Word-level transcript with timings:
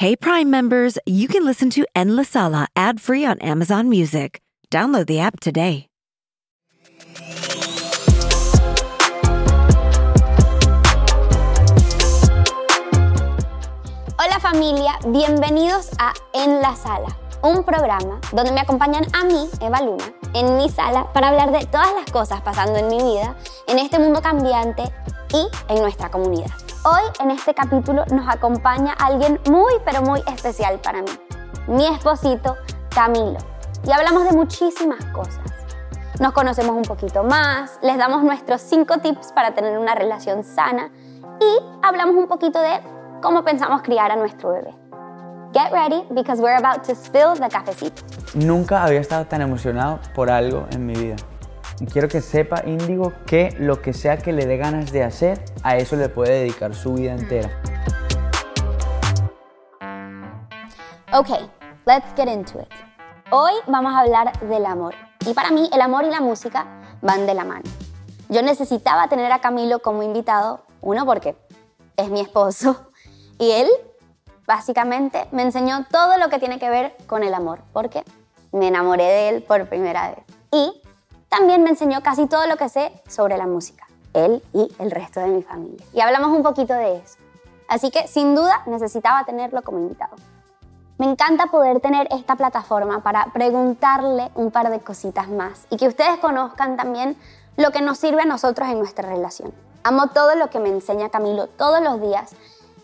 Hey 0.00 0.16
Prime 0.16 0.48
members, 0.50 0.96
you 1.04 1.28
can 1.28 1.44
listen 1.44 1.68
to 1.76 1.84
En 1.94 2.16
La 2.16 2.24
Sala 2.24 2.68
ad-free 2.74 3.26
on 3.26 3.36
Amazon 3.42 3.90
Music. 3.90 4.40
Download 4.70 5.06
the 5.06 5.20
app 5.20 5.40
today. 5.40 5.88
Hola 14.16 14.40
familia, 14.40 14.96
bienvenidos 15.12 15.90
a 15.98 16.14
En 16.32 16.62
la 16.62 16.74
Sala, 16.74 17.14
un 17.42 17.62
programa 17.62 18.22
donde 18.32 18.52
me 18.52 18.60
acompañan 18.60 19.04
a 19.12 19.24
mí, 19.24 19.50
Eva 19.60 19.82
Luna, 19.82 20.14
en 20.32 20.56
mi 20.56 20.70
sala 20.70 21.12
para 21.12 21.28
hablar 21.28 21.52
de 21.52 21.66
todas 21.66 21.92
las 21.94 22.10
cosas 22.10 22.40
pasando 22.40 22.78
en 22.78 22.88
mi 22.88 23.02
vida, 23.02 23.36
en 23.68 23.78
este 23.78 23.98
mundo 23.98 24.22
cambiante 24.22 24.84
y 25.34 25.46
en 25.68 25.82
nuestra 25.82 26.10
comunidad. 26.10 26.69
Hoy 26.82 27.02
en 27.20 27.30
este 27.30 27.52
capítulo 27.52 28.06
nos 28.06 28.26
acompaña 28.26 28.94
alguien 28.94 29.38
muy 29.50 29.74
pero 29.84 30.00
muy 30.00 30.22
especial 30.26 30.78
para 30.78 31.02
mí, 31.02 31.10
mi 31.66 31.86
esposito 31.86 32.56
Camilo. 32.88 33.36
Y 33.86 33.92
hablamos 33.92 34.24
de 34.24 34.32
muchísimas 34.32 35.04
cosas. 35.12 35.44
Nos 36.20 36.32
conocemos 36.32 36.74
un 36.74 36.84
poquito 36.84 37.22
más, 37.22 37.78
les 37.82 37.98
damos 37.98 38.24
nuestros 38.24 38.62
cinco 38.62 38.96
tips 38.96 39.32
para 39.32 39.52
tener 39.52 39.76
una 39.76 39.94
relación 39.94 40.42
sana 40.42 40.90
y 41.38 41.58
hablamos 41.82 42.16
un 42.16 42.28
poquito 42.28 42.58
de 42.58 42.80
cómo 43.20 43.44
pensamos 43.44 43.82
criar 43.82 44.10
a 44.10 44.16
nuestro 44.16 44.52
bebé. 44.52 44.74
Get 45.52 45.70
ready 45.72 46.06
because 46.14 46.40
we're 46.40 46.56
about 46.56 46.82
to 46.86 46.94
spill 46.94 47.34
the 47.34 47.50
cafecito. 47.50 48.02
Nunca 48.32 48.82
había 48.82 49.00
estado 49.00 49.26
tan 49.26 49.42
emocionado 49.42 49.98
por 50.14 50.30
algo 50.30 50.66
en 50.70 50.86
mi 50.86 50.94
vida. 50.94 51.16
Y 51.80 51.86
quiero 51.86 52.08
que 52.08 52.20
sepa, 52.20 52.62
Índigo, 52.66 53.14
que 53.26 53.56
lo 53.58 53.80
que 53.80 53.94
sea 53.94 54.18
que 54.18 54.34
le 54.34 54.44
dé 54.44 54.58
ganas 54.58 54.92
de 54.92 55.02
hacer, 55.02 55.42
a 55.62 55.78
eso 55.78 55.96
le 55.96 56.10
puede 56.10 56.40
dedicar 56.40 56.74
su 56.74 56.92
vida 56.92 57.12
entera. 57.12 57.50
Ok, 61.14 61.30
let's 61.86 62.12
get 62.14 62.28
into 62.28 62.60
it. 62.60 62.68
Hoy 63.30 63.52
vamos 63.66 63.94
a 63.94 64.00
hablar 64.00 64.38
del 64.40 64.66
amor. 64.66 64.94
Y 65.26 65.32
para 65.32 65.50
mí 65.50 65.70
el 65.72 65.80
amor 65.80 66.04
y 66.04 66.10
la 66.10 66.20
música 66.20 66.66
van 67.00 67.26
de 67.26 67.32
la 67.32 67.44
mano. 67.44 67.64
Yo 68.28 68.42
necesitaba 68.42 69.08
tener 69.08 69.32
a 69.32 69.40
Camilo 69.40 69.78
como 69.78 70.02
invitado, 70.02 70.60
uno 70.82 71.06
porque 71.06 71.34
es 71.96 72.10
mi 72.10 72.20
esposo 72.20 72.90
y 73.38 73.52
él 73.52 73.68
básicamente 74.46 75.26
me 75.32 75.42
enseñó 75.42 75.86
todo 75.90 76.18
lo 76.18 76.28
que 76.28 76.38
tiene 76.38 76.58
que 76.58 76.68
ver 76.68 76.94
con 77.06 77.22
el 77.22 77.32
amor, 77.32 77.62
porque 77.72 78.04
me 78.52 78.68
enamoré 78.68 79.04
de 79.04 79.28
él 79.30 79.42
por 79.42 79.66
primera 79.66 80.10
vez. 80.10 80.24
Y 80.52 80.79
también 81.30 81.62
me 81.62 81.70
enseñó 81.70 82.02
casi 82.02 82.26
todo 82.26 82.46
lo 82.46 82.56
que 82.56 82.68
sé 82.68 82.92
sobre 83.08 83.38
la 83.38 83.46
música, 83.46 83.86
él 84.12 84.42
y 84.52 84.70
el 84.80 84.90
resto 84.90 85.20
de 85.20 85.28
mi 85.28 85.42
familia. 85.42 85.86
Y 85.94 86.00
hablamos 86.00 86.36
un 86.36 86.42
poquito 86.42 86.74
de 86.74 86.96
eso. 86.96 87.16
Así 87.68 87.90
que 87.92 88.08
sin 88.08 88.34
duda 88.34 88.62
necesitaba 88.66 89.24
tenerlo 89.24 89.62
como 89.62 89.78
invitado. 89.78 90.16
Me 90.98 91.06
encanta 91.06 91.46
poder 91.46 91.80
tener 91.80 92.08
esta 92.10 92.34
plataforma 92.34 93.00
para 93.02 93.26
preguntarle 93.32 94.30
un 94.34 94.50
par 94.50 94.70
de 94.70 94.80
cositas 94.80 95.28
más 95.28 95.66
y 95.70 95.76
que 95.76 95.86
ustedes 95.86 96.18
conozcan 96.18 96.76
también 96.76 97.16
lo 97.56 97.70
que 97.70 97.80
nos 97.80 97.98
sirve 97.98 98.22
a 98.22 98.26
nosotros 98.26 98.68
en 98.68 98.80
nuestra 98.80 99.08
relación. 99.08 99.54
Amo 99.84 100.08
todo 100.08 100.34
lo 100.34 100.50
que 100.50 100.58
me 100.58 100.68
enseña 100.68 101.08
Camilo 101.08 101.46
todos 101.46 101.80
los 101.80 102.00
días 102.02 102.34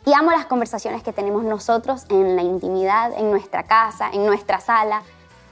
y 0.06 0.14
amo 0.14 0.30
las 0.30 0.46
conversaciones 0.46 1.02
que 1.02 1.12
tenemos 1.12 1.42
nosotros 1.42 2.06
en 2.08 2.36
la 2.36 2.42
intimidad, 2.42 3.12
en 3.12 3.30
nuestra 3.30 3.64
casa, 3.64 4.08
en 4.12 4.24
nuestra 4.24 4.60
sala. 4.60 5.02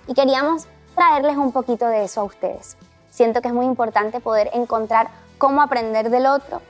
Y 0.07 0.15
queríamos 0.15 0.67
traerles 0.95 1.37
un 1.37 1.51
poquito 1.51 1.87
de 1.87 2.05
eso 2.05 2.21
a 2.21 2.25
ustedes. 2.25 2.77
Siento 3.15 3.43
que 3.43 3.47
es 3.47 3.55
muy 3.55 3.67
importante 3.67 4.19
poder 4.19 4.51
encontrar 4.55 5.09
cómo 5.39 5.63
aprender 5.63 6.11
del 6.11 6.27
otro 6.27 6.61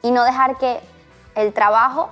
y 0.00 0.12
no 0.12 0.22
dejar 0.22 0.58
que 0.58 0.78
el 1.34 1.52
trabajo 1.52 2.08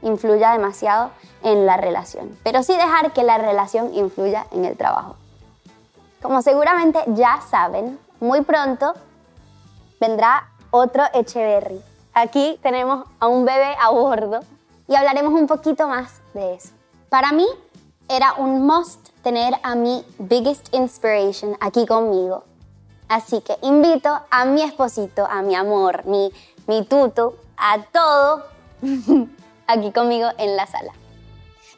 influya 0.00 0.52
demasiado 0.52 1.10
en 1.42 1.66
la 1.66 1.76
relación, 1.76 2.38
pero 2.44 2.62
sí 2.62 2.76
dejar 2.76 3.12
que 3.12 3.24
la 3.24 3.36
relación 3.36 3.92
influya 3.94 4.46
en 4.52 4.64
el 4.64 4.76
trabajo. 4.76 5.16
Como 6.22 6.40
seguramente 6.40 7.00
ya 7.08 7.40
saben, 7.50 7.98
muy 8.20 8.42
pronto 8.42 8.94
vendrá 9.98 10.48
otro 10.70 11.02
Echeverry. 11.14 11.82
Aquí 12.14 12.60
tenemos 12.62 13.08
a 13.18 13.26
un 13.26 13.44
bebé 13.44 13.74
a 13.80 13.90
bordo 13.90 14.38
y 14.86 14.94
hablaremos 14.94 15.32
un 15.32 15.48
poquito 15.48 15.88
más 15.88 16.20
de 16.32 16.54
eso. 16.54 16.74
Para 17.08 17.32
mí 17.32 17.48
era 18.08 18.34
un 18.34 18.64
must 18.64 19.08
tener 19.24 19.54
a 19.64 19.74
mi 19.74 20.04
biggest 20.20 20.72
inspiration 20.72 21.56
aquí 21.58 21.84
conmigo. 21.84 22.44
Así 23.08 23.40
que 23.40 23.56
invito 23.62 24.10
a 24.30 24.44
mi 24.44 24.62
esposito, 24.62 25.26
a 25.26 25.42
mi 25.42 25.54
amor, 25.54 26.04
mi, 26.06 26.30
mi 26.66 26.84
tuto, 26.84 27.36
a 27.56 27.78
todo 27.92 28.44
aquí 29.66 29.92
conmigo 29.92 30.28
en 30.38 30.56
la 30.56 30.66
sala. 30.66 30.92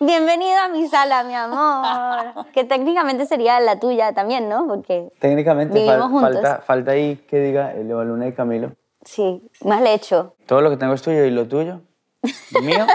Bienvenido 0.01 0.59
a 0.59 0.69
mi 0.69 0.89
sala, 0.89 1.23
mi 1.25 1.35
amor. 1.35 2.47
Que 2.53 2.65
técnicamente 2.65 3.27
sería 3.27 3.61
la 3.61 3.79
tuya 3.79 4.13
también, 4.13 4.49
¿no? 4.49 4.67
Porque 4.67 5.13
Técnicamente 5.21 5.75
vivimos 5.75 5.99
fal- 6.07 6.11
juntos. 6.11 6.33
falta, 6.35 6.59
falta 6.63 6.91
ahí 6.93 7.17
que 7.29 7.39
diga 7.39 7.73
el 7.75 7.89
Luna 7.89 8.27
y 8.27 8.33
Camilo. 8.33 8.73
Sí, 9.05 9.43
más 9.65 9.81
le 9.83 9.95
echo. 9.95 10.35
Todo 10.47 10.63
lo 10.63 10.71
que 10.71 10.77
tengo 10.79 10.95
es 10.95 11.03
tuyo 11.03 11.25
y 11.25 11.31
lo 11.31 11.47
tuyo, 11.49 11.81
mío, 12.63 12.87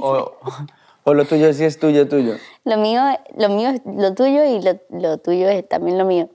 o, 0.00 0.32
o 1.04 1.14
lo 1.14 1.24
tuyo 1.26 1.52
sí 1.54 1.64
es 1.64 1.78
tuyo, 1.78 2.08
tuyo. 2.08 2.34
Lo 2.64 2.76
mío, 2.76 3.00
lo 3.36 3.48
mío 3.50 3.70
es 3.70 3.80
lo 3.86 4.14
tuyo 4.14 4.44
y 4.44 4.60
lo, 4.62 4.72
lo 4.90 5.18
tuyo 5.18 5.48
es 5.48 5.66
también 5.68 5.96
lo 5.96 6.04
mío. 6.04 6.28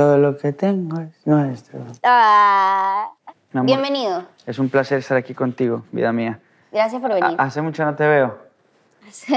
Todo 0.00 0.16
lo 0.16 0.34
que 0.38 0.54
tengo 0.54 0.98
es 0.98 1.10
nuestro. 1.26 1.78
Ah, 2.02 3.10
amor. 3.52 3.66
bienvenido. 3.66 4.24
Es 4.46 4.58
un 4.58 4.70
placer 4.70 4.96
estar 5.00 5.18
aquí 5.18 5.34
contigo, 5.34 5.84
vida 5.92 6.10
mía. 6.10 6.40
Gracias 6.72 7.02
por 7.02 7.10
venir. 7.12 7.36
Ha- 7.38 7.42
Hace 7.42 7.60
mucho 7.60 7.84
no 7.84 7.94
te 7.94 8.08
veo. 8.08 8.38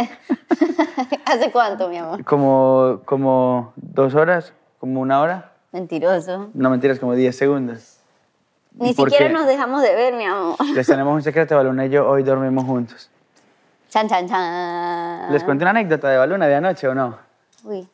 ¿Hace 1.25 1.51
cuánto, 1.51 1.89
mi 1.89 1.97
amor? 1.97 2.23
Como, 2.23 3.01
como 3.03 3.73
dos 3.75 4.15
horas, 4.15 4.53
como 4.79 5.01
una 5.01 5.19
hora. 5.19 5.51
Mentiroso. 5.73 6.49
No 6.53 6.69
mentiras, 6.69 6.97
como 6.97 7.13
10 7.13 7.35
segundos. 7.37 7.97
Ni 8.71 8.93
¿Por 8.93 9.09
siquiera 9.11 9.33
nos 9.33 9.45
dejamos 9.45 9.81
de 9.81 9.93
ver, 9.93 10.13
mi 10.13 10.23
amor. 10.23 10.55
Les 10.73 10.87
tenemos 10.87 11.13
un 11.13 11.23
secreto, 11.23 11.57
Baluna 11.57 11.87
y 11.87 11.89
yo 11.89 12.07
hoy 12.07 12.23
dormimos 12.23 12.63
juntos. 12.63 13.09
Chan, 13.89 14.07
chan, 14.07 14.29
chan. 14.29 15.29
¿Les 15.33 15.43
cuento 15.43 15.65
una 15.65 15.71
anécdota 15.71 16.07
de 16.07 16.17
Baluna 16.19 16.47
de 16.47 16.55
anoche 16.55 16.87
o 16.87 16.95
no? 16.95 17.17
Uy, 17.65 17.85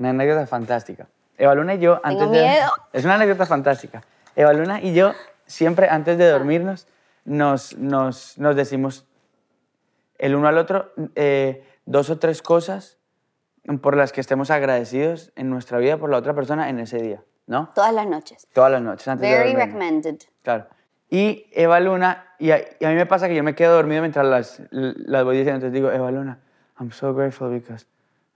Una 0.00 0.10
anécdota 0.10 0.48
fantástica. 0.48 1.06
Eva 1.38 1.54
Luna 1.54 1.74
y 1.74 1.78
yo, 1.78 2.00
antes 2.02 2.30
de... 2.30 2.40
miedo. 2.42 2.70
Es 2.92 3.04
una 3.04 3.14
anécdota 3.14 3.46
fantástica. 3.46 4.02
Eva 4.36 4.52
Luna 4.52 4.80
y 4.82 4.92
yo, 4.92 5.12
siempre 5.46 5.88
antes 5.88 6.18
de 6.18 6.28
dormirnos, 6.28 6.86
nos, 7.24 7.76
nos, 7.78 8.36
nos 8.38 8.56
decimos 8.56 9.06
el 10.18 10.34
uno 10.34 10.48
al 10.48 10.58
otro 10.58 10.92
eh, 11.14 11.64
dos 11.86 12.10
o 12.10 12.18
tres 12.18 12.42
cosas 12.42 12.98
por 13.80 13.96
las 13.96 14.12
que 14.12 14.20
estemos 14.20 14.50
agradecidos 14.50 15.32
en 15.36 15.50
nuestra 15.50 15.78
vida 15.78 15.96
por 15.96 16.10
la 16.10 16.16
otra 16.16 16.34
persona 16.34 16.68
en 16.70 16.80
ese 16.80 16.98
día, 16.98 17.22
¿no? 17.46 17.70
todas 17.74 17.92
las 17.92 18.06
noches. 18.06 18.48
Todas 18.52 18.72
las 18.72 18.82
noches 18.82 19.06
antes 19.08 19.28
de 19.28 19.36
Very 19.36 19.50
dormir. 19.52 19.66
recommended. 19.66 20.16
Claro. 20.42 20.66
Y 21.10 21.46
Eva 21.52 21.78
Luna, 21.80 22.34
y 22.38 22.50
a, 22.50 22.60
y 22.78 22.84
a 22.84 22.88
mí 22.88 22.94
me 22.94 23.06
pasa 23.06 23.28
que 23.28 23.34
yo 23.34 23.42
me 23.42 23.54
quedo 23.54 23.74
dormido 23.74 24.00
mientras 24.02 24.26
las, 24.26 24.62
las 24.70 25.24
voy 25.24 25.36
diciendo. 25.36 25.66
Entonces 25.66 25.72
digo, 25.72 25.90
Eva 25.90 26.10
Luna, 26.10 26.38
I'm 26.78 26.90
so 26.92 27.14
grateful 27.14 27.50
because, 27.50 27.86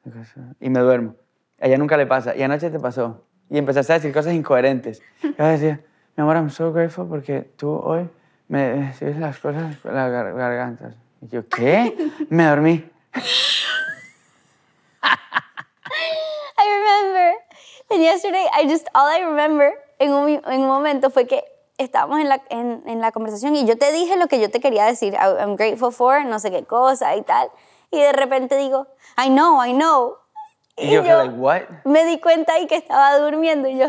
because, 0.05 0.39
uh", 0.39 0.55
Y 0.61 0.71
me 0.71 0.81
duermo. 0.81 1.17
A 1.63 1.67
ella 1.67 1.79
nunca 1.79 1.97
le 1.97 2.07
pasa. 2.07 2.35
Y 2.37 2.43
anoche 2.43 2.69
te 2.71 2.81
pasó. 2.81 3.23
Y 3.49 3.57
empezaste 3.57 3.93
a 3.93 3.97
decir 3.97 4.13
cosas 4.13 4.35
incoherentes. 4.35 5.01
Y 5.23 5.35
yo 5.35 5.45
decía, 5.47 5.81
mi 6.17 6.23
amor, 6.23 6.37
I'm 6.37 6.51
so 6.51 6.73
grateful 6.73 7.07
porque 7.09 7.43
tú 7.57 7.71
hoy 7.71 8.11
me 8.49 8.69
decís 8.99 9.17
las 9.17 9.39
cosas 9.39 9.77
las 9.85 10.11
gar- 10.11 10.35
gargantas. 10.37 10.95
Y 11.21 11.29
yo, 11.29 11.49
¿qué? 11.49 11.97
Me 12.29 12.45
dormí. 12.47 12.85
I 16.59 16.65
remember. 16.69 17.35
And 17.91 18.03
yesterday, 18.03 18.47
I 18.53 18.67
just, 18.69 18.87
all 18.95 19.07
I 19.09 19.21
remember 19.21 19.73
en 19.99 20.13
un, 20.13 20.29
en 20.29 20.61
un 20.61 20.67
momento 20.67 21.11
fue 21.11 21.27
que 21.27 21.45
estábamos 21.79 22.21
en 22.21 22.29
la, 22.29 22.43
en, 22.51 22.83
en 22.87 23.01
la 23.01 23.13
conversación 23.13 23.55
y 23.57 23.65
yo 23.67 23.77
te 23.79 23.93
dije 23.93 24.17
lo 24.17 24.27
que 24.29 24.41
yo 24.41 24.51
te 24.51 24.61
quería 24.61 24.85
decir. 24.87 25.15
I'm 25.15 25.57
grateful 25.57 25.93
for, 25.93 26.25
no 26.25 26.39
sé 26.39 26.51
qué 26.51 26.65
cosa 26.65 27.15
y 27.17 27.23
tal. 27.23 27.49
Y 27.91 28.01
de 28.01 28.13
repente 28.13 28.57
digo, 28.57 28.87
I 29.23 29.29
know, 29.29 29.63
I 29.65 29.73
know. 29.73 30.17
Y 30.77 30.91
yo, 30.91 31.03
like, 31.03 31.35
what? 31.35 31.63
me 31.85 32.05
di 32.07 32.19
cuenta 32.19 32.55
ahí 32.55 32.67
que 32.67 32.77
estaba 32.77 33.19
durmiendo 33.19 33.69
y 33.69 33.79
yo, 33.79 33.87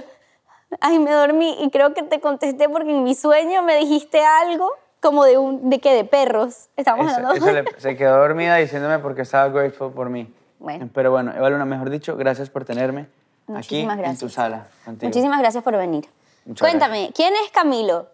ay, 0.82 1.00
me 1.00 1.12
dormí. 1.12 1.56
Y 1.62 1.70
creo 1.72 1.94
que 1.94 2.04
te 2.04 2.20
contesté 2.20 2.68
porque 2.70 2.90
en 2.92 3.04
mi 3.04 3.16
sueño 3.16 3.64
me 3.64 3.76
dijiste 3.78 4.24
algo 4.24 4.70
como 5.02 5.24
de 5.26 5.38
un, 5.38 5.70
de 5.70 5.80
que 5.80 5.94
de 5.94 6.04
perros. 6.06 6.68
Estamos 6.76 7.06
Eso- 7.08 7.16
hablando. 7.16 7.36
eso 7.36 7.52
le- 7.52 7.80
se 7.80 7.96
quedó 7.96 8.18
dormida 8.18 8.56
diciéndome 8.58 9.00
porque 9.00 9.22
estaba 9.22 9.48
grateful 9.50 9.92
por 9.94 10.10
mí. 10.10 10.34
Bueno. 10.60 10.90
Pero 10.94 11.12
bueno, 11.12 11.34
Eva 11.36 11.50
Luna, 11.50 11.66
mejor 11.66 11.90
dicho, 11.90 12.16
gracias 12.16 12.50
por 12.50 12.64
tenerme 12.66 13.02
aquí 13.02 13.52
Muchísimas 13.52 13.96
en 13.96 14.00
gracias. 14.00 14.20
tu 14.20 14.30
sala 14.30 14.68
contigo. 14.86 15.08
Muchísimas 15.10 15.40
gracias 15.40 15.64
por 15.64 15.76
venir. 15.78 16.08
Muchas 16.46 16.68
Cuéntame, 16.70 17.12
¿quién 17.16 17.34
es 17.46 17.52
Camilo? 17.52 18.08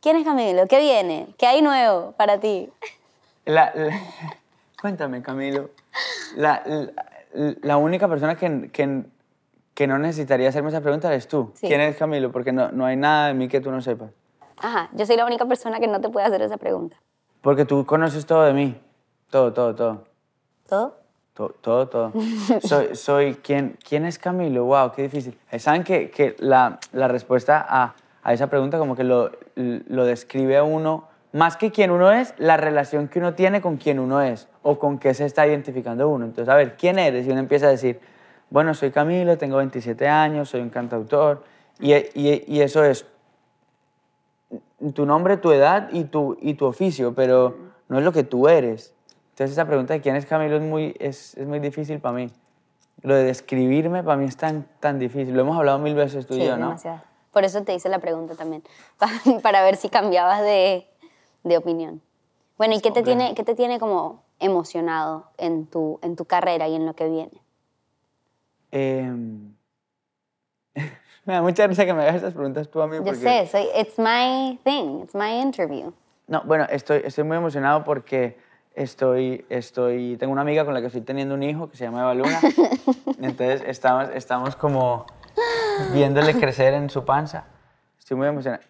¿Quién 0.00 0.16
es 0.16 0.24
Camilo? 0.24 0.66
¿Qué 0.68 0.78
viene? 0.78 1.28
¿Qué 1.38 1.46
hay 1.46 1.60
nuevo 1.62 2.12
para 2.12 2.38
ti? 2.38 2.68
La- 3.44 3.72
la- 3.74 4.00
cuéntame, 4.80 5.22
Camilo. 5.22 5.70
La, 6.36 6.62
la, 7.34 7.76
única 7.76 8.08
persona 8.08 8.34
que, 8.36 8.70
que, 8.72 9.02
que 9.74 9.86
no 9.86 9.98
necesitaría 9.98 10.48
hacerme 10.48 10.70
esa 10.70 10.80
pregunta 10.80 11.08
eres 11.08 11.28
tú. 11.28 11.52
Sí. 11.54 11.66
¿Quién 11.68 11.80
es 11.80 11.96
Camilo? 11.96 12.32
Porque 12.32 12.52
no, 12.52 12.70
no 12.72 12.84
hay 12.86 12.96
nada 12.96 13.28
de 13.28 13.34
mí 13.34 13.48
que 13.48 13.60
tú 13.60 13.70
no 13.70 13.80
sepas. 13.82 14.10
Ajá, 14.56 14.88
yo 14.92 15.06
soy 15.06 15.16
la 15.16 15.24
única 15.24 15.46
persona 15.46 15.78
que 15.80 15.86
no 15.86 16.00
te 16.00 16.08
puede 16.08 16.26
hacer 16.26 16.42
esa 16.42 16.56
pregunta. 16.56 16.96
Porque 17.40 17.64
tú 17.64 17.86
conoces 17.86 18.26
todo 18.26 18.42
de 18.42 18.52
mí. 18.52 18.76
Todo, 19.30 19.52
todo, 19.52 19.74
todo. 19.74 20.04
¿Todo? 20.68 20.96
To- 21.34 21.54
Todo, 21.60 21.88
todo. 21.88 22.12
soy, 22.62 22.96
soy 22.96 23.34
¿quién, 23.36 23.78
¿Quién 23.88 24.04
es 24.04 24.18
Camilo? 24.18 24.64
Wow, 24.64 24.90
qué 24.92 25.02
difícil. 25.02 25.38
Eh, 25.52 25.60
¿Saben 25.60 25.84
que, 25.84 26.10
que 26.10 26.34
la, 26.40 26.80
la 26.92 27.06
respuesta 27.06 27.64
a, 27.68 27.94
a 28.24 28.32
esa 28.32 28.48
pregunta 28.48 28.78
como 28.78 28.96
que 28.96 29.04
lo, 29.04 29.30
lo 29.54 30.04
describe 30.04 30.56
a 30.56 30.64
uno, 30.64 31.06
más 31.38 31.56
que 31.56 31.70
quién 31.70 31.90
uno 31.90 32.10
es, 32.10 32.34
la 32.38 32.56
relación 32.56 33.06
que 33.08 33.20
uno 33.20 33.34
tiene 33.34 33.60
con 33.60 33.76
quién 33.76 33.98
uno 34.00 34.20
es 34.20 34.48
o 34.62 34.78
con 34.78 34.98
qué 34.98 35.14
se 35.14 35.24
está 35.24 35.46
identificando 35.46 36.08
uno. 36.08 36.24
Entonces, 36.24 36.52
a 36.52 36.56
ver, 36.56 36.76
¿quién 36.76 36.98
eres? 36.98 37.26
Y 37.26 37.30
uno 37.30 37.38
empieza 37.38 37.66
a 37.66 37.70
decir, 37.70 38.00
bueno, 38.50 38.74
soy 38.74 38.90
Camilo, 38.90 39.38
tengo 39.38 39.56
27 39.58 40.08
años, 40.08 40.48
soy 40.48 40.60
un 40.60 40.70
cantautor. 40.70 41.44
Y, 41.78 41.94
y, 41.94 42.44
y 42.46 42.60
eso 42.60 42.82
es 42.84 43.06
tu 44.94 45.06
nombre, 45.06 45.36
tu 45.36 45.52
edad 45.52 45.88
y 45.92 46.04
tu, 46.04 46.36
y 46.40 46.54
tu 46.54 46.66
oficio, 46.66 47.14
pero 47.14 47.56
no 47.88 47.98
es 47.98 48.04
lo 48.04 48.12
que 48.12 48.24
tú 48.24 48.48
eres. 48.48 48.94
Entonces 49.30 49.52
esa 49.52 49.66
pregunta 49.66 49.94
de 49.94 50.00
quién 50.00 50.16
es 50.16 50.26
Camilo 50.26 50.56
es 50.56 50.62
muy, 50.62 50.96
es, 50.98 51.36
es 51.36 51.46
muy 51.46 51.60
difícil 51.60 52.00
para 52.00 52.14
mí. 52.14 52.30
Lo 53.02 53.14
de 53.14 53.22
describirme 53.24 54.02
para 54.02 54.16
mí 54.16 54.24
es 54.24 54.36
tan, 54.36 54.66
tan 54.80 54.98
difícil. 54.98 55.34
Lo 55.34 55.42
hemos 55.42 55.56
hablado 55.56 55.78
mil 55.78 55.94
veces 55.94 56.26
tú 56.26 56.34
y 56.34 56.38
sí, 56.40 56.46
yo, 56.46 56.56
¿no? 56.56 56.66
demasiado. 56.68 57.02
Por 57.30 57.44
eso 57.44 57.62
te 57.62 57.74
hice 57.74 57.88
la 57.88 58.00
pregunta 58.00 58.34
también, 58.34 58.64
pa- 58.98 59.08
para 59.42 59.62
ver 59.62 59.76
si 59.76 59.88
cambiabas 59.88 60.40
de, 60.42 60.87
de 61.48 61.56
opinión. 61.56 62.00
Bueno, 62.56 62.74
¿y 62.74 62.80
qué 62.80 62.90
te, 62.90 63.02
tiene, 63.02 63.34
qué 63.34 63.44
te 63.44 63.54
tiene 63.54 63.78
como 63.78 64.22
emocionado 64.40 65.26
en 65.38 65.66
tu, 65.66 65.98
en 66.02 66.16
tu 66.16 66.24
carrera 66.24 66.68
y 66.68 66.74
en 66.74 66.86
lo 66.86 66.94
que 66.94 67.08
viene? 67.08 67.42
Em, 68.70 69.54
me 71.24 71.34
da 71.34 71.42
mucha 71.42 71.66
risa 71.66 71.84
que 71.86 71.94
me 71.94 72.02
hagas 72.02 72.16
estas 72.16 72.34
preguntas 72.34 72.68
tú 72.68 72.80
a 72.82 72.86
mí. 72.86 72.96
Yo 72.96 73.04
porque- 73.04 73.18
sé, 73.20 73.46
soy, 73.46 73.68
it's 73.78 73.98
my 73.98 74.58
thing, 74.64 75.02
it's 75.02 75.14
my 75.14 75.40
interview. 75.40 75.92
No, 76.26 76.42
bueno, 76.44 76.66
estoy, 76.68 77.02
estoy 77.04 77.24
muy 77.24 77.36
emocionado 77.38 77.84
porque 77.84 78.36
estoy, 78.74 79.46
estoy, 79.48 80.16
tengo 80.18 80.32
una 80.32 80.42
amiga 80.42 80.64
con 80.64 80.74
la 80.74 80.80
que 80.80 80.88
estoy 80.88 81.00
teniendo 81.00 81.34
un 81.34 81.42
hijo 81.42 81.70
que 81.70 81.76
se 81.76 81.84
llama 81.84 82.00
Eva 82.02 82.14
Luna. 82.14 82.40
Entonces 83.20 83.62
estamos, 83.66 84.10
estamos 84.14 84.56
como 84.56 85.06
viéndole 85.92 86.34
crecer 86.34 86.74
en 86.74 86.90
su 86.90 87.04
panza. 87.04 87.44
Estoy 87.98 88.16
muy 88.16 88.26
emocionado. 88.26 88.62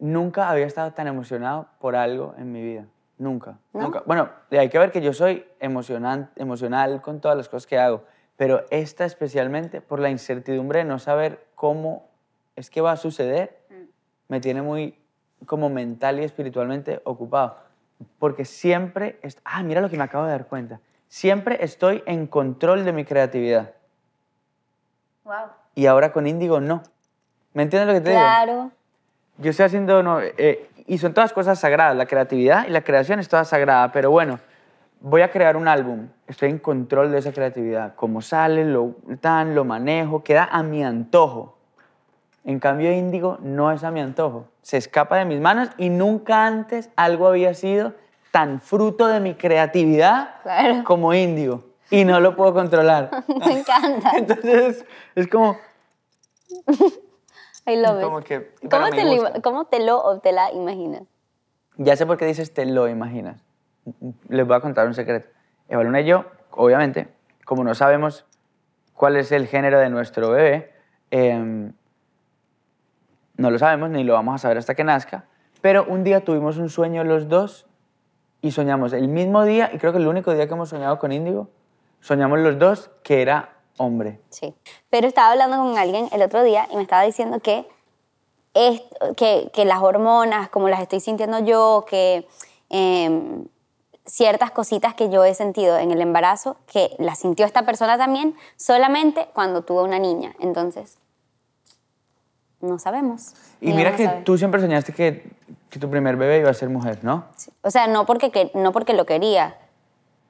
Nunca 0.00 0.50
había 0.50 0.66
estado 0.66 0.92
tan 0.92 1.06
emocionado 1.06 1.68
por 1.78 1.94
algo 1.94 2.34
en 2.38 2.50
mi 2.50 2.62
vida. 2.62 2.86
Nunca, 3.18 3.58
nunca. 3.74 4.02
Bueno, 4.06 4.30
hay 4.50 4.70
que 4.70 4.78
ver 4.78 4.90
que 4.90 5.02
yo 5.02 5.12
soy 5.12 5.44
emocional, 5.60 6.30
emocional 6.36 7.02
con 7.02 7.20
todas 7.20 7.36
las 7.36 7.50
cosas 7.50 7.66
que 7.66 7.78
hago, 7.78 8.02
pero 8.36 8.64
esta 8.70 9.04
especialmente 9.04 9.82
por 9.82 10.00
la 10.00 10.08
incertidumbre 10.08 10.78
de 10.78 10.84
no 10.86 10.98
saber 10.98 11.46
cómo 11.54 12.08
es 12.56 12.70
que 12.70 12.80
va 12.80 12.92
a 12.92 12.96
suceder, 12.96 13.60
me 14.28 14.40
tiene 14.40 14.62
muy 14.62 14.98
como 15.44 15.68
mental 15.68 16.18
y 16.18 16.24
espiritualmente 16.24 17.02
ocupado. 17.04 17.58
Porque 18.18 18.46
siempre, 18.46 19.20
ah, 19.44 19.62
mira 19.62 19.82
lo 19.82 19.90
que 19.90 19.98
me 19.98 20.04
acabo 20.04 20.24
de 20.24 20.30
dar 20.30 20.46
cuenta, 20.46 20.80
siempre 21.08 21.62
estoy 21.62 22.02
en 22.06 22.26
control 22.26 22.86
de 22.86 22.94
mi 22.94 23.04
creatividad. 23.04 23.74
Wow. 25.24 25.34
Y 25.74 25.84
ahora 25.84 26.12
con 26.12 26.26
Índigo 26.26 26.60
no. 26.60 26.82
¿Me 27.52 27.64
entiendes 27.64 27.88
lo 27.88 27.92
que 27.92 28.00
te 28.00 28.10
digo? 28.10 28.22
Claro. 28.22 28.70
Yo 29.40 29.50
estoy 29.50 29.66
haciendo, 29.66 30.02
no, 30.02 30.20
eh, 30.20 30.68
y 30.86 30.98
son 30.98 31.14
todas 31.14 31.32
cosas 31.32 31.58
sagradas, 31.58 31.96
la 31.96 32.06
creatividad 32.06 32.66
y 32.66 32.70
la 32.70 32.82
creación 32.82 33.20
es 33.20 33.28
toda 33.28 33.44
sagrada, 33.44 33.90
pero 33.92 34.10
bueno, 34.10 34.38
voy 35.00 35.22
a 35.22 35.30
crear 35.30 35.56
un 35.56 35.66
álbum, 35.66 36.08
estoy 36.26 36.50
en 36.50 36.58
control 36.58 37.10
de 37.10 37.18
esa 37.18 37.32
creatividad, 37.32 37.94
cómo 37.94 38.20
sale, 38.20 38.64
lo 38.64 38.96
tan, 39.20 39.54
lo 39.54 39.64
manejo, 39.64 40.22
queda 40.22 40.48
a 40.50 40.62
mi 40.62 40.84
antojo. 40.84 41.56
En 42.44 42.58
cambio, 42.58 42.92
Índigo 42.92 43.38
no 43.42 43.70
es 43.72 43.84
a 43.84 43.90
mi 43.90 44.00
antojo, 44.00 44.46
se 44.62 44.76
escapa 44.76 45.16
de 45.16 45.24
mis 45.24 45.40
manos 45.40 45.70
y 45.78 45.88
nunca 45.90 46.46
antes 46.46 46.90
algo 46.96 47.28
había 47.28 47.54
sido 47.54 47.94
tan 48.30 48.60
fruto 48.60 49.06
de 49.08 49.20
mi 49.20 49.34
creatividad 49.34 50.34
Claro. 50.42 50.84
como 50.84 51.14
Índigo 51.14 51.64
y 51.90 52.04
no 52.04 52.20
lo 52.20 52.36
puedo 52.36 52.52
controlar. 52.54 53.10
Me 53.28 53.60
encanta. 53.60 54.12
Entonces, 54.16 54.84
es 55.14 55.28
como, 55.28 55.56
I 57.72 57.76
love 57.76 57.98
it. 57.98 58.04
como 58.04 58.20
que, 58.20 58.54
¿Cómo 58.70 58.90
te, 58.90 59.04
lo. 59.04 59.42
¿Cómo 59.42 59.64
te 59.66 59.84
lo 59.84 60.02
o 60.02 60.18
te 60.18 60.32
la 60.32 60.52
imaginas? 60.52 61.02
Ya 61.76 61.96
sé 61.96 62.06
por 62.06 62.16
qué 62.16 62.26
dices 62.26 62.52
te 62.52 62.66
lo 62.66 62.88
imaginas. 62.88 63.42
Les 64.28 64.46
voy 64.46 64.56
a 64.56 64.60
contar 64.60 64.86
un 64.86 64.94
secreto. 64.94 65.28
Eva 65.68 65.82
Luna 65.84 66.00
y 66.00 66.04
yo, 66.04 66.24
obviamente, 66.50 67.08
como 67.44 67.64
no 67.64 67.74
sabemos 67.74 68.26
cuál 68.94 69.16
es 69.16 69.32
el 69.32 69.46
género 69.46 69.78
de 69.78 69.88
nuestro 69.88 70.30
bebé, 70.30 70.72
em, 71.10 71.72
no 73.36 73.50
lo 73.50 73.58
sabemos 73.58 73.90
ni 73.90 74.04
lo 74.04 74.12
vamos 74.12 74.34
a 74.34 74.38
saber 74.38 74.58
hasta 74.58 74.74
que 74.74 74.84
nazca, 74.84 75.24
pero 75.62 75.84
un 75.84 76.04
día 76.04 76.24
tuvimos 76.24 76.58
un 76.58 76.68
sueño 76.68 77.02
los 77.04 77.28
dos 77.28 77.66
y 78.42 78.50
soñamos 78.50 78.92
el 78.92 79.08
mismo 79.08 79.44
día, 79.44 79.70
y 79.72 79.78
creo 79.78 79.92
que 79.92 79.98
el 79.98 80.06
único 80.06 80.34
día 80.34 80.46
que 80.46 80.54
hemos 80.54 80.68
soñado 80.68 80.98
con 80.98 81.12
Índigo, 81.12 81.48
soñamos 82.00 82.40
los 82.40 82.58
dos 82.58 82.90
que 83.02 83.22
era 83.22 83.59
hombre. 83.84 84.20
Sí. 84.30 84.54
Pero 84.90 85.06
estaba 85.08 85.32
hablando 85.32 85.56
con 85.56 85.78
alguien 85.78 86.08
el 86.12 86.22
otro 86.22 86.42
día 86.42 86.68
y 86.70 86.76
me 86.76 86.82
estaba 86.82 87.02
diciendo 87.02 87.40
que, 87.40 87.66
es, 88.54 88.82
que, 89.16 89.50
que 89.54 89.64
las 89.64 89.80
hormonas, 89.82 90.48
como 90.50 90.68
las 90.68 90.80
estoy 90.82 91.00
sintiendo 91.00 91.38
yo, 91.38 91.84
que 91.88 92.26
em, 92.68 93.46
ciertas 94.04 94.50
cositas 94.50 94.94
que 94.94 95.08
yo 95.08 95.24
he 95.24 95.34
sentido 95.34 95.78
en 95.78 95.90
el 95.92 96.00
embarazo, 96.00 96.56
que 96.70 96.94
las 96.98 97.18
sintió 97.20 97.46
esta 97.46 97.64
persona 97.64 97.96
también, 97.96 98.36
solamente 98.56 99.28
cuando 99.34 99.62
tuvo 99.62 99.82
una 99.84 99.98
niña. 99.98 100.34
Entonces, 100.40 100.98
no 102.60 102.78
sabemos. 102.78 103.32
Y 103.60 103.72
mira 103.72 103.96
que 103.96 104.06
tú 104.24 104.36
siempre 104.36 104.60
soñaste 104.60 104.92
que, 104.92 105.30
que 105.70 105.78
tu 105.78 105.88
primer 105.88 106.16
bebé 106.16 106.40
iba 106.40 106.50
a 106.50 106.54
ser 106.54 106.68
mujer, 106.68 106.98
¿no? 107.02 107.24
Sí. 107.36 107.50
O 107.62 107.70
sea, 107.70 107.86
no 107.86 108.04
porque, 108.04 108.30
que- 108.30 108.50
no 108.54 108.72
porque 108.72 108.92
lo 108.94 109.06
quería, 109.06 109.56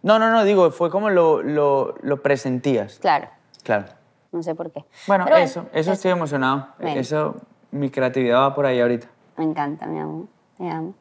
No, 0.03 0.19
no, 0.19 0.31
no, 0.31 0.45
digo, 0.45 0.71
fue 0.71 0.91
como 0.91 1.11
lo, 1.11 1.43
lo, 1.43 1.95
lo 2.03 2.23
presentías. 2.23 2.99
claro. 3.01 3.29
Claro. 3.63 3.87
No 4.33 4.43
sé 4.43 4.55
por 4.55 4.71
qué. 4.71 4.85
Bueno, 5.07 5.25
Pero 5.25 5.37
eso, 5.37 5.67
eso 5.73 5.93
estoy 5.93 6.13
emocionado. 6.13 6.69
Bueno. 6.79 7.01
Eso, 7.01 7.37
mi 7.71 7.91
creatividad 7.91 8.41
va 8.41 8.55
por 8.55 8.67
ahí 8.67 8.81
ahorita. 8.81 9.09
Me 9.37 9.45
encanta, 9.45 9.87
mi 9.87 9.99
amor. 9.99 10.27
Te 10.57 10.69
amo. 10.69 10.95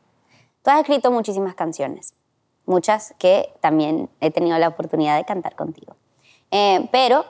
Tú 0.63 0.71
has 0.71 0.79
escrito 0.79 1.11
muchísimas 1.11 1.55
canciones, 1.55 2.13
muchas 2.65 3.13
que 3.17 3.53
también 3.61 4.09
he 4.19 4.31
tenido 4.31 4.57
la 4.57 4.67
oportunidad 4.67 5.17
de 5.17 5.25
cantar 5.25 5.55
contigo. 5.55 5.95
Eh, 6.51 6.87
pero 6.91 7.25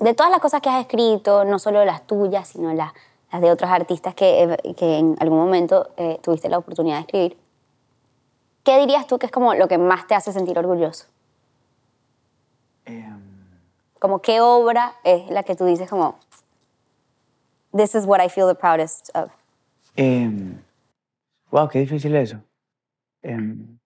de 0.00 0.14
todas 0.14 0.30
las 0.30 0.40
cosas 0.40 0.60
que 0.60 0.68
has 0.68 0.80
escrito, 0.80 1.44
no 1.44 1.58
solo 1.58 1.84
las 1.84 2.06
tuyas, 2.06 2.48
sino 2.48 2.72
las, 2.72 2.92
las 3.32 3.40
de 3.40 3.50
otros 3.50 3.70
artistas 3.70 4.14
que, 4.14 4.56
que 4.76 4.98
en 4.98 5.16
algún 5.20 5.38
momento 5.38 5.88
eh, 5.96 6.18
tuviste 6.22 6.48
la 6.48 6.58
oportunidad 6.58 6.96
de 6.96 7.00
escribir, 7.00 7.36
¿qué 8.62 8.78
dirías 8.78 9.06
tú 9.06 9.18
que 9.18 9.26
es 9.26 9.32
como 9.32 9.54
lo 9.54 9.68
que 9.68 9.78
más 9.78 10.06
te 10.06 10.14
hace 10.14 10.32
sentir 10.32 10.58
orgulloso? 10.58 11.06
Como 14.06 14.22
qué 14.22 14.40
obra 14.40 14.92
es 15.02 15.28
la 15.30 15.42
que 15.42 15.56
tú 15.56 15.64
dices 15.64 15.90
como, 15.90 16.16
this 17.76 17.96
is 17.96 18.06
what 18.06 18.24
I 18.24 18.28
feel 18.28 18.46
the 18.46 18.54
proudest 18.54 19.10
of. 19.16 19.32
em, 19.96 20.62
wow, 21.50 21.68
qué 21.68 21.80
difícil 21.80 22.14
eso. 22.14 22.38
Em, 23.20 23.80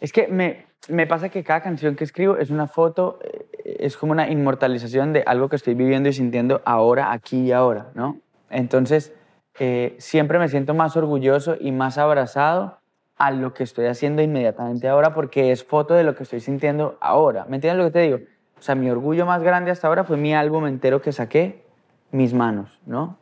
es 0.00 0.10
que 0.10 0.26
me, 0.28 0.64
me 0.88 1.06
pasa 1.06 1.28
que 1.28 1.44
cada 1.44 1.60
canción 1.60 1.96
que 1.96 2.04
escribo 2.04 2.38
es 2.38 2.48
una 2.48 2.66
foto, 2.66 3.18
eh, 3.22 3.76
es 3.80 3.98
como 3.98 4.12
una 4.12 4.30
inmortalización 4.30 5.12
de 5.12 5.22
algo 5.26 5.50
que 5.50 5.56
estoy 5.56 5.74
viviendo 5.74 6.08
y 6.08 6.14
sintiendo 6.14 6.62
ahora, 6.64 7.12
aquí 7.12 7.48
y 7.48 7.52
ahora, 7.52 7.90
¿no? 7.94 8.16
Entonces, 8.48 9.12
eh, 9.58 9.96
siempre 9.98 10.38
me 10.38 10.48
siento 10.48 10.72
más 10.72 10.96
orgulloso 10.96 11.56
y 11.60 11.72
más 11.72 11.98
abrazado 11.98 12.78
a 13.18 13.32
lo 13.32 13.52
que 13.52 13.64
estoy 13.64 13.84
haciendo 13.84 14.22
inmediatamente 14.22 14.88
ahora 14.88 15.12
porque 15.12 15.52
es 15.52 15.62
foto 15.62 15.92
de 15.92 16.04
lo 16.04 16.14
que 16.14 16.22
estoy 16.22 16.40
sintiendo 16.40 16.96
ahora. 17.02 17.44
¿Me 17.50 17.56
entiendes 17.56 17.84
lo 17.84 17.84
que 17.84 17.92
te 17.92 18.00
digo? 18.00 18.39
O 18.60 18.62
sea, 18.62 18.74
mi 18.74 18.90
orgullo 18.90 19.24
más 19.26 19.42
grande 19.42 19.70
hasta 19.70 19.88
ahora 19.88 20.04
fue 20.04 20.16
mi 20.18 20.34
álbum 20.34 20.66
entero 20.66 21.00
que 21.00 21.12
saqué, 21.12 21.64
Mis 22.12 22.34
Manos, 22.34 22.78
¿no? 22.86 23.16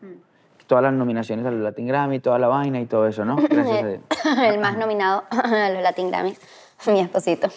Todas 0.67 0.83
las 0.85 0.93
nominaciones 0.93 1.47
a 1.47 1.51
los 1.51 1.61
Latin 1.61 1.87
Grammy, 1.87 2.19
toda 2.21 2.39
la 2.39 2.49
vaina 2.49 2.81
y 2.81 2.87
todo 2.87 3.07
eso, 3.07 3.25
¿no? 3.25 3.37
Gracias 3.51 3.83
a 3.83 3.87
Dios. 3.87 4.01
el 4.45 4.59
más 4.61 4.77
nominado 4.77 5.25
a 5.31 5.71
los 5.71 5.83
Latin 5.83 6.11
Grammys, 6.11 6.41
mi 6.89 7.01
esposito. 7.01 7.49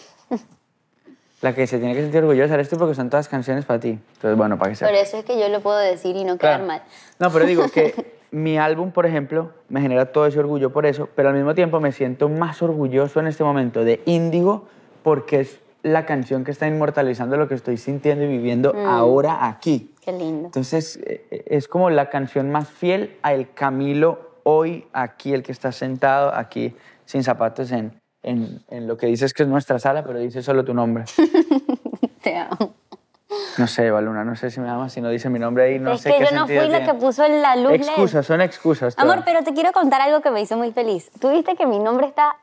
La 1.41 1.55
que 1.55 1.65
se 1.65 1.79
tiene 1.79 1.95
que 1.95 2.01
sentir 2.03 2.21
orgullosa 2.21 2.53
eres 2.53 2.69
tú 2.69 2.77
porque 2.77 2.93
son 2.93 3.09
todas 3.09 3.27
canciones 3.27 3.65
para 3.65 3.79
ti. 3.79 3.97
Entonces, 4.13 4.37
bueno, 4.37 4.59
para 4.59 4.71
que 4.71 4.77
Por 4.77 4.89
sepas. 4.89 5.07
eso 5.07 5.17
es 5.17 5.25
que 5.25 5.39
yo 5.39 5.49
lo 5.49 5.59
puedo 5.61 5.77
decir 5.79 6.15
y 6.15 6.23
no 6.23 6.37
quedar 6.37 6.57
Claro. 6.59 6.67
mal. 6.67 6.83
No, 7.17 7.31
pero 7.31 7.45
digo 7.45 7.63
que 7.73 8.19
mi 8.29 8.59
álbum, 8.59 8.91
por 8.91 9.07
ejemplo, 9.07 9.49
me 9.67 9.81
genera 9.81 10.11
todo 10.11 10.27
ese 10.27 10.37
orgullo 10.39 10.71
por 10.71 10.85
eso, 10.85 11.09
pero 11.15 11.29
al 11.29 11.35
mismo 11.35 11.55
tiempo 11.55 11.79
me 11.79 11.91
siento 11.93 12.29
más 12.29 12.61
orgulloso 12.61 13.19
en 13.19 13.25
este 13.25 13.43
momento 13.43 13.83
de 13.83 14.01
Índigo 14.05 14.67
porque 15.01 15.39
es 15.39 15.59
la 15.83 16.05
canción 16.05 16.43
que 16.43 16.51
está 16.51 16.67
inmortalizando 16.67 17.37
lo 17.37 17.47
que 17.47 17.55
estoy 17.55 17.77
sintiendo 17.77 18.23
y 18.23 18.27
viviendo 18.27 18.73
ahora 18.85 19.47
aquí. 19.47 19.93
Qué 20.01 20.11
lindo. 20.11 20.47
Entonces, 20.47 20.99
eh, 21.03 21.43
es 21.47 21.67
como 21.67 21.89
la 21.89 22.09
canción 22.09 22.51
más 22.51 22.69
fiel 22.69 23.17
al 23.21 23.53
Camilo 23.53 24.31
hoy, 24.43 24.87
aquí, 24.93 25.33
el 25.33 25.43
que 25.43 25.51
está 25.51 25.71
sentado 25.71 26.33
aquí, 26.33 26.75
sin 27.05 27.23
zapatos, 27.23 27.71
en, 27.71 27.99
en, 28.23 28.61
en 28.69 28.87
lo 28.87 28.97
que 28.97 29.07
dices 29.07 29.33
que 29.33 29.43
es 29.43 29.49
nuestra 29.49 29.79
sala, 29.79 30.03
pero 30.03 30.19
dice 30.19 30.41
solo 30.41 30.63
tu 30.65 30.73
nombre. 30.73 31.05
Te 32.21 32.37
amo. 32.37 32.73
No 33.57 33.65
sé, 33.67 33.89
Baluna, 33.89 34.25
no 34.25 34.35
sé 34.35 34.51
si 34.51 34.59
me 34.59 34.69
amas, 34.69 34.91
si 34.91 34.99
no 35.01 35.09
dice 35.09 35.29
mi 35.29 35.39
nombre 35.39 35.63
ahí, 35.63 35.79
no 35.79 35.93
es 35.93 36.01
sé 36.01 36.11
que 36.11 36.17
qué 36.19 36.25
yo 36.25 36.35
no 36.35 36.45
fui 36.47 36.55
la 36.55 36.67
tiene. 36.67 36.85
que 36.85 36.93
puso 36.95 37.25
la 37.27 37.55
luz 37.55 37.71
LED. 37.71 37.81
Excusas, 37.81 38.25
son 38.25 38.41
excusas. 38.41 38.93
Amor, 38.97 39.21
pero 39.23 39.41
te 39.43 39.53
quiero 39.53 39.71
contar 39.71 40.01
algo 40.01 40.21
que 40.21 40.31
me 40.31 40.41
hizo 40.41 40.57
muy 40.57 40.71
feliz. 40.73 41.11
Tú 41.19 41.31
viste 41.31 41.55
que 41.55 41.65
mi 41.65 41.79
nombre 41.79 42.07
está 42.07 42.35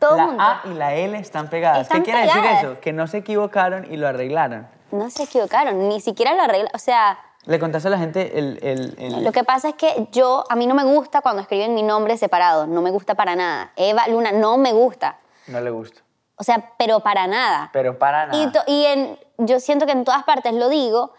Todo 0.00 0.16
la 0.16 0.24
junto. 0.26 0.42
A 0.42 0.62
y 0.64 0.74
la 0.74 0.94
L 0.94 1.16
están 1.18 1.48
pegadas. 1.48 1.82
Están 1.82 1.98
¿Qué 2.02 2.10
quiere 2.10 2.26
pegadas. 2.26 2.42
decir 2.52 2.70
eso? 2.70 2.80
Que 2.80 2.92
no 2.92 3.06
se 3.06 3.18
equivocaron 3.18 3.86
y 3.92 3.96
lo 3.96 4.08
arreglaron. 4.08 4.66
No 4.90 5.08
se 5.10 5.22
equivocaron, 5.24 5.88
ni 5.88 6.00
siquiera 6.00 6.34
lo 6.34 6.42
arreglaron. 6.42 6.70
O 6.74 6.78
sea, 6.78 7.18
Le 7.44 7.58
contaste 7.60 7.88
a 7.88 7.90
la 7.92 7.98
gente 7.98 8.38
el... 8.38 8.58
el, 8.62 8.94
el- 8.98 9.24
lo 9.24 9.30
que 9.32 9.44
pasa 9.44 9.68
es 9.68 9.74
que 9.76 10.08
yo, 10.10 10.44
a 10.48 10.56
mí 10.56 10.66
no 10.66 10.74
me 10.74 10.84
gusta 10.84 11.20
cuando 11.20 11.42
escriben 11.42 11.74
mi 11.74 11.82
nombre 11.82 12.16
separado. 12.16 12.66
No 12.66 12.82
me 12.82 12.90
gusta 12.90 13.14
para 13.14 13.36
nada. 13.36 13.72
Eva 13.76 14.08
Luna 14.08 14.32
no 14.32 14.56
me 14.58 14.72
gusta. 14.72 15.18
No 15.46 15.60
le 15.60 15.70
gusta. 15.70 16.00
O 16.36 16.42
sea, 16.42 16.72
pero 16.78 17.00
para 17.00 17.26
nada. 17.26 17.68
Pero 17.72 17.98
para 17.98 18.26
nada. 18.26 18.42
Y, 18.42 18.50
to- 18.50 18.62
y 18.66 18.84
en, 18.86 19.18
yo 19.38 19.60
siento 19.60 19.84
que 19.86 19.92
en 19.92 20.04
todas 20.04 20.24
partes 20.24 20.54
lo 20.54 20.68
digo 20.70 21.12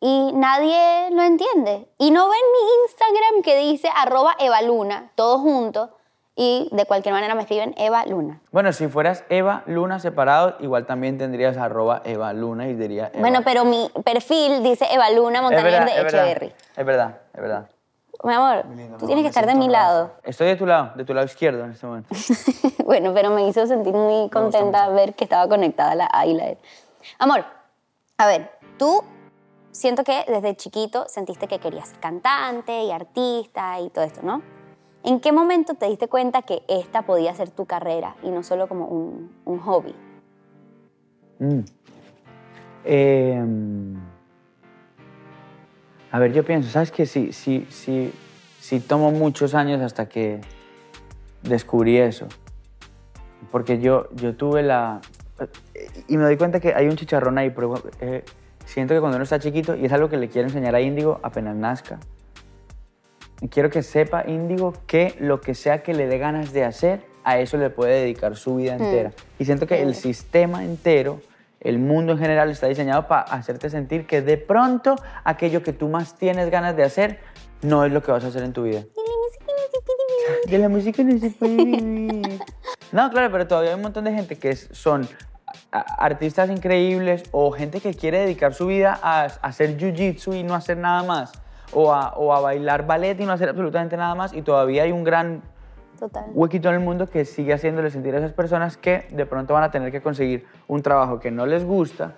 y 0.00 0.32
nadie 0.34 1.08
lo 1.12 1.22
entiende. 1.22 1.88
Y 1.98 2.10
no 2.10 2.28
ven 2.28 2.40
mi 2.52 2.82
Instagram 2.84 3.42
que 3.42 3.56
dice 3.56 3.88
arroba 3.96 4.36
Eva 4.38 4.60
Luna, 4.62 5.10
todo 5.14 5.38
junto, 5.38 5.95
y 6.38 6.68
de 6.70 6.84
cualquier 6.84 7.14
manera 7.14 7.34
me 7.34 7.40
escriben 7.40 7.74
Eva 7.78 8.04
Luna. 8.04 8.40
Bueno, 8.52 8.70
si 8.74 8.88
fueras 8.88 9.24
Eva 9.30 9.62
Luna 9.66 9.98
separado, 9.98 10.56
igual 10.60 10.84
también 10.84 11.16
tendrías 11.16 11.56
arroba 11.56 12.02
Eva 12.04 12.34
Luna 12.34 12.68
y 12.68 12.74
diría 12.74 13.06
Eva. 13.06 13.20
Bueno, 13.20 13.40
pero 13.42 13.64
mi 13.64 13.90
perfil 14.04 14.62
dice 14.62 14.86
Eva 14.92 15.10
Luna 15.10 15.40
verdad, 15.48 15.86
de 15.86 16.00
Echeverry. 16.02 16.52
es 16.76 16.86
verdad, 16.86 17.16
es 17.32 17.40
verdad. 17.40 17.66
Mi 18.22 18.32
amor, 18.32 18.64
tú 18.98 19.06
tienes 19.06 19.22
que 19.22 19.28
estar 19.28 19.46
de 19.46 19.54
mi 19.54 19.68
lado. 19.68 20.12
Estoy 20.22 20.48
de 20.48 20.56
tu 20.56 20.66
lado, 20.66 20.92
de 20.94 21.04
tu 21.04 21.14
lado 21.14 21.26
izquierdo 21.26 21.64
en 21.64 21.70
este 21.70 21.86
momento. 21.86 22.14
bueno, 22.84 23.12
pero 23.14 23.30
me 23.30 23.46
hizo 23.48 23.66
sentir 23.66 23.94
muy 23.94 24.28
contenta 24.30 24.88
ver 24.90 25.14
que 25.14 25.24
estaba 25.24 25.48
conectada 25.48 25.94
la 25.94 26.08
A 26.12 26.26
y 26.26 26.34
la 26.34 26.48
E. 26.48 26.58
Amor, 27.18 27.44
a 28.18 28.26
ver, 28.26 28.50
tú 28.78 29.02
siento 29.70 30.04
que 30.04 30.24
desde 30.28 30.54
chiquito 30.56 31.06
sentiste 31.08 31.48
que 31.48 31.58
querías 31.58 31.88
ser 31.88 31.98
cantante 31.98 32.84
y 32.84 32.90
artista 32.90 33.80
y 33.80 33.90
todo 33.90 34.04
esto, 34.04 34.20
¿no? 34.22 34.55
¿En 35.06 35.20
qué 35.20 35.30
momento 35.30 35.74
te 35.74 35.86
diste 35.86 36.08
cuenta 36.08 36.42
que 36.42 36.62
esta 36.66 37.02
podía 37.02 37.32
ser 37.32 37.48
tu 37.50 37.64
carrera 37.64 38.16
y 38.24 38.30
no 38.30 38.42
solo 38.42 38.66
como 38.66 38.86
un, 38.86 39.58
hobby? 39.60 39.94
Mm. 41.38 41.60
Eh, 42.84 43.44
a 46.10 46.18
ver, 46.18 46.32
yo 46.32 46.44
pienso, 46.44 46.68
¿sabes 46.70 46.90
qué? 46.90 47.06
Sí, 47.06 47.32
sí, 47.32 47.68
sí, 47.70 48.12
sí 48.58 48.80
tomó 48.80 49.12
muchos 49.12 49.54
años 49.54 49.80
hasta 49.80 50.08
que 50.08 50.40
descubrí 51.44 51.98
eso. 51.98 52.26
Porque 53.52 53.78
yo, 53.78 54.08
yo 54.16 54.34
tuve 54.34 54.64
la... 54.64 55.00
Y 56.08 56.16
me 56.16 56.24
doy 56.24 56.36
cuenta 56.36 56.58
que 56.58 56.74
hay 56.74 56.88
un 56.88 56.96
chicharrón 56.96 57.38
ahí, 57.38 57.50
pero 57.50 57.80
eh, 58.00 58.24
siento 58.64 58.92
que 58.92 58.98
cuando 58.98 59.18
uno 59.18 59.22
está 59.22 59.38
chiquito, 59.38 59.76
y 59.76 59.84
es 59.84 59.92
algo 59.92 60.08
que 60.08 60.16
le 60.16 60.28
quiero 60.28 60.48
enseñar 60.48 60.74
a 60.74 60.80
Índigo 60.80 61.20
apenas 61.22 61.54
nazca, 61.54 62.00
quiero 63.50 63.70
que 63.70 63.82
sepa 63.82 64.24
Índigo 64.26 64.72
que 64.86 65.14
lo 65.18 65.40
que 65.40 65.54
sea 65.54 65.82
que 65.82 65.94
le 65.94 66.06
dé 66.06 66.18
ganas 66.18 66.52
de 66.52 66.64
hacer, 66.64 67.04
a 67.24 67.38
eso 67.38 67.56
le 67.56 67.70
puede 67.70 68.00
dedicar 68.00 68.36
su 68.36 68.56
vida 68.56 68.74
entera. 68.74 69.12
Y 69.38 69.44
siento 69.44 69.66
que 69.66 69.82
el 69.82 69.94
sistema 69.94 70.64
entero, 70.64 71.20
el 71.60 71.78
mundo 71.78 72.12
en 72.12 72.18
general 72.18 72.50
está 72.50 72.68
diseñado 72.68 73.08
para 73.08 73.22
hacerte 73.22 73.68
sentir 73.68 74.06
que 74.06 74.22
de 74.22 74.36
pronto 74.36 74.94
aquello 75.24 75.62
que 75.62 75.72
tú 75.72 75.88
más 75.88 76.16
tienes 76.16 76.50
ganas 76.50 76.76
de 76.76 76.84
hacer 76.84 77.18
no 77.62 77.84
es 77.84 77.92
lo 77.92 78.02
que 78.02 78.12
vas 78.12 78.24
a 78.24 78.28
hacer 78.28 78.42
en 78.44 78.52
tu 78.52 78.62
vida. 78.62 78.84
De 80.48 80.58
la 80.58 80.68
música 80.68 81.02
no 81.02 81.18
se 81.18 81.30
puede 81.30 81.56
vivir. 81.64 82.40
No, 82.92 83.10
claro, 83.10 83.30
pero 83.32 83.46
todavía 83.46 83.70
hay 83.70 83.76
un 83.76 83.82
montón 83.82 84.04
de 84.04 84.12
gente 84.12 84.36
que 84.36 84.54
son 84.54 85.08
artistas 85.70 86.50
increíbles 86.50 87.24
o 87.32 87.50
gente 87.50 87.80
que 87.80 87.94
quiere 87.94 88.20
dedicar 88.20 88.54
su 88.54 88.66
vida 88.66 88.98
a 89.02 89.24
hacer 89.24 89.76
jiu-jitsu 89.76 90.38
y 90.38 90.42
no 90.42 90.54
hacer 90.54 90.76
nada 90.76 91.02
más. 91.02 91.32
O 91.72 91.92
a, 91.92 92.10
o 92.16 92.32
a 92.32 92.40
bailar 92.40 92.86
ballet 92.86 93.18
y 93.20 93.24
no 93.24 93.32
hacer 93.32 93.48
absolutamente 93.48 93.96
nada 93.96 94.14
más. 94.14 94.32
Y 94.32 94.42
todavía 94.42 94.84
hay 94.84 94.92
un 94.92 95.04
gran 95.04 95.42
Total. 95.98 96.26
huequito 96.34 96.68
en 96.68 96.74
el 96.74 96.80
mundo 96.80 97.08
que 97.08 97.24
sigue 97.24 97.52
haciéndole 97.52 97.90
sentir 97.90 98.14
a 98.14 98.18
esas 98.18 98.32
personas 98.32 98.76
que 98.76 99.06
de 99.10 99.26
pronto 99.26 99.54
van 99.54 99.64
a 99.64 99.70
tener 99.70 99.90
que 99.90 100.00
conseguir 100.02 100.46
un 100.68 100.82
trabajo 100.82 101.20
que 101.20 101.30
no 101.30 101.46
les 101.46 101.64
gusta 101.64 102.14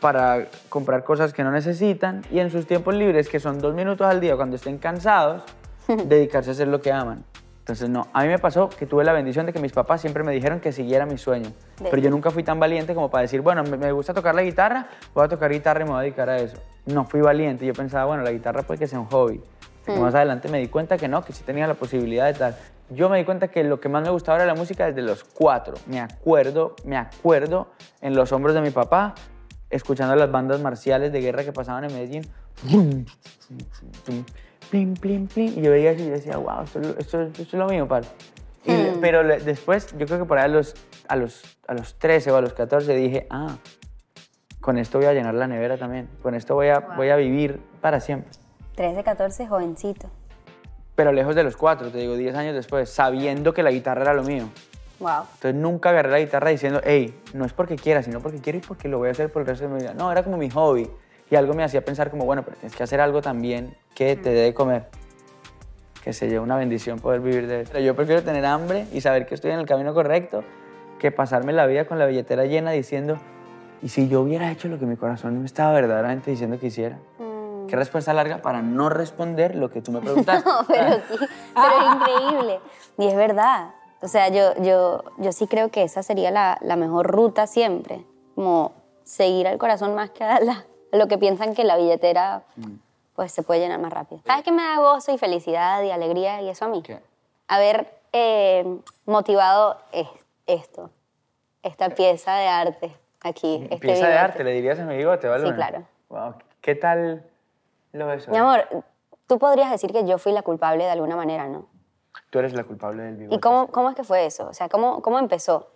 para 0.00 0.46
comprar 0.68 1.04
cosas 1.04 1.32
que 1.32 1.44
no 1.44 1.52
necesitan 1.52 2.22
y 2.30 2.40
en 2.40 2.50
sus 2.50 2.66
tiempos 2.66 2.94
libres, 2.94 3.28
que 3.28 3.38
son 3.38 3.60
dos 3.60 3.74
minutos 3.74 4.06
al 4.06 4.20
día 4.20 4.36
cuando 4.36 4.56
estén 4.56 4.78
cansados, 4.78 5.44
dedicarse 6.06 6.50
a 6.50 6.52
hacer 6.52 6.68
lo 6.68 6.80
que 6.80 6.92
aman. 6.92 7.24
Entonces, 7.62 7.88
no, 7.88 8.08
a 8.12 8.22
mí 8.22 8.28
me 8.28 8.40
pasó 8.40 8.68
que 8.68 8.86
tuve 8.86 9.04
la 9.04 9.12
bendición 9.12 9.46
de 9.46 9.52
que 9.52 9.60
mis 9.60 9.70
papás 9.70 10.00
siempre 10.00 10.24
me 10.24 10.32
dijeron 10.32 10.58
que 10.58 10.72
siguiera 10.72 11.06
mi 11.06 11.16
sueño, 11.16 11.52
De- 11.78 11.90
pero 11.90 12.02
yo 12.02 12.10
nunca 12.10 12.32
fui 12.32 12.42
tan 12.42 12.58
valiente 12.58 12.92
como 12.92 13.08
para 13.08 13.22
decir, 13.22 13.40
bueno, 13.40 13.62
me, 13.62 13.92
gusta 13.92 14.12
tocar 14.12 14.34
la 14.34 14.42
guitarra, 14.42 14.88
voy 15.14 15.24
a 15.24 15.28
tocar 15.28 15.52
guitarra 15.52 15.82
y 15.82 15.84
me 15.84 15.90
voy 15.90 16.00
a 16.00 16.02
dedicar 16.02 16.28
a 16.28 16.38
eso. 16.38 16.56
No 16.86 17.04
fui 17.04 17.20
valiente, 17.20 17.64
yo 17.64 17.72
pensaba, 17.72 18.06
bueno, 18.06 18.24
la 18.24 18.32
guitarra 18.32 18.62
puede 18.62 18.80
que 18.80 18.88
sea 18.88 18.98
un 18.98 19.06
hobby. 19.06 19.40
Que 19.86 19.92
Más 20.00 20.12
adelante 20.12 20.48
me 20.48 20.58
di 20.58 20.66
cuenta 20.66 20.96
que 20.98 21.06
no, 21.06 21.24
que 21.24 21.32
sí 21.32 21.44
tenía 21.44 21.68
la 21.68 21.74
posibilidad 21.74 22.26
de 22.26 22.34
tal. 22.34 22.56
Yo 22.90 23.08
me 23.08 23.18
di 23.18 23.24
cuenta 23.24 23.46
que 23.46 23.62
lo 23.62 23.78
que 23.78 23.88
más 23.88 24.02
me 24.02 24.10
gustaba 24.10 24.38
era 24.38 24.46
la 24.46 24.54
música 24.56 24.86
desde 24.86 25.02
los 25.02 25.22
cuatro. 25.22 25.74
Me 25.86 26.00
acuerdo, 26.00 26.74
me 26.84 26.96
acuerdo 26.96 27.68
en 28.00 28.16
los 28.16 28.32
hombros 28.32 28.54
de 28.56 28.60
mi 28.60 28.70
papá, 28.70 29.14
escuchando 29.70 30.16
las 30.16 30.32
bandas 30.32 30.60
marciales 30.60 31.12
de 31.12 31.20
guerra 31.20 31.44
que 31.44 31.52
pasaban 31.52 31.84
en 31.84 31.92
Medellín. 31.94 32.22
Plim, 34.72 34.94
plim, 34.94 35.26
plim. 35.26 35.52
Y 35.58 35.60
yo 35.60 35.70
veía 35.70 35.90
eso 35.90 36.02
y 36.02 36.06
yo 36.06 36.12
decía, 36.12 36.38
wow, 36.38 36.62
esto, 36.64 36.80
esto, 36.98 37.20
esto 37.24 37.42
es 37.42 37.52
lo 37.52 37.66
mío, 37.68 37.86
padre. 37.86 38.08
Y- 38.64 38.96
Pero 39.02 39.22
le- 39.22 39.38
después, 39.38 39.86
yo 39.98 40.06
creo 40.06 40.20
que 40.20 40.24
por 40.24 40.38
ahí 40.38 40.46
a 40.46 40.48
los, 40.48 40.74
a, 41.08 41.16
los, 41.16 41.42
a 41.68 41.74
los 41.74 41.96
13 41.98 42.30
o 42.30 42.36
a 42.36 42.40
los 42.40 42.54
14 42.54 42.94
dije, 42.94 43.26
ah, 43.28 43.56
con 44.62 44.78
esto 44.78 44.96
voy 44.96 45.08
a 45.08 45.12
llenar 45.12 45.34
la 45.34 45.46
nevera 45.46 45.76
también. 45.76 46.08
Con 46.22 46.34
esto 46.34 46.54
voy 46.54 46.68
a, 46.68 46.78
voy 46.80 47.10
a 47.10 47.16
vivir 47.16 47.60
para 47.82 48.00
siempre. 48.00 48.30
13, 48.76 49.04
14, 49.04 49.46
jovencito. 49.46 50.08
Pero 50.94 51.12
lejos 51.12 51.34
de 51.34 51.44
los 51.44 51.54
cuatro, 51.58 51.90
te 51.90 51.98
digo, 51.98 52.14
10 52.16 52.34
años 52.34 52.54
después, 52.54 52.88
sabiendo 52.88 53.52
que 53.52 53.62
la 53.62 53.72
guitarra 53.72 54.00
era 54.02 54.14
lo 54.14 54.22
mío. 54.22 54.48
Wow. 55.00 55.24
Entonces 55.34 55.54
nunca 55.54 55.90
agarré 55.90 56.10
la 56.12 56.20
guitarra 56.20 56.48
diciendo, 56.48 56.80
hey, 56.82 57.14
no 57.34 57.44
es 57.44 57.52
porque 57.52 57.76
quiera, 57.76 58.02
sino 58.02 58.20
porque 58.20 58.38
quiero 58.38 58.56
y 58.58 58.62
porque 58.62 58.88
lo 58.88 58.96
voy 58.96 59.08
a 59.08 59.10
hacer 59.10 59.30
por 59.30 59.42
el 59.42 59.48
resto 59.48 59.66
de 59.68 59.74
mi 59.74 59.80
vida. 59.80 59.92
No, 59.92 60.10
era 60.10 60.22
como 60.22 60.38
mi 60.38 60.48
hobby. 60.48 60.88
Y 61.30 61.36
algo 61.36 61.54
me 61.54 61.64
hacía 61.64 61.84
pensar 61.84 62.10
como, 62.10 62.24
bueno, 62.24 62.42
pero 62.42 62.56
tienes 62.58 62.76
que 62.76 62.82
hacer 62.82 63.00
algo 63.00 63.22
también 63.22 63.74
que 63.94 64.16
te 64.16 64.30
dé 64.30 64.42
de 64.42 64.54
comer. 64.54 64.86
Que 66.04 66.12
se 66.12 66.28
yo, 66.30 66.42
una 66.42 66.56
bendición 66.56 66.98
poder 66.98 67.20
vivir 67.20 67.46
de 67.46 67.60
eso. 67.62 67.78
Yo 67.78 67.94
prefiero 67.94 68.22
tener 68.22 68.44
hambre 68.44 68.86
y 68.92 69.00
saber 69.00 69.26
que 69.26 69.34
estoy 69.34 69.52
en 69.52 69.60
el 69.60 69.66
camino 69.66 69.94
correcto 69.94 70.42
que 70.98 71.10
pasarme 71.10 71.52
la 71.52 71.66
vida 71.66 71.86
con 71.86 71.98
la 71.98 72.06
billetera 72.06 72.44
llena 72.44 72.70
diciendo, 72.72 73.18
¿y 73.82 73.88
si 73.88 74.08
yo 74.08 74.20
hubiera 74.20 74.50
hecho 74.50 74.68
lo 74.68 74.78
que 74.78 74.86
mi 74.86 74.96
corazón 74.96 75.38
me 75.40 75.46
estaba 75.46 75.72
verdaderamente 75.72 76.30
diciendo 76.30 76.58
que 76.58 76.66
hiciera? 76.66 76.98
Qué 77.68 77.76
respuesta 77.76 78.12
larga 78.12 78.38
para 78.42 78.60
no 78.60 78.88
responder 78.88 79.54
lo 79.54 79.70
que 79.70 79.80
tú 79.80 79.92
me 79.92 80.00
preguntaste. 80.00 80.48
No, 80.48 80.66
pero 80.66 80.94
sí, 81.08 81.26
pero 81.54 81.66
es 81.78 81.96
increíble. 81.96 82.60
Y 82.98 83.06
es 83.06 83.16
verdad. 83.16 83.70
O 84.02 84.08
sea, 84.08 84.28
yo, 84.28 84.54
yo, 84.62 85.04
yo 85.18 85.32
sí 85.32 85.46
creo 85.46 85.70
que 85.70 85.82
esa 85.84 86.02
sería 86.02 86.30
la, 86.30 86.58
la 86.60 86.76
mejor 86.76 87.06
ruta 87.06 87.46
siempre. 87.46 88.04
Como 88.34 88.72
seguir 89.04 89.46
al 89.48 89.58
corazón 89.58 89.94
más 89.94 90.10
que 90.10 90.24
a, 90.24 90.40
la- 90.40 90.66
lo 90.92 91.08
que 91.08 91.18
piensan 91.18 91.54
que 91.54 91.64
la 91.64 91.76
billetera 91.76 92.42
pues 93.16 93.32
se 93.32 93.42
puede 93.42 93.60
llenar 93.60 93.78
más 93.80 93.92
rápido. 93.92 94.20
¿Sabes 94.26 94.44
qué 94.44 94.52
me 94.52 94.62
da 94.62 94.78
gozo 94.78 95.12
y 95.12 95.18
felicidad 95.18 95.82
y 95.82 95.90
alegría 95.90 96.40
y 96.42 96.48
eso 96.48 96.64
a 96.64 96.68
mí? 96.68 96.82
¿Qué? 96.82 97.00
Haber 97.48 97.92
eh, 98.12 98.78
motivado 99.06 99.78
es- 99.92 100.08
esto, 100.46 100.90
esta 101.62 101.90
pieza 101.90 102.34
de 102.36 102.48
arte 102.48 102.96
aquí. 103.22 103.60
este 103.64 103.76
Pieza 103.78 104.06
de 104.06 104.12
bigote. 104.12 104.18
arte, 104.24 104.44
le 104.44 104.52
dirías 104.52 104.78
a 104.78 104.84
mi 104.84 104.96
bigote, 104.96 105.28
¿vale? 105.28 105.46
Sí, 105.48 105.52
claro. 105.54 105.82
Wow. 106.08 106.34
¿Qué 106.60 106.74
tal 106.74 107.24
lo 107.92 108.06
ves? 108.06 108.28
Mi 108.28 108.36
amor, 108.38 108.66
tú 109.26 109.38
podrías 109.38 109.70
decir 109.70 109.92
que 109.92 110.06
yo 110.06 110.18
fui 110.18 110.32
la 110.32 110.42
culpable 110.42 110.84
de 110.84 110.90
alguna 110.90 111.16
manera, 111.16 111.46
¿no? 111.48 111.66
Tú 112.30 112.38
eres 112.38 112.54
la 112.54 112.64
culpable 112.64 113.02
del 113.02 113.16
bigote. 113.16 113.36
¿Y 113.36 113.40
cómo, 113.40 113.68
cómo 113.68 113.90
es 113.90 113.96
que 113.96 114.04
fue 114.04 114.26
eso? 114.26 114.48
O 114.48 114.54
sea, 114.54 114.68
¿cómo, 114.68 115.00
cómo 115.02 115.18
empezó? 115.18 115.68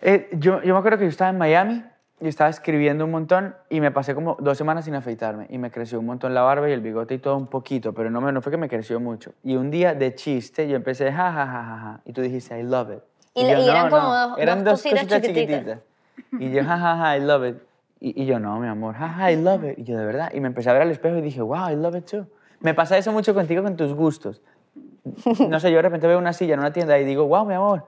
Eh, 0.00 0.28
yo, 0.32 0.62
yo 0.62 0.72
me 0.74 0.78
acuerdo 0.78 0.98
que 0.98 1.04
yo 1.04 1.10
estaba 1.10 1.30
en 1.30 1.38
Miami 1.38 1.84
y 2.20 2.28
estaba 2.28 2.50
escribiendo 2.50 3.04
un 3.04 3.10
montón 3.10 3.54
y 3.70 3.80
me 3.80 3.90
pasé 3.90 4.14
como 4.14 4.36
dos 4.40 4.58
semanas 4.58 4.84
sin 4.84 4.94
afeitarme 4.94 5.46
y 5.50 5.58
me 5.58 5.70
creció 5.70 5.98
un 6.00 6.06
montón 6.06 6.34
la 6.34 6.42
barba 6.42 6.68
y 6.68 6.72
el 6.72 6.80
bigote 6.80 7.14
y 7.14 7.18
todo 7.18 7.36
un 7.36 7.46
poquito, 7.46 7.92
pero 7.94 8.10
no, 8.10 8.20
me, 8.20 8.30
no 8.32 8.42
fue 8.42 8.50
que 8.52 8.58
me 8.58 8.68
creció 8.68 9.00
mucho. 9.00 9.32
Y 9.42 9.56
un 9.56 9.70
día 9.70 9.94
de 9.94 10.14
chiste 10.14 10.68
yo 10.68 10.76
empecé 10.76 11.10
ja, 11.12 11.32
ja, 11.32 11.46
ja, 11.46 11.64
ja, 11.64 11.78
ja, 11.78 12.00
y 12.04 12.12
tú 12.12 12.20
dijiste 12.20 12.58
I 12.58 12.62
love 12.62 12.90
it. 12.92 13.00
Y 13.34 13.44
le- 13.44 13.60
y 13.62 13.68
eran 13.68 13.90
como 13.90 14.02
dos- 14.14 14.38
eran 14.38 14.58
dos 14.58 14.64
dos 14.64 14.82
cositas 14.82 15.00
cositas 15.06 15.22
chiquititas. 15.22 15.58
chiquititas. 15.60 16.40
Y 16.40 16.50
yo 16.52 16.64
ja, 16.64 16.76
ja, 16.78 16.96
ja, 16.96 17.16
I 17.16 17.20
love 17.20 17.46
it. 17.48 17.56
Y, 18.00 18.22
y 18.22 18.26
yo 18.26 18.38
no, 18.38 18.58
mi 18.60 18.66
amor, 18.68 18.94
ja, 18.94 19.08
ja, 19.08 19.30
I 19.32 19.36
love 19.42 19.64
it. 19.64 19.78
Y 19.78 19.84
yo 19.84 19.96
de 19.98 20.04
verdad, 20.04 20.30
y 20.34 20.40
me 20.40 20.48
empecé 20.48 20.70
a 20.70 20.72
ver 20.74 20.82
al 20.82 20.90
espejo 20.90 21.16
y 21.16 21.22
dije, 21.22 21.40
wow, 21.40 21.70
I 21.70 21.76
love 21.76 21.96
it 21.96 22.04
too. 22.10 22.26
Me 22.60 22.74
pasa 22.74 22.98
eso 22.98 23.12
mucho 23.12 23.32
contigo 23.34 23.62
con 23.62 23.76
tus 23.76 23.94
gustos. 23.94 24.42
No 25.48 25.58
sé, 25.60 25.70
yo 25.70 25.76
de 25.76 25.82
repente 25.82 26.06
veo 26.06 26.18
una 26.18 26.32
silla 26.34 26.54
en 26.54 26.60
una 26.60 26.72
tienda 26.72 26.98
y 26.98 27.04
digo, 27.04 27.26
wow, 27.26 27.46
mi 27.46 27.54
amor, 27.54 27.84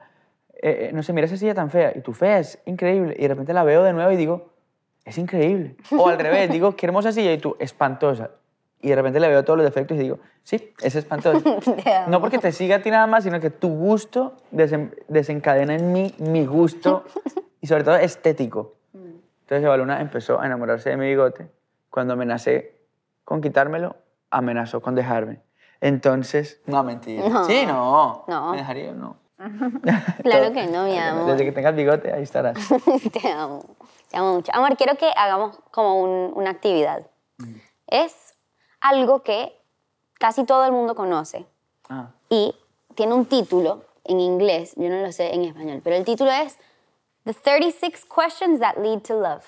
eh, 0.62 0.88
eh, 0.88 0.90
no 0.94 1.02
sé, 1.02 1.12
mira 1.12 1.26
esa 1.26 1.36
silla 1.36 1.54
tan 1.54 1.70
fea. 1.70 1.92
Y 1.94 2.00
tu 2.00 2.12
fea 2.12 2.38
es 2.38 2.58
increíble. 2.66 3.14
Y 3.18 3.22
de 3.22 3.28
repente 3.28 3.52
la 3.52 3.64
veo 3.64 3.82
de 3.82 3.92
nuevo 3.92 4.10
y 4.12 4.16
digo, 4.16 4.50
es 5.04 5.18
increíble. 5.18 5.76
O 5.98 6.08
al 6.08 6.18
revés, 6.18 6.50
digo, 6.50 6.74
qué 6.76 6.86
hermosa 6.86 7.12
silla. 7.12 7.32
Y 7.32 7.38
tú, 7.38 7.56
espantosa. 7.58 8.30
Y 8.80 8.88
de 8.88 8.96
repente 8.96 9.20
le 9.20 9.28
veo 9.28 9.44
todos 9.44 9.56
los 9.58 9.64
defectos 9.64 9.96
y 9.96 10.00
digo, 10.00 10.18
sí, 10.42 10.72
es 10.82 10.94
espantosa. 10.96 11.40
No 12.08 12.20
porque 12.20 12.38
te 12.38 12.50
siga 12.52 12.76
a 12.76 12.82
ti 12.82 12.90
nada 12.90 13.06
más, 13.06 13.24
sino 13.24 13.38
que 13.40 13.50
tu 13.50 13.68
gusto 13.68 14.36
desen- 14.52 14.94
desencadena 15.08 15.74
en 15.74 15.92
mí 15.92 16.14
mi 16.18 16.46
gusto 16.46 17.04
y 17.60 17.66
sobre 17.66 17.84
todo 17.84 17.96
estético. 17.96 18.74
Entonces 18.94 19.64
Evaluna 19.64 20.00
empezó 20.00 20.40
a 20.40 20.46
enamorarse 20.46 20.90
de 20.90 20.96
mi 20.96 21.06
bigote. 21.06 21.48
Cuando 21.90 22.14
amenacé 22.14 22.76
con 23.24 23.40
quitármelo, 23.40 23.96
amenazó 24.30 24.80
con 24.80 24.94
dejarme. 24.94 25.40
Entonces, 25.80 26.60
no, 26.66 26.82
mentira. 26.82 27.28
No. 27.28 27.44
Sí, 27.44 27.64
no. 27.66 28.24
No. 28.28 28.50
¿Me 28.52 28.58
dejaría? 28.58 28.92
No. 28.92 29.16
Claro 30.22 30.52
que 30.52 30.66
no, 30.66 30.84
mi 30.84 30.98
amor. 30.98 31.26
Desde 31.32 31.44
que 31.44 31.52
tengas 31.52 31.74
bigote, 31.74 32.12
ahí 32.12 32.22
estarás. 32.22 32.56
te 33.12 33.28
amo. 33.30 33.64
Te 34.10 34.16
amo 34.18 34.34
mucho. 34.34 34.52
Amor, 34.54 34.76
quiero 34.76 34.96
que 34.96 35.10
hagamos 35.16 35.58
como 35.70 36.00
un- 36.00 36.32
una 36.34 36.50
actividad. 36.50 37.06
Es 37.86 38.34
algo 38.80 39.22
que 39.22 39.58
casi 40.18 40.44
todo 40.44 40.64
el 40.64 40.72
mundo 40.72 40.94
conoce 40.94 41.46
Ah. 41.88 42.10
y 42.28 42.54
tiene 42.94 43.14
un 43.14 43.26
título 43.26 43.84
en 44.04 44.20
inglés, 44.20 44.74
yo 44.76 44.88
no 44.88 44.96
lo 45.02 45.12
sé 45.12 45.34
en 45.34 45.44
español, 45.44 45.80
pero 45.82 45.96
el 45.96 46.04
título 46.04 46.30
es 46.30 46.58
The 47.24 47.34
36 47.34 48.04
Questions 48.06 48.60
That 48.60 48.76
Lead 48.76 49.00
to 49.02 49.20
Love. 49.20 49.44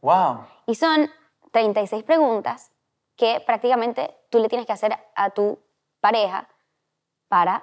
Wow. 0.00 0.44
Y 0.66 0.74
son 0.74 1.10
36 1.52 2.02
preguntas 2.04 2.70
que 3.16 3.42
prácticamente 3.46 4.14
tú 4.30 4.38
le 4.38 4.48
tienes 4.48 4.66
que 4.66 4.72
hacer 4.72 4.96
a 5.14 5.30
tu 5.30 5.58
pareja 6.00 6.48
para, 7.28 7.62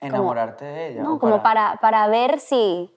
Enamorarte 0.00 0.64
de 0.64 0.88
ella. 0.88 1.02
no, 1.02 1.18
como 1.18 1.42
para, 1.42 1.76
para 1.80 2.06
ver 2.08 2.40
si, 2.40 2.90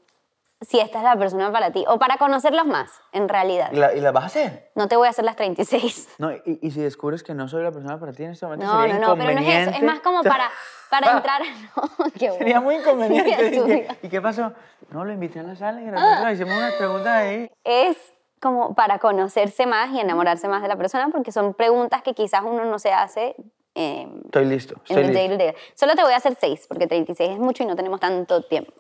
si 0.62 0.80
esta 0.80 1.00
es 1.00 1.04
la 1.04 1.16
persona 1.18 1.52
para 1.52 1.72
ti 1.72 1.84
o 1.88 2.00
para 2.00 2.18
conocerlos 2.18 2.66
más, 2.66 2.92
en 3.12 3.28
realidad. 3.28 3.70
¿Y 3.72 3.76
la, 3.76 3.94
y 3.94 4.00
la 4.00 4.12
vas 4.12 4.24
a 4.24 4.28
hacer? 4.28 4.72
No 4.76 4.88
te 4.88 4.96
voy 4.96 5.08
a 5.08 5.10
hacer 5.10 5.26
las 5.26 5.36
36. 5.36 6.16
No, 6.18 6.32
y, 6.32 6.60
y 6.62 6.72
si 6.72 6.82
descubres 6.82 7.24
que 7.24 7.34
no 7.34 7.48
soy 7.48 7.64
la 7.64 7.72
persona 7.72 8.00
para 8.00 8.14
ti 8.14 8.24
en 8.24 8.32
este 8.32 8.46
momento, 8.46 8.66
No, 8.66 8.82
sería 8.82 9.00
no, 9.00 9.08
no, 9.10 9.18
pero 9.18 9.34
no 9.34 9.40
es 9.42 9.48
eso. 9.48 9.52
Es 9.52 9.60
inconveniente. 9.78 9.86
más 9.86 10.00
como 10.00 10.24
para, 10.24 10.50
para 10.90 11.12
entrar. 11.18 11.42
No, 11.76 12.06
qué 12.18 12.32
Sería 12.32 12.62
muy 12.62 12.76
inconveniente. 12.76 13.30
¿Y 13.56 13.64
qué. 13.66 13.98
¿Y 14.04 14.10
qué 14.10 14.22
pasó? 14.22 14.54
No, 14.90 15.04
lo 15.04 15.12
invité 15.12 15.40
a 15.40 15.44
la 15.44 15.56
sala 15.56 15.82
y 15.82 15.86
le 15.86 16.34
hicimos 16.34 16.56
unas 16.56 16.74
preguntas 16.76 17.08
ahí. 17.08 17.52
Es 17.64 17.98
como 18.42 18.76
para 18.76 19.00
conocerse 19.00 19.66
más 19.66 19.90
y 19.92 20.00
enamorarse 20.02 20.48
más 20.50 20.62
de 20.62 20.68
la 20.68 20.76
persona 20.76 21.08
porque 21.10 21.32
son 21.32 21.54
preguntas 21.54 22.02
que 22.02 22.14
quizás 22.14 22.42
uno 22.44 22.66
no 22.66 22.78
se 22.78 22.92
hace 22.92 23.36
eh, 23.76 24.08
Estoy 24.26 24.46
listo, 24.46 24.76
estoy 24.88 25.04
listo. 25.08 25.38
day. 25.38 25.54
Solo 25.74 25.96
te 25.96 26.04
voy 26.04 26.14
a 26.14 26.18
hacer 26.18 26.36
seis 26.40 26.66
porque 26.68 26.88
36 26.88 27.32
es 27.32 27.40
mucho 27.40 27.64
y 27.64 27.66
no 27.66 27.76
tenemos 27.76 28.00
tanto 28.00 28.42
tiempo. 28.44 28.74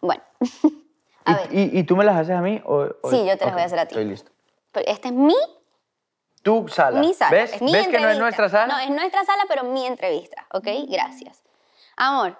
Bueno, 0.00 0.22
a 1.24 1.34
ver, 1.34 1.48
¿Y, 1.52 1.60
y, 1.76 1.78
y 1.80 1.82
tú 1.84 1.96
me 1.96 2.04
las 2.04 2.16
haces 2.16 2.36
a 2.36 2.40
mí? 2.40 2.60
O, 2.64 2.86
o- 3.02 3.10
Sí, 3.10 3.24
yo 3.26 3.36
te 3.38 3.44
las 3.44 3.54
voy 3.54 3.62
a 3.62 3.66
hacer 3.66 3.78
a 3.78 3.86
ti. 3.86 3.94
Estoy 3.94 4.04
listo. 4.04 4.30
pero 4.72 4.86
esta 4.88 5.08
es 5.08 5.14
mi, 5.14 5.34
Tu 6.42 6.66
sala. 6.68 7.00
mi 7.00 7.14
sala. 7.14 7.30
¿Ves? 7.30 7.54
es 7.54 7.62
mi 7.62 7.72
¿Ves 7.72 7.88
que 7.88 8.00
no 8.00 8.08
es 8.08 8.18
nuestra 8.18 8.48
sala? 8.48 8.72
No, 8.74 8.78
es 8.80 8.90
nuestra 8.90 9.24
sala, 9.24 9.44
pero 9.48 9.64
mi 9.64 9.86
entrevista, 9.86 10.46
¿ok? 10.52 10.66
Gracias. 10.88 11.42
Amor, 11.96 12.36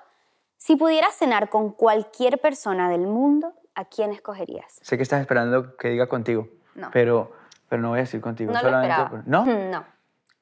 si 0.57 0.77
pudieras 0.77 1.15
cenar 1.15 1.51
con 1.51 1.71
cualquier 1.73 2.41
persona 2.41 2.89
del 2.89 3.07
mundo, 3.07 3.53
¿a 3.75 3.85
quién 3.85 4.13
escogerías? 4.13 4.79
Sé 4.83 4.97
que 4.97 5.03
estás 5.03 5.21
esperando 5.21 5.77
que 5.77 5.89
diga 5.89 6.09
contigo. 6.09 6.49
No. 6.75 6.91
Pero, 6.93 7.33
pero 7.69 7.83
no 7.83 7.91
voy 7.91 7.99
a 7.99 8.03
decir 8.03 8.21
contigo. 8.21 8.53
No 8.53 8.61
lo 8.63 8.69
esperaba. 8.69 9.11
por- 9.11 9.27
¿No? 9.29 9.45
No. 9.71 9.85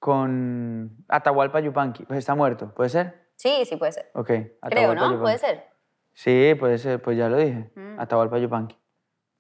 Con 0.01 0.97
Atahualpa 1.09 1.61
Yupanqui. 1.61 2.05
Pues 2.07 2.19
está 2.19 2.35
muerto. 2.35 2.75
¿Puede 2.75 2.89
ser? 2.91 3.29
Sí, 3.37 3.65
sí 3.67 3.77
puede 3.77 3.93
ser. 3.93 4.11
Ok. 4.15 4.27
Creo, 4.27 4.51
Atahualpa 4.63 4.95
¿no? 4.95 5.01
Yupanqui. 5.13 5.21
Puede 5.23 5.39
ser. 5.39 5.65
Sí, 6.15 6.55
puede 6.59 6.79
ser. 6.79 7.01
Pues 7.03 7.17
ya 7.19 7.29
lo 7.29 7.37
dije. 7.37 7.71
Atahualpa 7.99 8.39
Yupanqui. 8.39 8.77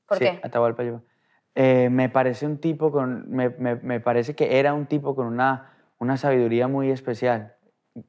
¿Por 0.06 0.18
sí, 0.18 0.24
qué? 0.24 0.40
Atahualpa 0.44 0.84
Yupanqui. 0.84 1.06
Eh, 1.54 1.88
me 1.90 2.08
parece 2.08 2.46
un 2.46 2.58
tipo 2.58 2.92
con... 2.92 3.28
Me, 3.30 3.48
me- 3.48 3.74
me 3.76 4.00
parece 4.00 4.36
que 4.36 4.58
era 4.60 4.72
un 4.74 4.86
tipo 4.86 5.16
con 5.16 5.26
una, 5.26 5.72
una 5.98 6.16
sabiduría 6.16 6.68
muy 6.68 6.90
especial. 6.90 7.56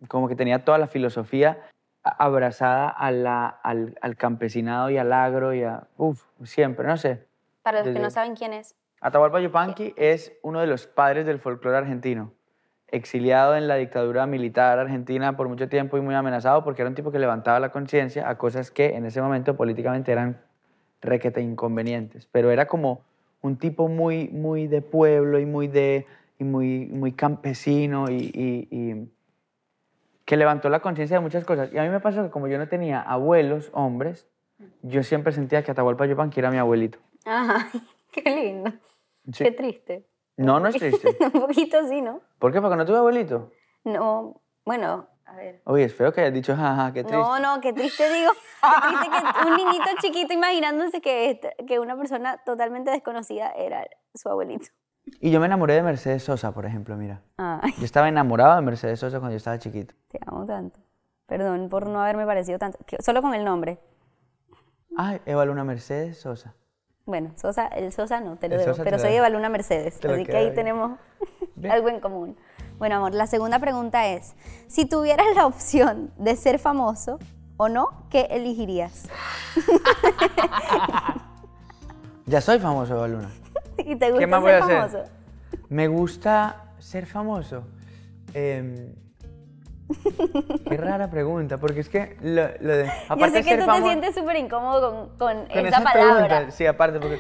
Como 0.10 0.28
que 0.28 0.36
tenía 0.36 0.64
toda 0.64 0.78
la 0.78 0.88
filosofía 0.88 1.60
abrazada 2.04 2.90
a 2.90 3.12
la- 3.12 3.48
al, 3.48 3.98
al 4.02 4.16
campesinado 4.18 4.90
y 4.90 4.98
al 4.98 5.14
agro 5.14 5.54
y 5.54 5.64
a... 5.64 5.88
Uf, 5.98 6.24
siempre, 6.44 6.86
no 6.86 6.98
sé. 6.98 7.28
Para 7.64 7.80
los 7.84 7.94
que 7.94 8.00
no 8.00 8.10
saben 8.10 8.36
quién 8.36 8.54
es. 8.54 8.76
Atahualpa 9.00 9.40
Yupanqui 9.40 9.94
es 9.98 10.34
uno 10.44 10.60
de 10.60 10.68
los 10.68 10.86
padres 10.86 11.26
del 11.26 11.40
folclore 11.40 11.78
argentino, 11.78 12.34
exiliado 12.92 13.56
en 13.56 13.68
la 13.68 13.76
dictadura 13.76 14.26
militar 14.28 14.78
argentina 14.80 15.36
por 15.38 15.48
mucho 15.48 15.68
tiempo 15.70 15.98
y 15.98 16.02
muy 16.02 16.14
amenazado 16.16 16.64
porque 16.64 16.82
era 16.82 16.90
un 16.90 16.96
tipo 16.96 17.12
que 17.12 17.20
levantaba 17.20 17.60
la 17.60 17.70
conciencia 17.72 18.30
a 18.30 18.38
cosas 18.38 18.70
que 18.72 18.96
en 18.96 19.06
ese 19.06 19.22
momento 19.22 19.56
políticamente 19.56 20.12
eran 20.12 20.42
requete 21.02 21.42
inconvenientes, 21.42 22.28
pero 22.32 22.52
era 22.52 22.68
como 22.68 23.02
un 23.42 23.58
tipo 23.58 23.88
muy, 23.88 24.28
muy 24.30 24.68
de 24.68 24.82
pueblo 24.82 25.40
y 25.40 25.46
muy, 25.46 25.68
de, 25.68 26.06
y 26.38 26.44
muy, 26.44 26.86
muy 26.88 27.12
campesino 27.14 28.06
y, 28.10 28.30
y- 28.34 28.68
y 28.70 29.08
que 30.26 30.38
levantó 30.38 30.70
la 30.70 30.80
conciencia 30.80 31.18
de 31.18 31.22
muchas 31.22 31.44
cosas. 31.44 31.74
Y 31.74 31.78
a 31.78 31.84
mí 31.84 31.90
me 31.90 32.00
pasó 32.00 32.24
que 32.24 32.30
como 32.30 32.48
yo 32.48 32.58
no 32.58 32.68
tenía 32.68 33.02
abuelos 33.02 33.70
hombres, 33.74 34.28
yo 34.84 35.04
siempre 35.04 35.34
sentía 35.34 35.64
que 35.64 35.72
Atahualpa 35.72 36.06
Yupanqui 36.06 36.40
era 36.40 36.52
mi 36.52 36.58
abuelito. 36.58 37.00
Ay, 37.26 37.66
qué 38.12 38.22
lindo. 38.30 38.72
Sí. 39.32 39.44
Qué 39.44 39.52
triste. 39.52 40.06
No, 40.38 40.60
no 40.60 40.68
es 40.70 40.76
triste. 40.78 41.18
Un 41.34 41.42
poquito 41.42 41.88
sí, 41.88 42.02
¿no? 42.02 42.22
¿Por 42.40 42.52
qué? 42.52 42.62
Porque 42.62 42.76
no 42.78 42.86
tuve 42.86 42.98
abuelito. 42.98 43.52
No, 43.84 44.42
bueno, 44.66 45.08
a 45.26 45.36
ver. 45.36 45.62
Oye, 45.66 45.84
es 45.86 45.94
feo 45.96 46.12
que 46.14 46.22
hayas 46.22 46.34
dicho, 46.34 46.56
jaja, 46.56 46.92
qué 46.94 47.04
triste. 47.04 47.18
No, 47.18 47.40
no, 47.40 47.62
qué 47.62 47.74
triste 47.74 48.12
digo. 48.12 48.32
Qué 48.32 48.98
triste 48.98 49.18
que 49.42 49.48
un 49.50 49.56
niñito 49.58 49.86
chiquito 50.02 50.34
imaginándose 50.34 51.02
que, 51.02 51.30
esta- 51.32 51.52
que 51.68 51.80
una 51.80 51.96
persona 51.98 52.38
totalmente 52.46 52.92
desconocida 52.92 53.52
era 53.52 53.86
su 54.14 54.30
abuelito. 54.30 54.68
Y 55.20 55.32
yo 55.32 55.40
me 55.40 55.48
enamoré 55.48 55.74
de 55.74 55.82
Mercedes 55.84 56.24
Sosa, 56.24 56.52
por 56.54 56.66
ejemplo, 56.66 56.96
mira. 56.96 57.22
Ay, 57.38 57.74
Yo 57.78 57.86
estaba 57.86 58.08
enamorado 58.08 58.56
de 58.56 58.62
Mercedes 58.62 59.00
Sosa 59.00 59.18
cuando 59.20 59.32
yo 59.34 59.38
estaba 59.38 59.58
chiquito. 59.58 59.96
te 60.10 60.20
amo 60.28 60.46
tanto. 60.46 60.80
Perdón 61.26 61.70
por 61.70 61.88
no 61.88 62.02
haberme 62.02 62.26
parecido 62.26 62.60
tanto. 62.60 62.78
Solo 63.00 63.22
con 63.22 63.34
el 63.34 63.44
nombre. 63.44 63.80
Ay, 64.98 65.22
Eva 65.26 65.46
Luna 65.46 65.64
Mercedes 65.64 66.20
Sosa. 66.20 66.54
Bueno, 67.12 67.34
Sosa, 67.36 67.68
el 67.68 67.92
Sosa 67.92 68.22
no, 68.22 68.38
te 68.38 68.48
lo 68.48 68.56
El 68.56 68.62
debo. 68.62 68.72
Sosa 68.72 68.86
pero 68.86 68.98
soy 68.98 69.10
debo. 69.10 69.26
Evaluna 69.26 69.50
Mercedes. 69.50 70.00
Así 70.02 70.26
que 70.26 70.38
ahí 70.38 70.46
bien. 70.46 70.56
tenemos 70.56 70.98
Bien. 71.56 71.72
algo 71.74 71.90
en 71.90 72.00
común. 72.00 72.38
Bueno, 72.78 72.96
amor, 72.96 73.14
la 73.14 73.28
segunda 73.28 73.60
pregunta 73.60 74.08
es: 74.08 74.34
si 74.68 74.86
tuvieras 74.86 75.28
la 75.36 75.46
opción 75.46 76.14
de 76.18 76.38
ser 76.38 76.58
famoso 76.58 77.20
o 77.58 77.68
no, 77.68 78.06
¿qué 78.10 78.28
elegirías? 78.32 79.10
Ya 82.28 82.40
soy 82.40 82.60
famoso, 82.60 82.94
Eva 82.96 83.08
Luna. 83.10 83.30
¿Y 83.78 83.98
te 83.98 84.06
gusta 84.12 84.20
¿Qué 84.20 84.28
más 84.28 84.42
ser 84.42 84.42
voy 84.42 84.52
a 84.52 84.64
hacer? 84.64 84.90
famoso? 84.90 85.12
Me 85.68 85.88
gusta 85.90 86.64
ser 86.80 87.06
famoso. 87.06 87.64
Em, 88.34 88.94
qué 90.68 90.78
rara 90.78 91.10
pregunta, 91.10 91.58
porque 91.58 91.82
es 91.82 91.90
que 91.90 92.18
lo, 92.22 92.44
lo 92.60 92.78
de... 92.78 92.86
Yo 92.86 92.92
aparte 93.10 93.44
sé 93.44 93.44
de 93.44 93.44
que 93.44 93.64
tú 93.64 93.72
te 93.72 93.82
sientes 93.82 94.16
súper 94.16 94.38
incómodo 94.38 94.92
con, 95.18 95.18
con 95.18 95.46
con 95.46 95.66
esa 95.66 95.84
palabra. 95.84 96.28
preguntas, 96.28 96.56
Sí, 96.56 96.66
aparte, 96.66 97.00
porque 97.00 97.20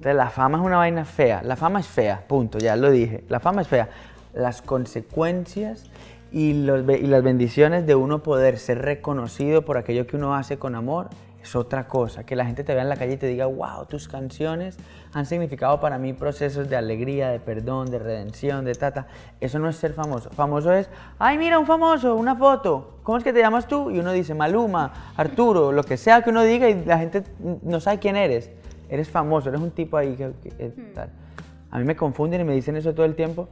la 0.00 0.28
fama 0.30 0.58
es 0.58 0.64
una 0.64 0.76
vaina 0.76 1.04
fea. 1.04 1.42
La 1.42 1.56
fama 1.56 1.80
es 1.80 1.86
fea, 1.86 2.24
punto, 2.26 2.58
ya 2.58 2.76
lo 2.76 2.90
dije. 2.90 3.24
La 3.28 3.40
fama 3.40 3.62
es 3.62 3.68
fea. 3.68 3.88
Las 4.34 4.62
consecuencias 4.62 5.84
y, 6.32 6.64
los 6.64 6.88
y 6.88 7.06
las 7.06 7.22
bendiciones 7.22 7.86
de 7.86 7.94
uno 7.94 8.22
poder 8.22 8.58
ser 8.58 8.82
reconocido 8.82 9.64
por 9.64 9.78
aquello 9.78 10.06
que 10.06 10.16
uno 10.16 10.34
hace 10.34 10.58
con 10.58 10.74
amor 10.74 11.08
es 11.44 11.54
otra 11.54 11.86
cosa. 11.86 12.24
Que 12.24 12.34
la 12.36 12.44
gente 12.46 12.64
te 12.64 12.72
vea 12.74 12.82
en 12.82 12.88
la 12.88 12.96
calle 12.96 13.12
y 13.12 13.16
te 13.16 13.26
diga, 13.26 13.46
wow, 13.46 13.84
tus 13.88 14.08
canciones 14.08 14.76
han 15.12 15.26
significado 15.26 15.78
para 15.80 15.98
mí 15.98 16.12
procesos 16.12 16.68
de 16.68 16.76
alegría, 16.76 17.28
de 17.30 17.38
perdón, 17.38 17.90
de 17.90 17.98
redención, 17.98 18.64
de 18.64 18.74
tata. 18.74 19.06
Eso 19.40 19.58
no 19.58 19.68
es 19.68 19.76
ser 19.76 19.92
famoso. 19.92 20.30
Famoso 20.30 20.72
es, 20.72 20.88
ay, 21.18 21.38
mira, 21.38 21.58
un 21.58 21.66
famoso, 21.66 22.14
una 22.16 22.34
foto. 22.34 22.98
¿Cómo 23.02 23.18
es 23.18 23.24
que 23.24 23.32
te 23.32 23.40
llamas 23.40 23.68
tú? 23.68 23.90
Y 23.90 23.98
uno 23.98 24.10
dice, 24.12 24.34
Maluma, 24.34 25.12
Arturo, 25.16 25.70
lo 25.70 25.84
que 25.84 25.96
sea 25.96 26.22
que 26.22 26.30
uno 26.30 26.42
diga 26.42 26.68
y 26.68 26.84
la 26.84 26.98
gente 26.98 27.22
no 27.62 27.78
sabe 27.80 27.98
quién 27.98 28.16
eres. 28.16 28.50
Eres 28.88 29.08
famoso, 29.10 29.48
eres 29.50 29.60
un 29.60 29.70
tipo 29.70 29.96
ahí 29.96 30.14
que, 30.16 30.32
que- 30.42 30.52
eh, 30.58 30.72
tal. 30.94 31.10
A 31.70 31.78
mí 31.78 31.84
me 31.84 31.94
confunden 31.96 32.40
y 32.40 32.44
me 32.44 32.54
dicen 32.54 32.76
eso 32.76 32.94
todo 32.94 33.04
el 33.06 33.14
tiempo. 33.14 33.48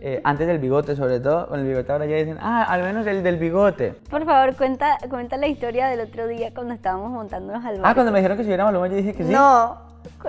Eh, 0.00 0.20
antes 0.24 0.46
del 0.46 0.58
bigote, 0.58 0.94
sobre 0.94 1.20
todo, 1.20 1.48
con 1.48 1.60
el 1.60 1.66
bigote 1.66 1.90
ahora 1.90 2.06
ya 2.06 2.16
dicen, 2.16 2.36
ah, 2.40 2.64
al 2.64 2.82
menos 2.82 3.06
el 3.06 3.22
del 3.22 3.38
bigote. 3.38 3.92
Por 4.10 4.24
favor, 4.24 4.54
cuenta, 4.56 4.98
cuenta 5.08 5.36
la 5.36 5.46
historia 5.46 5.88
del 5.88 6.00
otro 6.00 6.26
día 6.26 6.52
cuando 6.54 6.74
estábamos 6.74 7.10
montándonos 7.10 7.64
al 7.64 7.76
barco. 7.76 7.88
Ah, 7.88 7.94
cuando 7.94 8.12
me 8.12 8.18
dijeron 8.18 8.36
que 8.36 8.42
si 8.44 8.48
hubiera 8.48 8.64
Maluma, 8.64 8.88
yo 8.88 8.96
dije 8.96 9.14
que 9.14 9.24
sí. 9.24 9.32
No, 9.32 9.80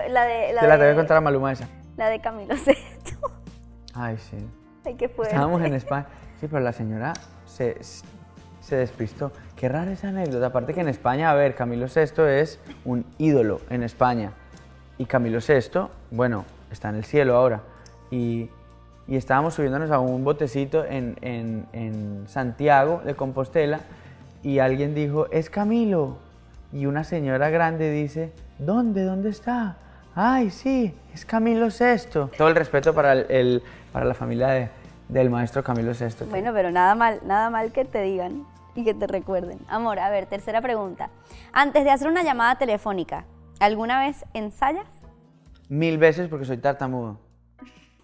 la 0.09 0.23
de, 0.23 0.53
la 0.53 0.61
Te 0.61 0.67
la 0.67 0.77
de, 0.77 0.83
tengo 0.83 0.91
que 0.91 0.95
contar 0.95 1.17
a 1.17 1.21
Maluma 1.21 1.51
esa. 1.51 1.67
la 1.97 2.09
de 2.09 2.19
Camilo 2.19 2.55
Sesto. 2.57 3.31
Ay, 3.93 4.17
sí. 4.17 4.37
Ay, 4.85 4.95
qué 4.95 5.09
fuerte. 5.09 5.33
Estábamos 5.33 5.61
en 5.61 5.73
España. 5.73 6.05
Sí, 6.39 6.47
pero 6.47 6.61
la 6.61 6.71
señora 6.71 7.13
se, 7.45 7.77
se 8.61 8.75
despistó. 8.75 9.31
Qué 9.55 9.67
rara 9.67 9.91
esa 9.91 10.09
anécdota. 10.09 10.47
Aparte 10.47 10.73
que 10.73 10.81
en 10.81 10.87
España, 10.87 11.29
a 11.29 11.33
ver, 11.33 11.55
Camilo 11.55 11.87
VI 11.87 12.23
es 12.23 12.59
un 12.85 13.05
ídolo 13.17 13.59
en 13.69 13.83
España. 13.83 14.31
Y 14.97 15.05
Camilo 15.05 15.39
VI, 15.39 15.89
bueno, 16.11 16.45
está 16.71 16.89
en 16.89 16.95
el 16.95 17.03
cielo 17.03 17.35
ahora. 17.35 17.61
Y, 18.11 18.49
y 19.07 19.15
estábamos 19.15 19.53
subiéndonos 19.53 19.91
a 19.91 19.99
un 19.99 20.23
botecito 20.23 20.83
en, 20.85 21.17
en- 21.21 21.65
en 21.73 22.25
Santiago 22.27 23.01
de 23.05 23.15
Compostela 23.15 23.79
y 24.43 24.59
alguien 24.59 24.93
dijo, 24.95 25.27
es 25.31 25.49
Camilo. 25.49 26.17
Y 26.73 26.85
una 26.85 27.03
señora 27.03 27.49
grande 27.49 27.89
dice, 27.91 28.31
¿dónde? 28.59 29.03
¿Dónde 29.05 29.29
está? 29.29 29.77
Ay, 30.15 30.49
sí, 30.51 30.93
es 31.13 31.25
Camilo 31.25 31.67
VI. 31.67 32.29
Todo 32.37 32.47
el 32.49 32.55
respeto 32.55 32.93
para, 32.93 33.13
el- 33.13 33.25
el- 33.29 33.63
para 33.93 34.05
la 34.05 34.13
familia 34.13 34.47
de- 34.49 34.69
del 35.07 35.29
maestro 35.29 35.63
Camilo 35.63 35.93
VI. 35.93 36.25
Bueno, 36.29 36.51
pero 36.53 36.69
nada 36.71 36.93
mal, 36.95 37.21
nada 37.25 37.49
mal 37.49 37.71
que 37.71 37.85
te 37.85 38.01
digan 38.01 38.43
y 38.75 38.83
que 38.83 38.93
te 38.93 39.07
recuerden. 39.07 39.57
Amor, 39.69 39.99
a 39.99 40.09
ver, 40.09 40.25
tercera 40.25 40.61
pregunta. 40.61 41.09
Antes 41.53 41.83
de 41.85 41.91
hacer 41.91 42.07
una 42.09 42.23
llamada 42.23 42.57
telefónica, 42.57 43.23
¿alguna 43.59 43.99
vez 44.01 44.25
ensayas? 44.33 44.85
Mil 45.69 45.97
veces 45.97 46.27
porque 46.27 46.45
soy 46.45 46.57
tartamudo. 46.57 47.17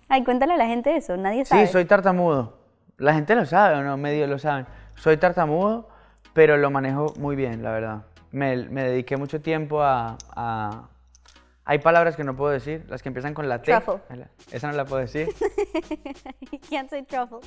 Ay, 0.10 0.24
cuéntale 0.24 0.54
a 0.54 0.58
la 0.58 0.68
gente 0.68 0.96
eso, 0.96 1.16
nadie 1.18 1.46
sabe. 1.46 1.66
Sí, 1.66 1.72
soy 1.72 1.86
tartamudo. 1.86 2.58
La 2.98 3.14
gente 3.14 3.36
lo 3.36 3.46
sabe 3.46 3.76
o 3.78 3.84
no, 3.84 3.98
medio 3.98 4.28
lo 4.28 4.38
saben. 4.40 4.66
Soy 4.96 5.18
tartamudo 5.18 5.90
pero 6.34 6.58
lo 6.58 6.72
manejo 6.72 7.14
muy 7.20 7.36
bien, 7.36 7.62
la 7.62 7.72
verdad. 7.72 8.04
Me, 8.32 8.56
me 8.70 8.84
dediqué 8.84 9.18
mucho 9.18 9.40
tiempo 9.42 9.84
a, 9.84 10.18
a- 10.36 10.90
Hay 11.66 11.78
palabras 11.78 12.16
que 12.16 12.24
no 12.24 12.36
puedo 12.36 12.52
decir, 12.52 12.86
las 12.90 13.04
que 13.04 13.10
empiezan 13.10 13.36
con 13.36 13.48
la 13.48 13.62
T. 13.62 13.72
Truffle. 13.72 14.02
Esa 14.52 14.72
no 14.72 14.74
la 14.76 14.86
puedo 14.86 15.00
decir. 15.02 15.28
Can't 16.72 16.90
say 16.90 17.04
truffle. 17.04 17.40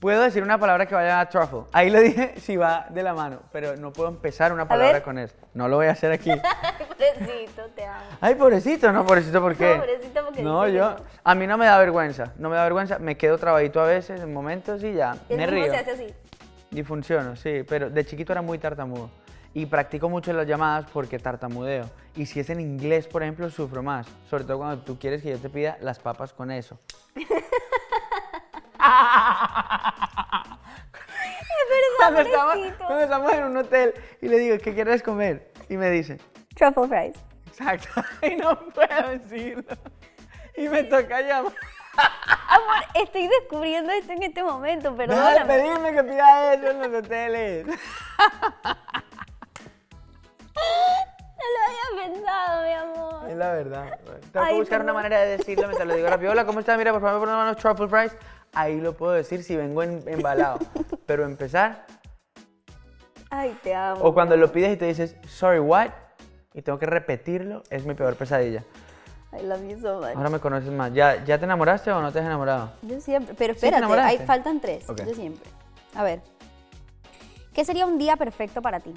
Puedo 0.00 0.20
decir 0.20 0.42
una 0.42 0.58
palabra 0.58 0.84
que 0.86 0.94
vaya 0.94 1.20
a 1.20 1.28
truffle. 1.28 1.60
Ahí 1.72 1.88
lo 1.88 2.00
dije 2.00 2.34
si 2.40 2.56
va 2.56 2.86
de 2.90 3.02
la 3.02 3.14
mano, 3.14 3.40
pero 3.50 3.76
no 3.76 3.92
puedo 3.92 4.10
empezar 4.10 4.52
una 4.52 4.68
palabra 4.68 5.02
con 5.02 5.18
eso. 5.18 5.34
No 5.54 5.68
lo 5.68 5.76
voy 5.76 5.86
a 5.86 5.92
hacer 5.92 6.12
aquí. 6.12 6.30
Pobrecito, 6.88 7.62
te 7.74 7.84
amo. 7.86 8.00
Ay, 8.20 8.34
pobrecito, 8.34 8.92
no, 8.92 9.04
pobrecito, 9.06 9.40
¿por 9.40 9.54
qué? 9.56 9.74
No, 9.74 9.80
pobrecito, 9.80 10.24
porque 10.24 10.42
No, 10.42 10.68
yo, 10.68 10.96
a 11.24 11.34
mí 11.34 11.46
no 11.46 11.56
me 11.58 11.66
da 11.66 11.78
vergüenza, 11.78 12.32
no 12.38 12.48
me 12.48 12.56
da 12.56 12.62
vergüenza, 12.64 12.98
me 12.98 13.16
quedo 13.16 13.38
trabadito 13.38 13.80
a 13.80 13.86
veces, 13.86 14.20
en 14.20 14.32
momentos 14.32 14.82
y 14.82 14.92
ya, 14.94 15.16
El 15.28 15.36
me 15.38 15.46
mismo 15.46 15.62
río. 15.62 15.72
se 15.72 15.78
hace 15.78 15.90
así. 15.92 16.14
Y 16.70 16.82
funciono, 16.82 17.36
sí, 17.36 17.62
pero 17.68 17.90
de 17.90 18.04
chiquito 18.04 18.32
era 18.32 18.42
muy 18.42 18.58
tartamudo. 18.58 19.10
Y 19.54 19.66
practico 19.66 20.08
mucho 20.08 20.32
las 20.32 20.46
llamadas 20.46 20.86
porque 20.92 21.18
tartamudeo. 21.18 21.88
Y 22.14 22.26
si 22.26 22.40
es 22.40 22.50
en 22.50 22.60
inglés, 22.60 23.06
por 23.06 23.22
ejemplo, 23.22 23.48
sufro 23.50 23.82
más. 23.82 24.06
Sobre 24.28 24.44
todo 24.44 24.58
cuando 24.58 24.82
tú 24.82 24.98
quieres 24.98 25.22
que 25.22 25.30
yo 25.30 25.38
te 25.38 25.48
pida 25.48 25.78
las 25.80 25.98
papas 25.98 26.32
con 26.34 26.50
eso. 26.50 26.78
cuando, 31.98 32.20
estamos, 32.20 32.56
cuando 32.78 33.00
estamos 33.00 33.32
en 33.32 33.44
un 33.44 33.56
hotel 33.56 33.94
y 34.20 34.28
le 34.28 34.38
digo, 34.38 34.58
¿qué 34.58 34.74
quieres 34.74 35.02
comer? 35.02 35.50
Y 35.68 35.76
me 35.76 35.90
dice, 35.90 36.18
Truffle 36.54 36.88
fries. 36.88 37.16
exacto, 37.46 37.88
y 38.26 38.36
no 38.36 38.58
puedo 38.70 39.08
decirlo. 39.10 39.76
Y 40.56 40.68
me 40.68 40.84
toca 40.84 41.20
llamar. 41.20 41.52
Amor, 42.48 42.84
estoy 42.94 43.26
descubriendo 43.28 43.90
esto 43.92 44.12
en 44.12 44.22
este 44.22 44.42
momento, 44.42 44.94
perdóname. 44.94 45.44
pedirme 45.46 45.92
que 45.94 46.04
pida 46.04 46.54
eso 46.54 46.70
en 46.70 46.78
los 46.92 47.02
hoteles. 47.02 47.66
No 51.38 51.42
lo 51.52 51.58
había 51.68 52.14
pensado, 52.14 52.64
mi 52.64 52.72
amor. 52.72 53.30
Es 53.30 53.36
la 53.36 53.52
verdad. 53.52 53.98
Tengo 54.04 54.20
que 54.32 54.38
Ay, 54.38 54.56
buscar 54.58 54.80
una 54.80 54.92
manera 54.94 55.20
de 55.20 55.36
decirlo 55.36 55.66
mientras 55.68 55.86
lo 55.86 55.94
digo 55.94 56.08
rápido. 56.08 56.32
Hola, 56.32 56.44
¿cómo 56.46 56.60
estás? 56.60 56.78
Mira, 56.78 56.92
por 56.92 57.02
favor, 57.02 57.20
ponme 57.20 57.34
unos 57.40 57.56
truffle 57.56 57.86
fries. 57.88 58.16
Ahí 58.58 58.80
lo 58.80 58.94
puedo 58.96 59.12
decir 59.12 59.44
si 59.44 59.54
vengo 59.54 59.82
en- 59.82 60.02
embalado. 60.08 60.58
Pero 61.04 61.24
empezar, 61.26 61.84
Ay, 63.28 63.54
te 63.62 63.74
amo. 63.74 64.00
o 64.02 64.14
cuando 64.14 64.34
lo 64.34 64.50
pides 64.50 64.72
y 64.72 64.76
te 64.78 64.86
dices, 64.86 65.14
sorry, 65.28 65.58
what? 65.58 65.90
Y 66.54 66.62
tengo 66.62 66.78
que 66.78 66.86
repetirlo, 66.86 67.62
es 67.68 67.84
mi 67.84 67.92
peor 67.92 68.16
pesadilla. 68.16 68.64
I 69.38 69.42
love 69.42 69.60
you 69.68 69.78
so 69.78 70.00
much. 70.00 70.16
Ahora 70.16 70.30
me 70.30 70.38
conoces 70.40 70.70
más. 70.70 70.90
¿Ya, 70.94 71.22
¿Ya 71.22 71.36
te 71.38 71.44
enamoraste 71.44 71.92
o 71.92 72.00
no 72.00 72.10
te 72.10 72.20
has 72.20 72.24
enamorado? 72.24 72.72
Yo 72.80 72.98
siempre, 72.98 73.34
pero 73.34 73.52
¿Sí 73.52 73.60
te 73.60 73.66
espérate, 73.66 73.78
enamoraste? 73.84 74.20
hay, 74.22 74.26
faltan 74.26 74.58
tres. 74.60 74.86
Yo 75.06 75.14
siempre. 75.14 75.50
A 75.94 76.02
ver. 76.02 76.22
¿Qué 77.52 77.62
sería 77.62 77.84
un 77.84 77.98
día 77.98 78.16
perfecto 78.16 78.62
para 78.62 78.80
ti? 78.80 78.94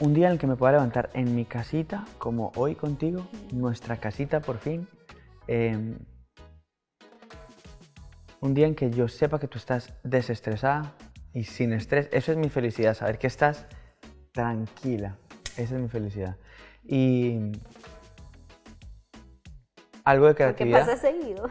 Un 0.00 0.14
día 0.14 0.26
en 0.28 0.32
el 0.32 0.38
que 0.38 0.46
me 0.46 0.56
pueda 0.56 0.72
levantar 0.72 1.10
en 1.14 1.34
mi 1.36 1.44
casita, 1.44 2.04
como 2.18 2.52
hoy 2.56 2.74
contigo, 2.74 3.26
nuestra 3.52 3.98
casita 3.98 4.40
por 4.40 4.58
fin. 4.58 4.88
Eh, 5.48 5.96
un 8.40 8.54
día 8.54 8.66
en 8.66 8.74
que 8.74 8.90
yo 8.90 9.08
sepa 9.08 9.38
que 9.38 9.48
tú 9.48 9.58
estás 9.58 9.92
desestresada 10.02 10.92
y 11.32 11.44
sin 11.44 11.72
estrés. 11.72 12.08
Eso 12.12 12.32
es 12.32 12.38
mi 12.38 12.48
felicidad, 12.48 12.94
saber 12.94 13.18
que 13.18 13.26
estás 13.26 13.66
tranquila. 14.32 15.16
Esa 15.56 15.74
es 15.74 15.80
mi 15.80 15.88
felicidad. 15.88 16.36
Y 16.84 17.52
algo 20.04 20.26
de 20.26 20.34
creatividad. 20.34 20.80
pasa 20.80 20.96
seguido. 20.96 21.48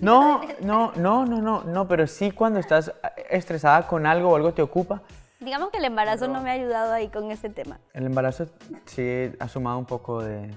No, 0.00 0.40
no, 0.60 0.92
no, 0.96 1.24
no, 1.24 1.40
no, 1.40 1.62
no, 1.64 1.88
pero 1.88 2.06
sí 2.06 2.30
cuando 2.30 2.58
estás 2.58 2.92
estresada 3.30 3.86
con 3.86 4.06
algo 4.06 4.30
o 4.30 4.36
algo 4.36 4.52
te 4.52 4.62
ocupa, 4.62 5.02
Digamos 5.44 5.70
que 5.70 5.76
el 5.76 5.84
embarazo 5.84 6.26
no 6.26 6.40
me 6.40 6.50
ha 6.50 6.52
ayudado 6.54 6.92
ahí 6.94 7.08
con 7.08 7.30
ese 7.30 7.50
tema. 7.50 7.78
El 7.92 8.06
embarazo 8.06 8.46
sí 8.86 9.30
ha 9.38 9.46
sumado 9.46 9.78
un 9.78 9.84
poco 9.84 10.22
de, 10.22 10.50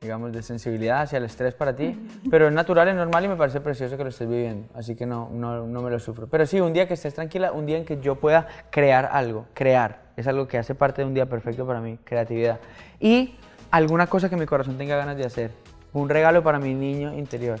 digamos, 0.00 0.32
de 0.32 0.42
sensibilidad 0.42 1.02
hacia 1.02 1.18
el 1.18 1.24
estrés 1.24 1.52
para 1.52 1.76
ti, 1.76 1.94
pero 2.30 2.48
es 2.48 2.54
natural, 2.54 2.88
es 2.88 2.94
normal 2.94 3.22
y 3.26 3.28
me 3.28 3.36
parece 3.36 3.60
precioso 3.60 3.98
que 3.98 4.02
lo 4.02 4.08
estés 4.08 4.26
viviendo, 4.26 4.66
así 4.74 4.96
que 4.96 5.04
no, 5.04 5.28
no, 5.30 5.66
no 5.66 5.82
me 5.82 5.90
lo 5.90 5.98
sufro. 5.98 6.26
Pero 6.26 6.46
sí, 6.46 6.58
un 6.58 6.72
día 6.72 6.88
que 6.88 6.94
estés 6.94 7.12
tranquila, 7.12 7.52
un 7.52 7.66
día 7.66 7.76
en 7.76 7.84
que 7.84 8.00
yo 8.00 8.14
pueda 8.14 8.48
crear 8.70 9.10
algo, 9.12 9.44
crear, 9.52 10.04
es 10.16 10.26
algo 10.26 10.48
que 10.48 10.56
hace 10.56 10.74
parte 10.74 11.02
de 11.02 11.06
un 11.08 11.12
día 11.12 11.26
perfecto 11.26 11.66
para 11.66 11.82
mí, 11.82 11.98
creatividad. 12.02 12.60
Y 12.98 13.34
alguna 13.70 14.06
cosa 14.06 14.30
que 14.30 14.36
mi 14.36 14.46
corazón 14.46 14.78
tenga 14.78 14.96
ganas 14.96 15.18
de 15.18 15.26
hacer, 15.26 15.50
un 15.92 16.08
regalo 16.08 16.42
para 16.42 16.58
mi 16.58 16.72
niño 16.72 17.12
interior, 17.12 17.60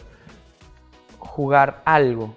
jugar 1.18 1.82
algo 1.84 2.32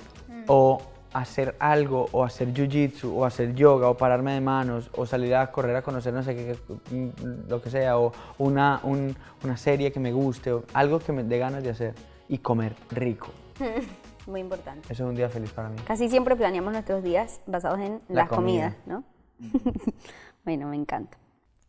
o 0.48 0.82
hacer 1.14 1.56
algo 1.60 2.08
o 2.12 2.24
hacer 2.24 2.54
jiu-jitsu 2.54 3.14
o 3.16 3.26
hacer 3.26 3.54
yoga 3.56 3.90
o 3.90 3.96
pararme 3.96 4.34
de 4.34 4.42
manos 4.42 4.90
o 4.98 5.06
salir 5.06 5.36
a 5.36 5.52
correr 5.52 5.76
a 5.76 5.82
conocer 5.82 6.14
no 6.14 6.24
sé 6.24 6.36
qué, 6.36 6.58
mm, 6.92 7.50
lo 7.50 7.62
que 7.62 7.70
sea 7.70 7.98
o 8.00 8.12
una, 8.40 8.80
un- 8.84 9.16
una 9.44 9.56
serie 9.58 9.92
que 9.92 10.00
me 10.00 10.12
guste 10.12 10.52
o 10.52 10.64
algo 10.74 11.00
que 11.00 11.12
me 11.12 11.24
dé 11.24 11.38
ganas 11.38 11.64
de 11.64 11.70
hacer 11.70 11.94
y 12.30 12.38
comer 12.40 12.76
rico. 12.92 13.28
Muy 14.28 14.40
importante. 14.40 14.92
Eso 14.92 15.04
es 15.04 15.10
un 15.10 15.16
día 15.16 15.28
feliz 15.30 15.52
para 15.52 15.70
mí. 15.70 15.76
Casi 15.86 16.10
siempre 16.10 16.36
planeamos 16.36 16.72
nuestros 16.72 17.04
días 17.04 17.42
basados 17.46 17.80
en 17.80 18.02
La 18.08 18.22
las 18.22 18.30
comida. 18.30 18.74
comidas, 18.74 18.76
¿no? 18.88 19.04
bueno, 20.46 20.68
me 20.68 20.78
encanta. 20.78 21.18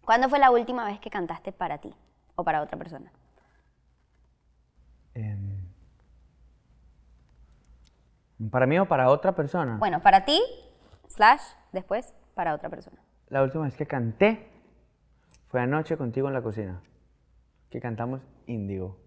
¿Cuándo 0.04 0.28
fue 0.28 0.38
la 0.38 0.50
última 0.50 0.84
vez 0.84 1.00
que 1.00 1.10
cantaste 1.10 1.50
para 1.52 1.78
ti 1.78 1.92
o 2.36 2.44
para 2.44 2.62
otra 2.62 2.78
persona? 2.78 3.10
Em, 5.14 5.53
¿Para 8.50 8.66
mí 8.66 8.78
o 8.78 8.86
para 8.86 9.08
otra 9.10 9.32
persona? 9.34 9.76
Bueno, 9.78 10.00
para 10.02 10.24
ti, 10.24 10.40
slash, 11.08 11.42
después, 11.72 12.14
para 12.34 12.54
otra 12.54 12.68
persona. 12.68 12.98
La 13.28 13.42
última 13.42 13.64
vez 13.64 13.76
que 13.76 13.86
canté 13.86 14.48
fue 15.48 15.60
anoche 15.60 15.96
contigo 15.96 16.28
en 16.28 16.34
la 16.34 16.42
cocina, 16.42 16.82
que 17.70 17.80
cantamos 17.80 18.20
Índigo. 18.46 18.98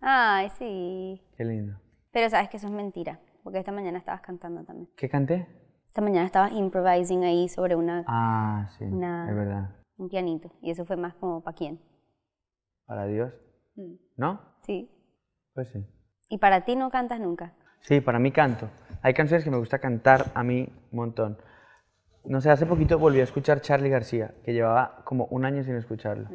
Ay, 0.00 0.48
sí. 0.50 1.22
Qué 1.36 1.44
lindo. 1.44 1.78
Pero 2.10 2.28
sabes 2.28 2.48
que 2.48 2.56
eso 2.56 2.66
es 2.66 2.72
mentira, 2.72 3.20
porque 3.44 3.58
esta 3.58 3.72
mañana 3.72 3.98
estabas 3.98 4.20
cantando 4.20 4.64
también. 4.64 4.90
¿Qué 4.96 5.08
canté? 5.08 5.46
Esta 5.86 6.02
mañana 6.02 6.26
estabas 6.26 6.52
improvising 6.52 7.22
ahí 7.24 7.48
sobre 7.48 7.76
una, 7.76 8.04
Ah, 8.08 8.66
sí, 8.78 8.84
Una- 8.84 9.28
es 9.30 9.36
verdad. 9.36 9.70
un 9.96 10.08
pianito. 10.08 10.50
Y 10.60 10.70
eso 10.70 10.84
fue 10.84 10.96
más 10.96 11.14
como 11.14 11.42
para 11.42 11.56
quién. 11.56 11.80
Para 12.86 13.06
Dios. 13.06 13.32
Mm. 13.76 13.94
¿No? 14.16 14.40
Sí. 14.66 14.90
Pues 15.54 15.68
sí. 15.68 15.86
Y 16.28 16.38
para 16.38 16.62
ti 16.64 16.76
no 16.76 16.90
cantas 16.90 17.20
nunca. 17.20 17.54
Sí, 17.82 18.00
para 18.00 18.18
mí 18.18 18.30
canto. 18.32 18.68
Hay 19.02 19.14
canciones 19.14 19.44
que 19.44 19.50
me 19.50 19.56
gusta 19.58 19.78
cantar 19.78 20.26
a 20.34 20.42
mí 20.42 20.68
un 20.92 20.96
montón. 20.96 21.38
No 22.24 22.40
sé, 22.40 22.50
hace 22.50 22.66
poquito 22.66 22.98
volví 22.98 23.20
a 23.20 23.24
escuchar 23.24 23.60
Charlie 23.60 23.88
García, 23.90 24.32
que 24.44 24.52
llevaba 24.52 25.02
como 25.04 25.24
un 25.26 25.44
año 25.44 25.64
sin 25.64 25.74
escucharlo. 25.76 26.28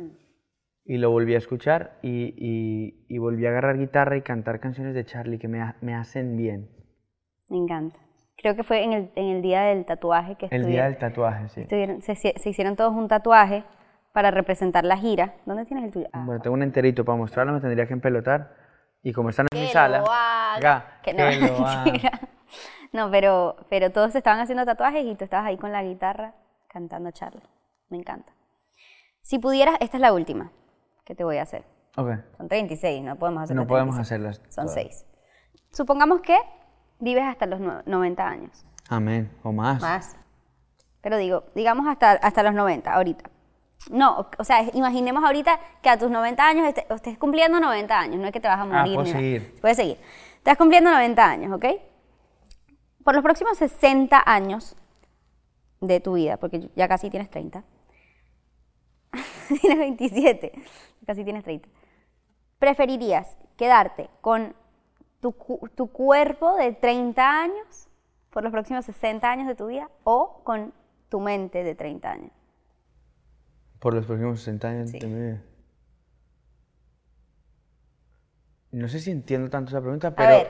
Y 0.84 0.98
lo 0.98 1.12
volví 1.12 1.34
a 1.36 1.38
escuchar 1.38 1.98
y, 2.02 2.34
y- 2.38 3.06
y 3.08 3.18
volví 3.18 3.46
a 3.46 3.50
agarrar 3.50 3.78
guitarra 3.78 4.18
y 4.18 4.22
cantar 4.22 4.60
canciones 4.60 4.94
de 4.94 5.06
Charlie 5.06 5.40
que 5.40 5.48
me, 5.48 5.62
ha- 5.62 5.76
me 5.82 5.96
hacen 5.96 6.36
bien. 6.38 6.70
Me 7.50 7.58
encanta. 7.58 7.98
Creo 8.38 8.56
que 8.56 8.64
fue 8.64 8.84
en 8.84 8.94
el, 8.94 9.12
en 9.16 9.26
el 9.38 9.42
día 9.42 9.62
del 9.64 9.86
tatuaje 9.86 10.36
que 10.36 10.48
El 10.52 10.68
día 10.68 10.86
del 10.86 10.98
tatuaje, 10.98 11.50
sí. 11.50 11.66
se, 12.02 12.16
se 12.38 12.50
hicieron 12.50 12.76
todos 12.76 12.94
un 12.94 13.08
tatuaje 13.08 13.64
para 14.14 14.30
representar 14.32 14.84
la 14.86 14.98
gira. 14.98 15.36
¿Dónde 15.46 15.66
tienes 15.66 15.86
el 15.86 15.92
tuyo? 15.92 16.08
Ah, 16.14 16.24
Bueno, 16.26 16.42
tengo 16.42 16.54
un 16.54 16.64
enterito 16.64 17.04
para 17.06 17.18
mostrarlo, 17.18 17.54
me 17.54 17.62
tendría 17.62 17.88
que 17.88 17.94
empelotar. 17.94 18.67
Y 19.04 19.14
como 19.14 19.30
están 19.30 19.48
en 19.52 19.60
mi 19.60 19.68
que 19.68 19.74
sala... 19.74 20.00
lo 20.00 20.06
haga. 20.12 20.60
ga, 20.60 21.02
Que 21.04 21.12
que 21.16 21.18
no, 21.18 21.26
mentira. 21.86 22.20
No, 22.94 23.12
pero, 23.12 23.56
pero 23.70 23.92
todos 23.92 24.16
estaban 24.16 24.40
haciendo 24.40 24.66
tatuajes 24.66 25.06
y 25.06 25.16
tú 25.16 25.24
estabas 25.26 25.48
ahí 25.48 25.58
con 25.58 25.72
la 25.72 25.84
guitarra 25.84 26.34
cantando 26.68 27.12
Charlie. 27.12 27.44
Me 27.90 27.98
encanta. 27.98 28.34
Si 29.22 29.40
pudieras, 29.40 29.76
esta 29.82 29.98
es 29.98 30.02
la 30.02 30.14
última 30.14 30.52
que 31.06 31.16
te 31.16 31.24
voy 31.24 31.38
a 31.38 31.44
hacer. 31.44 31.66
Ok, 31.96 32.10
Son 32.38 32.48
36, 32.48 33.04
no 33.04 33.16
podemos 33.18 33.44
hacer 33.44 33.56
no 33.56 33.66
podemos 33.68 33.96
36. 33.96 34.02
hacerlas. 34.38 34.54
Son 34.54 34.66
todas. 34.66 34.74
6. 34.74 35.06
Supongamos 35.72 36.22
que 36.22 36.38
vives 37.00 37.24
hasta 37.26 37.46
los 37.46 37.60
nue- 37.60 37.84
90 37.86 38.28
años. 38.28 38.66
Amén, 38.90 39.32
o 39.44 39.52
más. 39.52 39.82
Más. 39.82 40.16
Pero 41.02 41.18
digo, 41.18 41.44
digamos 41.56 41.88
hasta, 41.88 42.12
hasta 42.14 42.44
los 42.44 42.54
90, 42.54 42.94
ahorita. 42.94 43.30
No, 43.90 44.28
o- 44.38 44.44
sea, 44.44 44.63
imaginemos 44.74 45.24
ahorita 45.24 45.60
que 45.82 45.90
a 45.90 45.98
tus 45.98 46.10
90 46.10 46.46
años 46.46 46.68
estés, 46.68 46.86
estés 46.90 47.18
cumpliendo 47.18 47.60
90 47.60 47.98
años, 47.98 48.18
no 48.20 48.26
es 48.28 48.34
que 48.34 48.40
te 48.40 48.48
vas 48.48 48.60
a 48.60 48.66
morir. 48.66 48.94
Ah, 48.94 48.96
puedo 48.96 49.06
seguir. 49.06 49.60
Puedes 49.62 49.78
seguir. 49.78 49.98
Estás 50.38 50.58
cumpliendo 50.58 50.92
90 50.92 51.26
años, 51.26 51.54
¿ok? 51.54 51.66
Por 53.04 53.16
los 53.16 53.24
próximos 53.24 53.58
60 53.58 54.22
años 54.26 54.76
de 55.80 56.00
tu 56.00 56.13
vida, 56.13 56.38
porque 56.38 56.70
ya 56.76 56.88
casi 56.88 57.10
tienes 57.10 57.30
30. 57.30 57.63
tienes 59.62 59.80
27, 59.80 60.52
casi 61.06 61.24
tienes 61.24 61.44
30. 61.44 61.70
¿Preferirías 62.60 63.38
quedarte 63.56 64.10
con 64.22 64.56
tu, 65.22 65.34
tu 65.76 65.88
cuerpo 65.92 66.56
de 66.56 66.74
30 66.74 67.42
años 67.42 67.88
por 68.32 68.44
los 68.44 68.52
próximos 68.52 68.86
60 68.86 69.30
años 69.30 69.48
de 69.48 69.56
tu 69.56 69.68
vida 69.68 69.90
o 70.04 70.42
con 70.44 70.74
tu 71.10 71.20
mente 71.20 71.63
de 71.63 71.76
30 71.76 72.12
años? 72.12 72.32
Por 73.80 73.94
los 73.94 74.06
próximos 74.06 74.40
60 74.40 74.68
años 74.70 74.90
Sí. 74.92 75.00
de 75.00 75.08
mi 75.08 75.22
vida. 75.28 75.42
No 78.72 78.88
sé 78.88 79.00
si 79.00 79.12
entiendo 79.12 79.50
tanto 79.50 79.70
esa 79.70 79.82
pregunta, 79.82 80.12
pero 80.16 80.30
ver. 80.30 80.50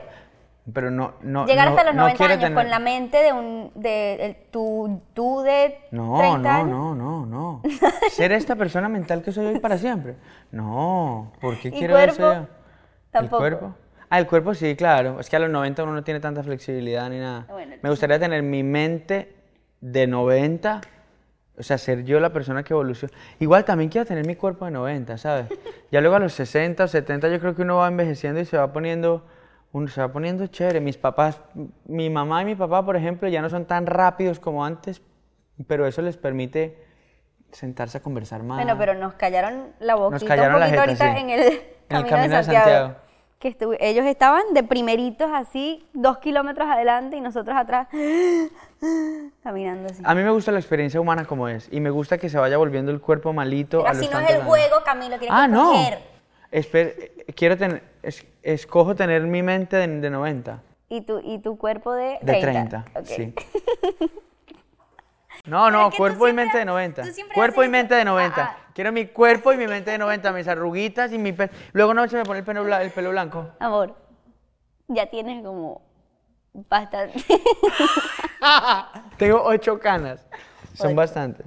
Pero 0.70 0.90
no, 0.90 1.14
no. 1.22 1.46
Llegar 1.46 1.66
no- 1.70 1.76
hasta 1.76 1.84
los 1.84 1.94
no 1.94 2.02
90 2.02 2.18
quiero 2.18 2.32
años 2.34 2.42
tener- 2.44 2.58
con 2.62 2.70
la 2.70 2.78
mente 2.78 3.16
de 3.22 3.32
un 3.32 3.70
de 3.74 4.14
el- 4.16 4.36
tu, 4.50 5.00
tú 5.14 5.40
de 5.40 5.78
No, 5.92 6.18
30 6.18 6.38
no, 6.42 6.48
años. 6.58 6.68
no, 6.68 6.94
no, 6.94 7.26
no. 7.26 7.62
Ser 8.10 8.32
esta 8.32 8.54
persona 8.54 8.88
mental 8.88 9.22
que 9.22 9.32
soy 9.32 9.46
hoy 9.46 9.60
para 9.60 9.78
siempre. 9.78 10.16
No, 10.50 11.32
¿por 11.40 11.58
qué 11.58 11.68
¿Y 11.68 11.72
quiero 11.72 11.96
eso 11.96 12.16
cuerpo? 12.16 12.40
yo? 12.42 12.46
Tampoco. 13.10 13.46
¿El 13.46 13.56
cuerpo? 13.58 13.76
Ah, 14.10 14.18
el 14.18 14.26
cuerpo 14.26 14.54
sí, 14.54 14.74
claro. 14.76 15.20
Es 15.20 15.30
que 15.30 15.36
a 15.36 15.38
los 15.38 15.48
90 15.50 15.82
uno 15.84 15.92
no 15.94 16.04
tiene 16.04 16.20
tanta 16.20 16.42
flexibilidad 16.42 17.08
ni 17.08 17.18
nada. 17.18 17.46
Bueno, 17.48 17.76
Me 17.82 17.88
gustaría 17.90 18.18
tener 18.18 18.42
mi 18.42 18.62
mente 18.62 19.34
de 19.80 20.06
90, 20.06 20.80
o 21.58 21.62
sea, 21.62 21.78
ser 21.78 22.04
yo 22.04 22.20
la 22.20 22.32
persona 22.32 22.62
que 22.62 22.72
evoluciona. 22.72 23.12
Igual 23.38 23.64
también 23.64 23.90
quiero 23.90 24.06
tener 24.06 24.26
mi 24.26 24.36
cuerpo 24.36 24.64
de 24.64 24.70
90, 24.72 25.18
¿sabes? 25.18 25.46
Ya 25.90 26.02
luego 26.02 26.16
a 26.16 26.18
los 26.18 26.34
60 26.34 26.84
o 26.84 26.86
70 26.86 27.28
yo 27.30 27.40
creo 27.40 27.54
que 27.54 27.62
uno 27.62 27.78
va 27.78 27.88
envejeciendo 27.88 28.40
y 28.40 28.44
se 28.44 28.58
va 28.58 28.74
poniendo, 28.74 29.24
uno 29.72 29.88
se 29.88 30.02
va 30.02 30.12
poniendo 30.12 30.46
chévere. 30.46 30.80
Mis 30.80 30.98
papás, 30.98 31.40
mi 31.86 32.10
mamá 32.10 32.42
y 32.42 32.44
mi 32.44 32.54
papá, 32.54 32.84
por 32.84 32.94
ejemplo, 32.94 33.26
ya 33.26 33.40
no 33.40 33.48
son 33.48 33.64
tan 33.64 33.86
rápidos 33.86 34.38
como 34.38 34.66
antes, 34.66 35.00
pero 35.66 35.86
eso 35.86 36.02
les 36.02 36.18
permite 36.18 36.84
sentarse 37.52 37.96
a 37.96 38.02
conversar 38.02 38.42
más. 38.42 38.58
Bueno, 38.58 38.76
pero 38.78 38.92
nos 38.92 39.14
callaron 39.14 39.72
la 39.80 39.94
boquita 39.94 40.26
callaron 40.26 40.56
un 40.56 40.60
la 40.60 40.68
jeta, 40.68 40.80
ahorita 40.82 41.14
sí. 41.14 41.20
en 41.20 41.30
el 41.96 42.06
camino, 42.06 42.36
de 42.36 42.44
Santiago. 42.44 42.96
Que 43.38 43.56
ellos 43.78 44.04
estaban 44.06 44.42
de 44.52 44.64
primeritos 44.64 45.30
así, 45.32 45.86
dos 45.92 46.18
kilómetros 46.18 46.68
adelante 46.68 47.16
y 47.16 47.20
nosotros 47.20 47.56
atrás, 47.56 47.86
caminando 49.44 49.86
así. 49.88 50.02
A 50.04 50.14
mí 50.16 50.22
me 50.22 50.30
gusta 50.30 50.50
la 50.50 50.58
experiencia 50.58 51.00
humana 51.00 51.24
como 51.24 51.46
es 51.48 51.68
y 51.70 51.78
me 51.80 51.90
gusta 51.90 52.18
que 52.18 52.28
se 52.28 52.38
vaya 52.38 52.56
volviendo 52.56 52.90
el 52.90 53.00
cuerpo 53.00 53.32
malito. 53.32 53.78
Pero 53.78 53.88
a 53.88 53.92
así 53.92 54.08
no 54.10 54.18
es 54.18 54.28
el 54.30 54.36
años. 54.36 54.46
juego, 54.48 54.76
Camilo, 54.84 55.18
tienes 55.18 55.30
Ah, 55.30 55.46
que 55.46 55.52
no. 55.52 55.72
Esper- 56.50 57.12
quiero 57.36 57.56
tener, 57.56 57.82
es- 58.02 58.26
escojo 58.42 58.96
tener 58.96 59.22
mi 59.22 59.42
mente 59.42 59.76
de, 59.76 59.86
de 59.86 60.10
90, 60.10 60.60
Y 60.88 61.02
tu, 61.02 61.20
y 61.22 61.38
tu 61.38 61.56
cuerpo 61.58 61.92
de 61.92 62.18
30. 62.24 62.32
de 62.32 62.40
30, 62.40 62.84
Ok. 62.96 63.06
sí. 63.06 63.34
No, 65.44 65.70
no, 65.70 65.90
cuerpo 65.92 66.28
y 66.28 66.32
mente 66.32 66.58
de 66.58 66.64
90. 66.66 67.02
tú 67.02 67.08
siempre 67.10 67.34
Cuerpo 67.34 67.62
y 67.62 67.68
mente 67.68 67.94
de 67.94 68.04
90. 68.04 68.42
Ah, 68.42 68.56
ah. 68.58 68.67
Quiero 68.78 68.92
mi 68.92 69.06
cuerpo 69.06 69.52
y 69.52 69.56
mi 69.56 69.66
mente 69.66 69.90
de 69.90 69.98
90, 69.98 70.30
mis 70.30 70.46
arruguitas 70.46 71.12
y 71.12 71.18
mi 71.18 71.32
pelo. 71.32 71.50
Luego 71.72 71.94
no 71.94 72.06
se 72.06 72.16
me 72.16 72.22
pone 72.22 72.38
el 72.38 72.44
pelo, 72.44 72.64
bla- 72.64 72.80
el 72.80 72.92
pelo 72.92 73.10
blanco. 73.10 73.48
Amor, 73.58 73.96
ya 74.86 75.06
tienes 75.06 75.44
como 75.44 75.82
bastante. 76.52 77.18
Tengo 79.18 79.42
ocho 79.42 79.80
canas. 79.80 80.24
Son 80.74 80.94
bastantes. 80.94 81.44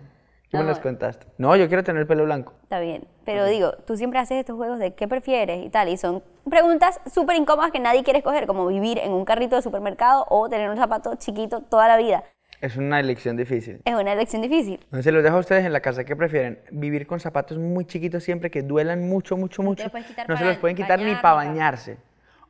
Tú 0.50 0.58
me 0.58 0.66
las 0.66 0.82
contaste. 0.82 1.26
No, 1.38 1.56
yo 1.56 1.70
quiero 1.70 1.86
tener 1.86 2.02
el 2.02 2.08
pelo 2.08 2.26
blanco. 2.26 2.52
Está 2.64 2.82
bien, 2.82 3.08
pero 3.24 3.46
digo, 3.46 3.72
tú 3.88 3.96
siempre 3.96 4.20
haces 4.20 4.40
estos 4.40 4.58
juegos 4.58 4.78
de 4.80 4.94
qué 4.94 5.08
prefieres 5.08 5.66
y 5.66 5.70
tal, 5.70 5.88
y 5.88 5.96
son 5.96 6.22
preguntas 6.50 7.00
súper 7.10 7.38
incómodas 7.38 7.72
que 7.72 7.80
nadie 7.80 8.04
quiere 8.04 8.20
escoger, 8.20 8.46
como 8.46 8.68
vivir 8.68 9.00
en 9.00 9.14
un 9.14 9.24
carrito 9.24 9.56
de 9.56 9.62
supermercado 9.62 10.26
o 10.30 10.50
tener 10.50 10.70
un 10.70 10.76
zapato 10.76 11.16
chiquito 11.16 11.62
toda 11.62 11.88
la 11.88 11.96
vida. 11.96 12.26
Es 12.62 12.78
una 12.78 13.00
elección 13.00 13.36
difícil. 13.36 13.82
Es 13.84 13.96
una 13.96 14.14
elección 14.14 14.44
difícil. 14.44 14.80
Entonces 14.84 15.12
los 15.12 15.24
dejo 15.24 15.38
a 15.38 15.40
ustedes 15.40 15.66
en 15.66 15.74
la 15.74 15.80
casa. 15.80 16.04
¿Qué 16.04 16.16
prefieren? 16.16 16.60
¿Vivir 16.72 17.08
con 17.08 17.20
zapatos 17.20 17.58
muy 17.58 17.86
chiquitos 17.86 18.24
siempre 18.24 18.52
que 18.52 18.62
duelan 18.62 19.10
mucho, 19.10 19.36
mucho, 19.36 19.64
mucho? 19.64 19.92
quitar 20.08 20.30
no 20.30 20.38
se 20.38 20.46
los 20.46 20.58
pueden 20.58 20.78
quitar 20.78 21.00
ni 21.00 21.06
bañar, 21.06 21.22
para 21.22 21.42
ni 21.42 21.50
bañarse. 21.50 21.98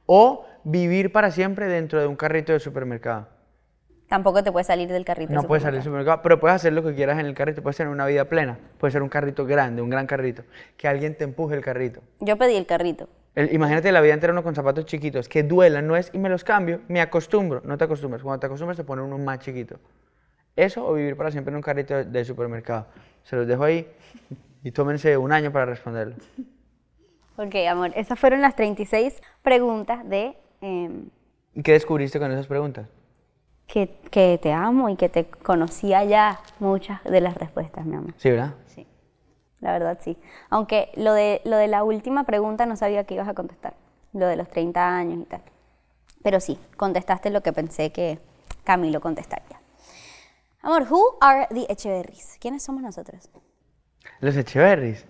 O 0.05 0.45
vivir 0.65 1.13
para 1.13 1.31
siempre 1.31 1.67
dentro 1.67 2.01
de 2.01 2.07
un 2.07 2.17
carrito 2.17 2.51
de 2.51 2.59
supermercado. 2.59 3.29
Tampoco 4.09 4.43
te 4.43 4.51
puedes 4.51 4.67
salir 4.67 4.91
del 4.91 5.05
carrito. 5.05 5.31
No 5.31 5.43
de 5.43 5.47
puedes 5.47 5.63
salir 5.63 5.75
del 5.75 5.83
supermercado. 5.83 6.17
supermercado, 6.17 6.21
pero 6.23 6.39
puedes 6.41 6.55
hacer 6.55 6.73
lo 6.73 6.83
que 6.83 6.93
quieras 6.93 7.17
en 7.17 7.27
el 7.27 7.33
carrito. 7.33 7.63
Puedes 7.63 7.77
tener 7.77 7.93
una 7.93 8.05
vida 8.05 8.25
plena. 8.25 8.59
Puede 8.77 8.91
ser 8.91 9.03
un 9.03 9.09
carrito 9.09 9.45
grande, 9.45 9.81
un 9.81 9.89
gran 9.89 10.07
carrito. 10.07 10.43
Que 10.75 10.89
alguien 10.89 11.15
te 11.15 11.23
empuje 11.23 11.55
el 11.55 11.61
carrito. 11.63 12.01
Yo 12.19 12.37
pedí 12.37 12.57
el 12.57 12.65
carrito. 12.65 13.07
El- 13.35 13.53
imagínate 13.53 13.91
la 13.91 14.01
vida 14.01 14.13
entera 14.13 14.33
uno 14.33 14.43
con 14.43 14.55
zapatos 14.55 14.85
chiquitos, 14.85 15.29
que 15.29 15.43
duelan, 15.43 15.87
no 15.87 15.95
es, 15.95 16.09
y 16.13 16.17
me 16.17 16.29
los 16.29 16.43
cambio, 16.43 16.81
me 16.87 17.01
acostumbro. 17.01 17.61
No 17.63 17.77
te 17.77 17.85
acostumbras. 17.85 18.21
Cuando 18.23 18.39
te 18.39 18.45
acostumbras 18.47 18.77
te 18.77 18.83
ponen 18.83 19.05
uno 19.05 19.17
más 19.17 19.39
chiquito. 19.39 19.79
Eso 20.55 20.85
o 20.85 20.93
vivir 20.93 21.15
para 21.15 21.31
siempre 21.31 21.51
en 21.51 21.55
un 21.57 21.61
carrito 21.61 21.95
de, 21.95 22.03
de 22.05 22.25
supermercado. 22.25 22.87
Se 23.23 23.35
los 23.37 23.47
dejo 23.47 23.63
ahí 23.63 23.87
y 24.63 24.71
tómense 24.71 25.15
un 25.17 25.31
año 25.31 25.51
para 25.51 25.65
responderlo. 25.65 26.15
Ok, 27.37 27.55
amor, 27.69 27.91
esas 27.95 28.19
fueron 28.19 28.41
las 28.41 28.55
36 28.55 29.21
preguntas 29.41 30.07
de 30.07 30.35
em, 30.59 31.05
¿Y 31.53 31.63
qué 31.63 31.71
descubriste 31.73 32.19
con 32.19 32.31
esas 32.31 32.47
preguntas? 32.47 32.87
que, 33.67 33.87
que 34.11 34.37
te 34.41 34.51
amo 34.51 34.89
y 34.89 34.97
que 34.97 35.07
te 35.07 35.25
conocía 35.25 36.03
ya 36.03 36.41
muchas 36.59 37.01
de 37.05 37.21
las 37.21 37.35
respuestas, 37.35 37.85
mi 37.85 37.95
amor. 37.95 38.13
Sí, 38.17 38.29
¿verdad? 38.29 38.53
Sí, 38.67 38.85
la 39.61 39.71
verdad 39.71 39.97
sí. 40.01 40.17
Aunque 40.49 40.91
lo 40.95 41.13
de, 41.13 41.41
lo 41.45 41.57
de 41.57 41.67
la 41.67 41.83
última 41.83 42.23
pregunta 42.25 42.65
no 42.65 42.75
sabía 42.75 43.05
que 43.05 43.13
ibas 43.13 43.27
a 43.27 43.33
contestar, 43.33 43.73
lo 44.13 44.27
de 44.27 44.35
los 44.35 44.49
30 44.49 44.95
años 44.97 45.19
y 45.21 45.25
tal. 45.25 45.41
Pero 46.23 46.39
sí, 46.39 46.59
contestaste 46.77 47.29
lo 47.29 47.41
que 47.41 47.53
pensé 47.53 47.91
que 47.91 48.19
Camilo 48.63 48.99
contestaría. 49.01 49.59
Amor, 50.61 50.85
who 50.89 51.17
are 51.21 51.47
the 51.49 51.65
Echeverrys? 51.69 52.37
¿Quiénes 52.39 52.61
somos 52.63 52.83
nosotros? 52.83 53.29
Los 54.19 54.35
Echeverris. 54.35 55.05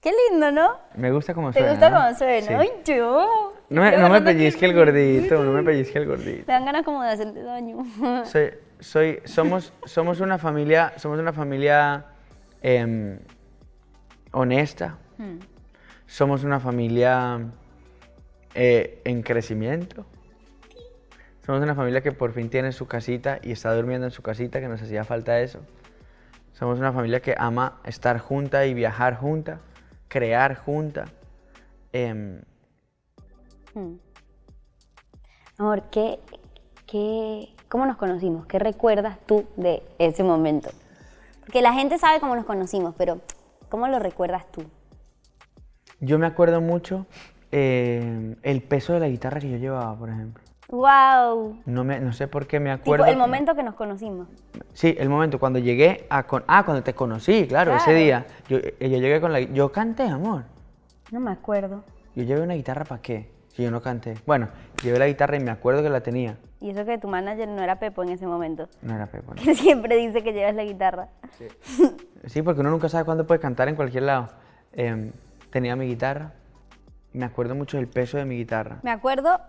Qué 0.00 0.12
lindo, 0.30 0.50
¿no? 0.50 0.78
Me 0.94 1.10
gusta 1.10 1.34
cómo 1.34 1.52
¿Te 1.52 1.58
suena. 1.60 1.70
gusta 1.72 1.90
¿no? 1.90 1.96
cómo 1.98 2.14
suena? 2.14 2.46
Sí. 2.46 2.54
¡Ay, 2.54 2.70
yo! 2.84 3.54
No 3.68 3.82
me, 3.82 3.96
no 3.96 4.08
me 4.08 4.20
pellizque 4.22 4.66
el 4.66 4.74
gordito, 4.74 5.44
no 5.44 5.52
me 5.52 5.62
pellizque 5.64 5.98
el 5.98 6.06
gordito. 6.06 6.44
Me 6.46 6.52
dan 6.52 6.64
ganas 6.64 6.84
como 6.84 7.02
de 7.02 7.10
hacerte 7.10 7.42
daño. 7.42 7.84
Soy, 8.24 8.50
soy, 8.80 9.20
somos, 9.24 9.72
somos 9.84 10.20
una 10.20 10.38
familia, 10.38 10.92
somos 10.96 11.18
una 11.18 11.32
familia 11.32 12.06
em, 12.62 13.18
honesta. 14.32 14.98
Somos 16.06 16.44
una 16.44 16.60
familia 16.60 17.40
eh, 18.54 19.00
en 19.04 19.22
crecimiento. 19.22 20.06
Somos 21.44 21.62
una 21.62 21.74
familia 21.74 22.00
que 22.00 22.12
por 22.12 22.32
fin 22.32 22.48
tiene 22.48 22.72
su 22.72 22.86
casita 22.86 23.38
y 23.42 23.52
está 23.52 23.74
durmiendo 23.74 24.06
en 24.06 24.12
su 24.12 24.22
casita, 24.22 24.60
que 24.60 24.68
nos 24.68 24.82
hacía 24.82 25.04
falta 25.04 25.40
eso. 25.40 25.60
Somos 26.52 26.78
una 26.78 26.92
familia 26.92 27.20
que 27.20 27.34
ama 27.38 27.80
estar 27.84 28.18
junta 28.18 28.66
y 28.66 28.74
viajar 28.74 29.16
junta, 29.16 29.60
crear 30.08 30.56
junta. 30.56 31.06
Em, 31.92 32.40
Hmm. 33.74 33.98
Amor, 35.58 35.82
¿qué, 35.90 36.18
qué, 36.86 37.54
¿cómo 37.68 37.86
nos 37.86 37.96
conocimos? 37.96 38.46
¿Qué 38.46 38.58
recuerdas 38.58 39.18
tú 39.26 39.46
de 39.56 39.82
ese 39.98 40.24
momento? 40.24 40.70
Porque 41.40 41.62
la 41.62 41.72
gente 41.72 41.98
sabe 41.98 42.18
cómo 42.18 42.34
nos 42.34 42.46
conocimos, 42.46 42.94
pero 42.98 43.20
¿cómo 43.70 43.88
lo 43.88 43.98
recuerdas 43.98 44.44
tú? 44.52 44.62
yo 46.02 46.18
me 46.18 46.26
acuerdo 46.26 46.60
mucho 46.62 47.06
em, 47.50 48.36
el 48.42 48.62
peso 48.62 48.92
de 48.94 49.00
la 49.00 49.08
guitarra 49.08 49.38
que 49.40 49.50
yo 49.50 49.56
llevaba, 49.58 49.94
por 49.98 50.08
ejemplo. 50.08 50.42
¡Wow! 50.68 51.58
No, 51.66 51.84
me, 51.84 51.98
no 52.00 52.12
sé 52.12 52.28
por 52.28 52.46
qué 52.46 52.58
me 52.60 52.70
Tipo, 52.78 52.94
acuerdo. 52.94 53.06
el 53.06 53.18
momento 53.18 53.54
que 53.54 53.62
nos 53.62 53.74
conocimos. 53.74 54.28
Sí, 54.72 54.94
el 54.98 55.08
momento 55.08 55.38
cuando 55.40 55.58
llegué 55.58 56.06
a... 56.08 56.22
Con, 56.22 56.44
ah, 56.46 56.64
cuando 56.64 56.82
te 56.82 56.94
conocí, 56.94 57.46
claro, 57.48 57.74
ese 57.74 57.92
día. 57.92 58.24
Yo, 58.48 58.58
eh, 58.58 58.76
yo 58.80 58.98
llegué 58.98 59.20
con 59.20 59.32
la... 59.32 59.40
Yo 59.40 59.72
canté, 59.72 60.04
amor. 60.04 60.44
No 61.10 61.18
me 61.20 61.32
acuerdo. 61.32 61.82
Yo 62.14 62.22
llevé 62.22 62.40
una 62.42 62.54
guitarra 62.54 62.84
para 62.84 63.02
qué, 63.02 63.28
si 63.54 63.62
yo 63.62 63.70
no 63.70 63.80
canté. 63.82 64.16
Bueno, 64.26 64.48
llevé 64.82 64.98
la 64.98 65.06
guitarra 65.06 65.36
y 65.36 65.40
me 65.40 65.50
acuerdo 65.50 65.82
que 65.82 65.90
la 65.90 66.00
tenía. 66.00 66.36
Y 66.60 66.70
eso 66.70 66.84
que 66.84 66.98
tu 66.98 67.08
manager 67.08 67.48
no 67.48 67.62
era 67.62 67.78
Pepo 67.78 68.02
en 68.02 68.10
ese 68.10 68.26
momento. 68.26 68.68
No 68.82 68.94
era 68.94 69.06
Pepo. 69.06 69.34
¿no? 69.34 69.42
Que 69.42 69.54
siempre 69.56 69.96
dice 69.96 70.22
que 70.22 70.32
llevas 70.32 70.54
la 70.54 70.64
guitarra. 70.64 71.08
Sí, 72.26 72.42
porque 72.42 72.60
uno 72.60 72.70
nunca 72.70 72.88
sabe 72.88 73.04
cuándo 73.04 73.26
puede 73.26 73.40
cantar 73.40 73.68
en 73.68 73.76
cualquier 73.76 74.04
lado. 74.04 74.28
Em, 74.72 75.12
tenía 75.50 75.74
mi 75.76 75.86
guitarra. 75.86 76.32
Me 77.12 77.24
acuerdo 77.24 77.54
mucho 77.54 77.76
del 77.76 77.88
peso 77.88 78.18
de 78.18 78.24
mi 78.24 78.36
guitarra. 78.36 78.78
Me 78.82 78.90
acuerdo 78.90 79.40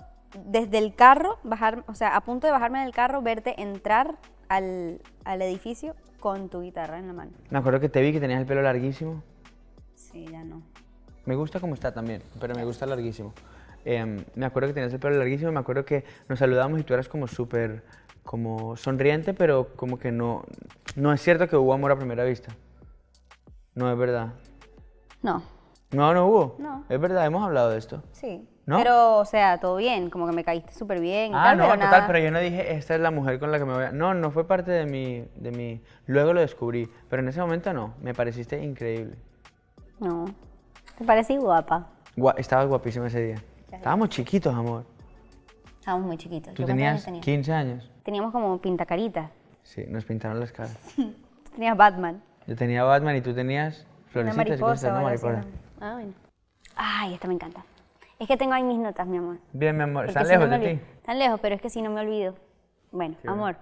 desde 0.45 0.77
el 0.77 0.95
carro, 0.95 1.37
bajar, 1.43 1.83
o 1.87 1.93
sea, 1.93 2.15
a 2.15 2.21
punto 2.21 2.47
de 2.47 2.53
bajarme 2.53 2.79
del 2.79 2.93
carro, 2.93 3.21
verte 3.21 3.61
entrar 3.61 4.15
al, 4.47 5.01
al 5.25 5.41
edificio 5.41 5.95
con 6.19 6.49
tu 6.49 6.61
guitarra 6.61 6.97
en 6.97 7.07
la 7.07 7.13
mano. 7.13 7.31
Me 7.49 7.59
acuerdo 7.59 7.79
que 7.79 7.89
te 7.89 8.01
vi 8.01 8.13
que 8.13 8.19
tenías 8.19 8.39
el 8.39 8.45
pelo 8.45 8.61
larguísimo. 8.61 9.21
Sí, 9.95 10.25
ya 10.31 10.43
no. 10.43 10.61
Me 11.25 11.35
gusta 11.35 11.59
como 11.59 11.73
está 11.75 11.93
también, 11.93 12.23
pero 12.39 12.55
me 12.55 12.63
gusta 12.63 12.85
larguísimo. 12.85 13.33
Em, 13.85 14.23
me 14.35 14.45
acuerdo 14.45 14.67
que 14.69 14.73
tenías 14.73 14.93
el 14.93 14.99
pelo 14.99 15.17
larguísimo, 15.17 15.51
me 15.51 15.59
acuerdo 15.59 15.85
que 15.85 16.03
nos 16.29 16.39
saludamos 16.39 16.79
y 16.79 16.83
tú 16.83 16.93
eras 16.93 17.07
como 17.09 17.27
súper, 17.27 17.83
como 18.23 18.75
sonriente, 18.77 19.33
pero 19.33 19.69
como 19.75 19.97
que 19.97 20.11
no, 20.11 20.43
no 20.95 21.11
es 21.13 21.21
cierto 21.21 21.47
que 21.47 21.55
hubo 21.55 21.73
amor 21.73 21.91
a 21.91 21.95
primera 21.97 22.23
vista. 22.23 22.53
No 23.75 23.91
es 23.91 23.97
verdad. 23.97 24.33
No, 25.21 25.41
No, 25.91 26.13
no 26.13 26.27
hubo. 26.27 26.55
No. 26.59 26.83
Es 26.89 26.99
verdad, 26.99 27.25
hemos 27.25 27.43
hablado 27.43 27.69
de 27.71 27.77
esto. 27.77 28.03
sí. 28.11 28.47
¿No? 28.67 28.77
Pero, 28.77 29.17
o 29.17 29.25
sea, 29.25 29.59
todo 29.59 29.75
bien, 29.77 30.11
como 30.11 30.27
que 30.27 30.33
me 30.33 30.43
caíste 30.43 30.71
súper 30.73 30.99
bien 31.01 31.31
y 31.31 31.35
Ah, 31.35 31.45
tal, 31.45 31.57
no, 31.57 31.63
pero 31.63 31.75
total, 31.77 31.91
nada. 31.91 32.07
pero 32.07 32.19
yo 32.19 32.29
no 32.31 32.39
dije, 32.39 32.75
esta 32.75 32.93
es 32.93 33.01
la 33.01 33.09
mujer 33.09 33.39
con 33.39 33.51
la 33.51 33.57
que 33.57 33.65
me 33.65 33.73
voy 33.73 33.83
a... 33.85 33.91
No, 33.91 34.13
no 34.13 34.29
fue 34.29 34.47
parte 34.47 34.69
de 34.71 34.85
mi, 34.85 35.25
de 35.35 35.51
mi... 35.51 35.81
Luego 36.05 36.31
lo 36.31 36.41
descubrí, 36.41 36.87
pero 37.09 37.23
en 37.23 37.27
ese 37.29 37.41
momento 37.41 37.73
no, 37.73 37.95
me 38.01 38.13
pareciste 38.13 38.63
increíble. 38.63 39.15
No, 39.99 40.25
te 40.95 41.03
parecí 41.03 41.37
guapa. 41.37 41.87
Gua- 42.15 42.35
estabas 42.37 42.67
guapísima 42.67 43.07
ese 43.07 43.19
día. 43.21 43.43
Estábamos 43.71 44.09
chiquitos, 44.09 44.53
amor. 44.53 44.85
Estábamos 45.79 46.07
muy 46.07 46.17
chiquitos. 46.17 46.53
Tú 46.53 46.61
¿Yo 46.61 46.67
años 46.67 46.75
tenías 46.75 47.05
tenía? 47.05 47.21
15 47.21 47.53
años. 47.53 47.91
Teníamos 48.03 48.31
como 48.31 48.57
pintacaritas. 48.59 49.29
Sí, 49.63 49.85
nos 49.87 50.05
pintaron 50.05 50.39
las 50.39 50.51
caras. 50.51 50.77
Tú 50.95 51.51
tenías 51.55 51.75
Batman. 51.75 52.21
Yo 52.47 52.55
tenía 52.55 52.83
Batman 52.83 53.15
y 53.17 53.21
tú 53.21 53.33
tenías 53.33 53.85
Una 54.15 54.31
florecitas 54.33 54.57
y 54.57 54.61
cosas, 54.61 54.93
mariposa. 54.93 54.93
¿no? 54.93 55.03
Mariposa. 55.03 55.41
¿no? 55.79 55.85
Ah, 55.85 55.93
bueno. 55.93 56.13
Ay, 56.75 57.13
esta 57.13 57.27
me 57.27 57.33
encanta. 57.33 57.65
Es 58.19 58.27
que 58.27 58.37
tengo 58.37 58.53
ahí 58.53 58.63
mis 58.63 58.77
notas, 58.77 59.05
mi 59.07 59.17
amor. 59.17 59.37
Bien, 59.51 59.75
mi 59.75 59.83
amor. 59.83 60.07
¿Están 60.07 60.25
si 60.25 60.33
no 60.33 60.39
lejos 60.39 60.49
me 60.49 60.59
de 60.59 60.75
ti? 60.75 60.81
Están 60.97 61.19
lejos, 61.19 61.39
pero 61.41 61.55
es 61.55 61.61
que 61.61 61.69
si 61.69 61.81
no 61.81 61.89
me 61.89 62.01
olvido. 62.01 62.35
Bueno, 62.91 63.15
amor. 63.27 63.57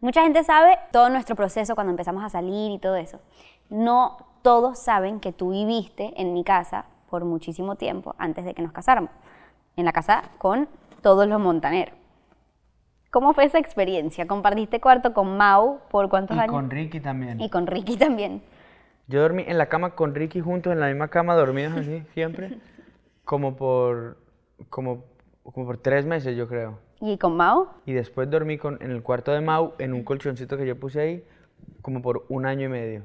Mucha 0.00 0.22
gente 0.22 0.44
sabe 0.44 0.78
todo 0.92 1.08
nuestro 1.08 1.36
proceso 1.36 1.74
cuando 1.74 1.90
empezamos 1.90 2.22
a 2.22 2.28
salir 2.28 2.70
y 2.70 2.78
todo 2.78 2.96
eso. 2.96 3.20
No 3.70 4.18
todos 4.42 4.78
saben 4.78 5.20
que 5.20 5.32
tú 5.32 5.50
viviste 5.50 6.12
en 6.20 6.34
mi 6.34 6.44
casa 6.44 6.84
por 7.08 7.24
muchísimo 7.24 7.76
tiempo 7.76 8.14
antes 8.18 8.44
de 8.44 8.54
que 8.54 8.62
nos 8.62 8.72
casáramos. 8.72 9.10
En 9.76 9.84
la 9.84 9.92
casa 9.92 10.22
con 10.38 10.68
todos 11.02 11.26
los 11.26 11.40
montaneros. 11.40 11.94
¿Cómo 13.10 13.32
fue 13.32 13.44
esa 13.44 13.58
experiencia? 13.58 14.26
¿Compartiste 14.26 14.80
cuarto 14.80 15.12
con 15.12 15.36
Mau 15.36 15.80
por 15.90 16.08
cuántos 16.08 16.36
Y 16.36 16.40
años? 16.40 16.52
con 16.52 16.70
Ricky 16.70 17.00
también. 17.00 17.40
Y 17.40 17.48
con 17.48 17.66
Ricky 17.66 17.96
también. 17.96 18.42
Yo 19.06 19.20
dormí 19.20 19.44
en 19.46 19.58
la 19.58 19.66
cama 19.68 19.90
con 19.94 20.14
Ricky 20.14 20.40
juntos, 20.40 20.72
en 20.72 20.80
la 20.80 20.88
misma 20.88 21.08
cama, 21.08 21.34
dormidos 21.34 21.74
así, 21.74 22.02
siempre. 22.14 22.58
Como 23.24 23.54
por, 23.56 24.18
como, 24.70 25.04
como 25.44 25.66
por 25.66 25.78
tres 25.78 26.06
meses, 26.06 26.36
yo 26.36 26.48
creo. 26.48 26.78
¿Y 27.00 27.18
con 27.18 27.36
Mau? 27.36 27.68
Y 27.86 27.92
después 27.92 28.30
dormí 28.30 28.58
con, 28.58 28.78
en 28.82 28.90
el 28.90 29.02
cuarto 29.02 29.30
de 29.32 29.40
Mau, 29.40 29.74
en 29.78 29.92
un 29.92 30.02
colchoncito 30.04 30.56
que 30.56 30.66
yo 30.66 30.78
puse 30.78 31.00
ahí, 31.00 31.24
como 31.82 32.02
por 32.02 32.24
un 32.28 32.46
año 32.46 32.66
y 32.66 32.68
medio. 32.68 33.02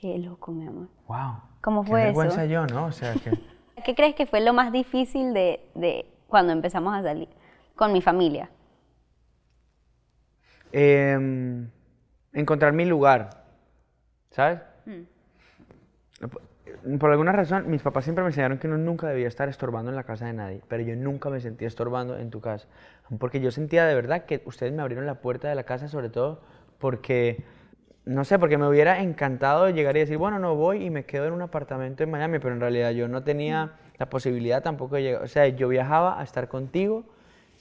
Qué 0.00 0.18
loco, 0.18 0.52
mi 0.52 0.66
amor. 0.66 0.88
¡Wow! 1.08 1.34
¿Cómo 1.60 1.82
Qué 1.82 1.90
fue 1.90 2.00
eso? 2.02 2.06
vergüenza 2.18 2.44
yo, 2.46 2.66
¿no? 2.66 2.86
O 2.86 2.92
sea, 2.92 3.12
que... 3.14 3.30
¿Qué 3.84 3.94
crees 3.94 4.14
que 4.14 4.26
fue 4.26 4.40
lo 4.40 4.52
más 4.52 4.72
difícil 4.72 5.34
de, 5.34 5.60
de 5.74 6.06
cuando 6.28 6.52
empezamos 6.52 6.94
a 6.94 7.02
salir? 7.02 7.28
Con 7.74 7.92
mi 7.92 8.00
familia. 8.00 8.50
Em, 10.72 11.68
encontrar 12.32 12.72
mi 12.72 12.84
lugar, 12.86 13.44
¿sabes? 14.30 14.60
Por- 16.20 16.42
Por 16.98 17.10
alguna 17.10 17.32
razón, 17.32 17.70
mis 17.70 17.82
papás 17.82 18.04
siempre 18.04 18.24
me 18.24 18.30
enseñaron 18.30 18.58
que 18.58 18.66
uno 18.66 18.78
nunca 18.78 19.06
debía 19.08 19.28
estar 19.28 19.48
estorbando 19.48 19.90
en 19.90 19.96
la 19.96 20.04
casa 20.04 20.26
de 20.26 20.32
nadie, 20.32 20.62
pero 20.68 20.82
yo 20.82 20.96
nunca 20.96 21.28
me 21.30 21.40
sentía 21.40 21.68
estorbando 21.68 22.16
en 22.18 22.30
tu 22.30 22.40
casa, 22.40 22.66
porque 23.18 23.40
yo 23.40 23.50
sentía 23.50 23.84
de 23.86 23.94
verdad 23.94 24.24
que 24.24 24.42
ustedes 24.46 24.72
me 24.72 24.80
abrieron 24.82 25.06
la 25.06 25.16
puerta 25.16 25.48
de 25.48 25.54
la 25.54 25.64
casa, 25.64 25.88
sobre 25.88 26.08
todo 26.08 26.40
porque, 26.78 27.44
no 28.04 28.24
sé, 28.24 28.38
porque 28.38 28.58
me 28.58 28.66
hubiera 28.66 29.00
encantado 29.00 29.70
llegar 29.70 29.96
y 29.96 30.00
decir, 30.00 30.18
bueno, 30.18 30.38
no 30.38 30.56
voy 30.56 30.84
y 30.84 30.90
me 30.90 31.04
quedo 31.04 31.26
en 31.26 31.32
un 31.32 31.42
apartamento 31.42 32.02
en 32.02 32.10
Miami, 32.10 32.38
pero 32.38 32.54
en 32.54 32.60
realidad 32.60 32.90
yo 32.90 33.06
no 33.08 33.22
tenía 33.22 33.72
la 33.98 34.10
posibilidad 34.10 34.62
tampoco 34.62 34.96
de 34.96 35.02
llegar, 35.02 35.22
o 35.22 35.28
sea, 35.28 35.46
yo 35.46 35.68
viajaba 35.68 36.20
a 36.20 36.24
estar 36.24 36.48
contigo 36.48 37.04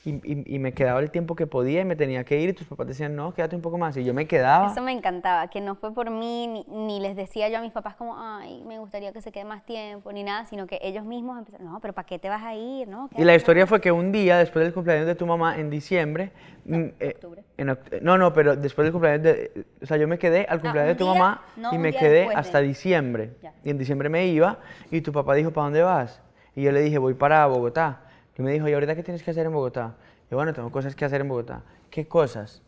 y, 0.03 0.09
y- 0.11 0.55
y 0.55 0.59
me 0.59 0.73
quedaba 0.73 0.99
el 0.99 1.11
tiempo 1.11 1.35
que 1.35 1.45
podía 1.45 1.81
y 1.81 1.85
me 1.85 1.95
tenía 1.95 2.23
que 2.23 2.39
ir 2.39 2.49
y 2.49 2.53
tus 2.53 2.65
papás 2.67 2.87
decían, 2.87 3.15
no, 3.15 3.33
quédate 3.33 3.55
un 3.55 3.61
poco 3.61 3.77
más, 3.77 3.95
y 3.97 4.03
yo 4.03 4.13
me 4.13 4.25
quedaba. 4.27 4.71
Eso 4.71 4.81
me 4.81 4.91
encantaba, 4.91 5.47
que 5.49 5.61
no 5.61 5.75
fue 5.75 5.93
por 5.93 6.09
mí, 6.09 6.47
ni, 6.47 6.65
ni 6.87 6.99
les 6.99 7.15
decía 7.15 7.49
yo 7.49 7.59
a 7.59 7.61
mis 7.61 7.71
papás 7.71 7.95
como, 7.95 8.15
ay, 8.19 8.63
me 8.67 8.79
gustaría 8.79 9.11
que 9.13 9.21
se 9.21 9.31
quede 9.31 9.43
más 9.45 9.63
tiempo, 9.65 10.11
ni 10.11 10.23
nada, 10.23 10.45
sino 10.45 10.65
que 10.65 10.79
ellos 10.81 11.05
mismos 11.05 11.37
empezaron, 11.37 11.67
no, 11.71 11.79
pero 11.79 11.93
¿para 11.93 12.05
qué 12.07 12.17
te 12.17 12.29
vas 12.29 12.41
a 12.43 12.55
ir? 12.55 12.87
No, 12.87 13.09
Y 13.15 13.23
la 13.23 13.35
historia 13.35 13.67
fue 13.67 13.79
que 13.79 13.91
un 13.91 14.11
día, 14.11 14.37
después 14.39 14.65
del 14.65 14.73
cumpleaños 14.73 15.05
de 15.05 15.15
tu 15.15 15.25
mamá, 15.27 15.57
en 15.59 15.69
diciembre... 15.69 16.31
mm, 16.65 16.75
eh, 16.99 17.11
octubre. 17.15 17.43
en 17.57 17.67
oct- 17.69 18.01
no, 18.01 18.17
no, 18.17 18.33
pero 18.33 18.55
después 18.55 18.85
del 18.85 18.91
cumpleaños 18.93 19.23
de... 19.23 19.65
O 19.81 19.85
sea, 19.85 19.97
yo 19.97 20.07
me 20.07 20.17
quedé 20.17 20.45
al 20.49 20.61
cumpleaños 20.61 20.93
de 20.93 20.95
tu 20.95 21.03
día- 21.11 21.13
mamá 21.13 21.41
no, 21.57 21.73
y 21.73 21.77
me 21.77 21.91
quedé 21.93 22.09
después 22.21 22.35
de- 22.35 22.39
hasta 22.39 22.59
diciembre. 22.61 23.31
Ya. 23.41 23.53
Y 23.63 23.69
en 23.69 23.77
diciembre 23.77 24.09
me 24.09 24.25
iba 24.27 24.57
y 24.89 25.01
tu 25.01 25.11
papá 25.11 25.35
dijo, 25.35 25.51
¿para 25.51 25.65
dónde 25.65 25.83
vas? 25.83 26.21
Y 26.55 26.63
yo 26.63 26.71
le 26.71 26.81
dije, 26.81 26.97
voy 26.97 27.13
para 27.13 27.45
Bogotá. 27.45 28.01
Y 28.37 28.41
me 28.41 28.51
dijo, 28.51 28.67
¿y 28.67 28.73
ahorita 28.73 28.95
qué 28.95 29.03
tienes 29.03 29.23
que 29.23 29.31
hacer 29.31 29.45
en 29.45 29.53
Bogotá? 29.53 29.95
Y 30.31 30.35
bueno, 30.35 30.53
tengo 30.53 30.71
cosas 30.71 30.95
que 30.95 31.05
hacer 31.05 31.21
en 31.21 31.27
Bogotá. 31.29 31.63
¿Qué 31.89 32.07
cosas? 32.07 32.61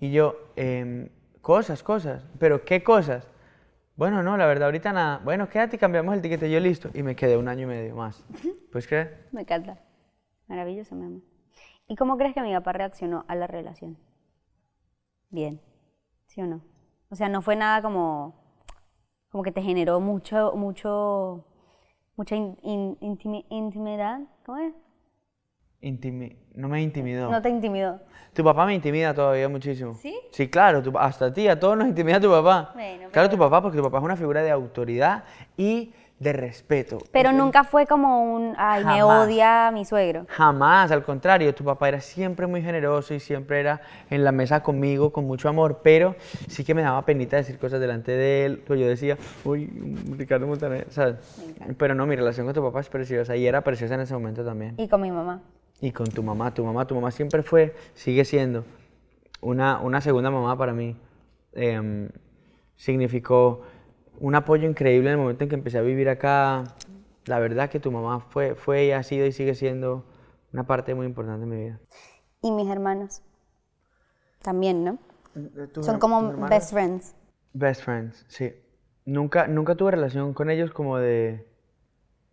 Y 0.00 0.12
yo, 0.12 0.36
"Em, 0.56 1.08
cosas, 1.40 1.82
cosas. 1.82 2.24
¿Pero 2.38 2.64
qué 2.64 2.82
cosas? 2.82 3.26
Bueno, 3.96 4.22
no, 4.22 4.36
la 4.36 4.46
verdad, 4.46 4.66
ahorita 4.66 4.92
nada. 4.92 5.18
Bueno, 5.24 5.48
quédate 5.48 5.76
y 5.76 5.78
cambiamos 5.78 6.14
el 6.14 6.22
tiquete. 6.22 6.50
Yo 6.50 6.60
listo. 6.60 6.90
Y 6.94 7.02
me 7.02 7.16
quedé 7.16 7.36
un 7.36 7.48
año 7.48 7.62
y 7.62 7.66
medio 7.66 7.96
más. 7.96 8.22
¿Puedes 8.70 8.86
creer? 8.86 9.26
Me 9.32 9.40
encanta. 9.40 9.78
Maravilloso, 10.46 10.94
mi 10.94 11.04
amor. 11.06 11.22
¿Y 11.88 11.96
cómo 11.96 12.16
crees 12.16 12.34
que 12.34 12.42
mi 12.42 12.52
papá 12.54 12.72
reaccionó 12.74 13.24
a 13.28 13.34
la 13.34 13.46
relación? 13.46 13.98
Bien, 15.30 15.60
¿sí 16.26 16.40
o 16.42 16.46
no? 16.46 16.60
O 17.10 17.16
sea, 17.16 17.28
no 17.28 17.42
fue 17.42 17.56
nada 17.56 17.82
como, 17.82 18.34
como 19.30 19.42
que 19.42 19.52
te 19.52 19.62
generó 19.62 19.98
mucho, 20.00 20.52
mucho, 20.54 21.44
mucha 22.16 22.36
in- 22.36 22.58
in- 22.62 22.98
intimi- 23.00 23.46
intimidad. 23.48 24.20
¿Cómo 24.44 24.58
es? 24.58 24.74
Intimi- 25.82 26.36
no 26.54 26.68
me 26.68 26.82
intimidó. 26.82 27.30
No 27.30 27.40
te 27.40 27.48
intimidó. 27.48 28.00
Tu 28.32 28.42
papá 28.42 28.66
me 28.66 28.74
intimida 28.74 29.14
todavía 29.14 29.48
muchísimo. 29.48 29.94
¿Sí? 29.94 30.14
Sí, 30.32 30.48
claro, 30.48 30.82
tu 30.82 30.96
hasta 30.98 31.26
a 31.26 31.32
ti, 31.32 31.46
a 31.48 31.58
todos 31.58 31.76
nos 31.76 31.86
intimida 31.86 32.20
tu 32.20 32.28
papá. 32.28 32.72
Bueno, 32.74 33.08
claro, 33.12 33.30
tu 33.30 33.38
papá, 33.38 33.62
porque 33.62 33.78
tu 33.78 33.84
papá 33.84 33.98
es 33.98 34.04
una 34.04 34.16
figura 34.16 34.42
de 34.42 34.50
autoridad 34.50 35.22
y 35.56 35.92
de 36.18 36.32
respeto. 36.32 36.98
Pero 37.12 37.30
nunca 37.32 37.62
fue 37.62 37.86
como 37.86 38.34
un, 38.34 38.54
ay, 38.58 38.84
me 38.84 39.04
odia 39.04 39.70
mi 39.72 39.84
suegro. 39.84 40.26
Jamás, 40.28 40.90
al 40.90 41.04
contrario, 41.04 41.54
tu 41.54 41.62
papá 41.62 41.88
era 41.88 42.00
siempre 42.00 42.48
muy 42.48 42.60
generoso 42.60 43.14
y 43.14 43.20
siempre 43.20 43.60
era 43.60 43.80
en 44.10 44.24
la 44.24 44.32
mesa 44.32 44.60
conmigo 44.64 45.12
con 45.12 45.26
mucho 45.26 45.48
amor, 45.48 45.78
pero 45.84 46.16
sí 46.48 46.64
que 46.64 46.74
me 46.74 46.82
daba 46.82 47.04
penita 47.04 47.36
decir 47.36 47.56
cosas 47.56 47.78
delante 47.80 48.10
de 48.10 48.46
él. 48.46 48.64
Pues 48.66 48.80
yo 48.80 48.86
decía, 48.88 49.16
uy, 49.44 49.66
Ricardo 50.16 50.48
Montaner, 50.48 50.88
¿sabes? 50.90 51.16
Pero 51.78 51.94
no, 51.94 52.04
mi 52.04 52.16
relación 52.16 52.46
con 52.46 52.54
tu 52.54 52.62
papá 52.64 52.80
es 52.80 52.88
preciosa 52.88 53.36
y 53.36 53.46
era 53.46 53.60
preciosa 53.62 53.94
en 53.94 54.00
ese 54.00 54.14
momento 54.14 54.44
también. 54.44 54.74
Y 54.76 54.88
con 54.88 55.00
mi 55.00 55.12
mamá. 55.12 55.40
Y 55.80 55.92
con 55.92 56.08
tu 56.08 56.22
mamá, 56.22 56.52
tu 56.54 56.64
mamá, 56.64 56.86
tu 56.86 56.94
mamá 56.94 57.10
siempre 57.10 57.42
fue, 57.42 57.74
sigue 57.94 58.24
siendo 58.24 58.64
una, 59.40 59.80
una 59.80 60.00
segunda 60.00 60.30
mamá 60.30 60.56
para 60.58 60.72
mí. 60.72 60.96
Em, 61.52 62.08
significó 62.76 63.62
un 64.20 64.34
apoyo 64.34 64.68
increíble 64.68 65.10
en 65.10 65.14
el 65.14 65.18
momento 65.20 65.44
en 65.44 65.50
que 65.50 65.54
empecé 65.56 65.78
a 65.78 65.82
vivir 65.82 66.08
acá. 66.08 66.64
La 67.26 67.38
verdad 67.38 67.70
que 67.70 67.78
tu 67.78 67.92
mamá 67.92 68.20
fue, 68.20 68.54
fue 68.54 68.86
y 68.86 68.90
ha 68.92 69.02
sido 69.02 69.26
y 69.26 69.32
sigue 69.32 69.54
siendo 69.54 70.04
una 70.52 70.66
parte 70.66 70.94
muy 70.94 71.06
importante 71.06 71.40
de 71.40 71.46
mi 71.46 71.64
vida. 71.64 71.80
Y 72.42 72.50
mis 72.50 72.68
hermanos. 72.68 73.22
También, 74.42 74.84
¿no? 74.84 74.98
Son 75.80 75.98
como 75.98 76.48
best 76.48 76.72
friends. 76.72 77.14
Best 77.52 77.82
friends, 77.82 78.24
sí. 78.28 78.52
Nunca, 79.04 79.46
nunca 79.46 79.74
tuve 79.74 79.92
relación 79.92 80.34
con 80.34 80.50
ellos 80.50 80.70
como 80.70 80.98
de 80.98 81.46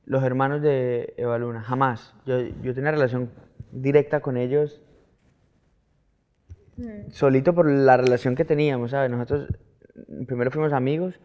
los 0.05 0.23
hermanos 0.23 0.61
de 0.61 1.13
Eva 1.17 1.37
Luna, 1.37 1.61
jamás. 1.61 2.13
Yo, 2.25 2.39
yo 2.61 2.73
tenía 2.73 2.91
relación 2.91 3.31
directa 3.71 4.21
con 4.21 4.37
ellos 4.37 4.81
solito 7.09 7.53
por 7.53 7.69
la 7.69 7.97
relación 7.97 8.35
que 8.35 8.45
teníamos, 8.45 8.91
¿sabes? 8.91 9.09
Nosotros 9.09 9.47
primero 10.27 10.51
fuimos 10.51 10.73
amigos 10.73 11.19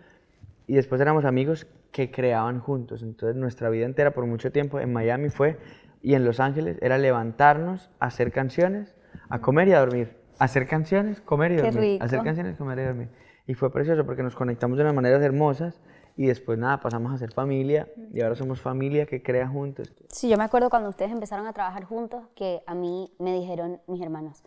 y 0.66 0.74
después 0.74 1.00
éramos 1.00 1.24
amigos 1.24 1.66
que 1.92 2.10
creaban 2.10 2.60
juntos. 2.60 3.02
Entonces 3.02 3.36
nuestra 3.36 3.68
vida 3.70 3.86
entera 3.86 4.12
por 4.12 4.26
mucho 4.26 4.52
tiempo 4.52 4.80
en 4.80 4.92
Miami 4.92 5.28
fue 5.28 5.58
y 6.02 6.14
en 6.14 6.24
Los 6.24 6.40
Ángeles 6.40 6.78
era 6.80 6.98
levantarnos, 6.98 7.90
hacer 7.98 8.32
canciones, 8.32 8.94
a 9.28 9.40
comer 9.40 9.68
y 9.68 9.72
a 9.72 9.80
dormir. 9.80 10.16
Hacer 10.38 10.66
canciones, 10.66 11.20
comer 11.20 11.52
y 11.52 11.56
dormir. 11.56 11.98
Hacer 12.00 12.22
canciones, 12.22 12.56
comer 12.56 12.78
y 12.78 12.84
dormir. 12.84 13.08
Y 13.46 13.54
fue 13.54 13.72
precioso 13.72 14.06
porque 14.06 14.22
nos 14.22 14.34
conectamos 14.34 14.78
de 14.78 14.84
unas 14.84 14.94
maneras 14.94 15.22
hermosas 15.22 15.80
y 16.20 16.26
después 16.26 16.58
nada, 16.58 16.78
pasamos 16.80 17.14
a 17.14 17.16
ser 17.16 17.32
familia 17.32 17.88
y 18.12 18.20
ahora 18.20 18.36
somos 18.36 18.60
familia 18.60 19.06
que 19.06 19.22
crea 19.22 19.48
juntos. 19.48 19.90
Sí, 20.10 20.28
yo 20.28 20.36
me 20.36 20.44
acuerdo 20.44 20.68
cuando 20.68 20.90
ustedes 20.90 21.12
empezaron 21.12 21.46
a 21.46 21.54
trabajar 21.54 21.84
juntos 21.84 22.24
que 22.34 22.62
a 22.66 22.74
mí 22.74 23.10
me 23.18 23.32
dijeron 23.32 23.80
mis 23.86 24.02
hermanos, 24.02 24.42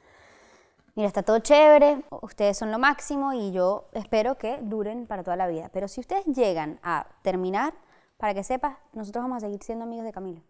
mira, 0.93 1.07
está 1.07 1.23
todo 1.23 1.39
chévere, 1.39 2.03
ustedes 2.21 2.59
son 2.59 2.69
lo 2.69 2.77
máximo 2.77 3.33
y 3.33 3.51
yo 3.51 3.89
espero 3.93 4.37
que 4.37 4.59
duren 4.61 5.07
para 5.07 5.23
toda 5.23 5.35
la 5.35 5.47
vida. 5.47 5.71
Pero 5.73 5.87
si 5.87 5.99
ustedes 5.99 6.23
llegan 6.27 6.77
a 6.83 7.07
terminar, 7.23 7.73
para 8.17 8.35
que 8.35 8.43
sepas, 8.43 8.77
nosotros 8.93 9.23
vamos 9.23 9.37
a 9.37 9.47
seguir 9.47 9.63
siendo 9.63 9.85
amigos 9.85 10.05
de 10.05 10.11
Camilo. 10.11 10.43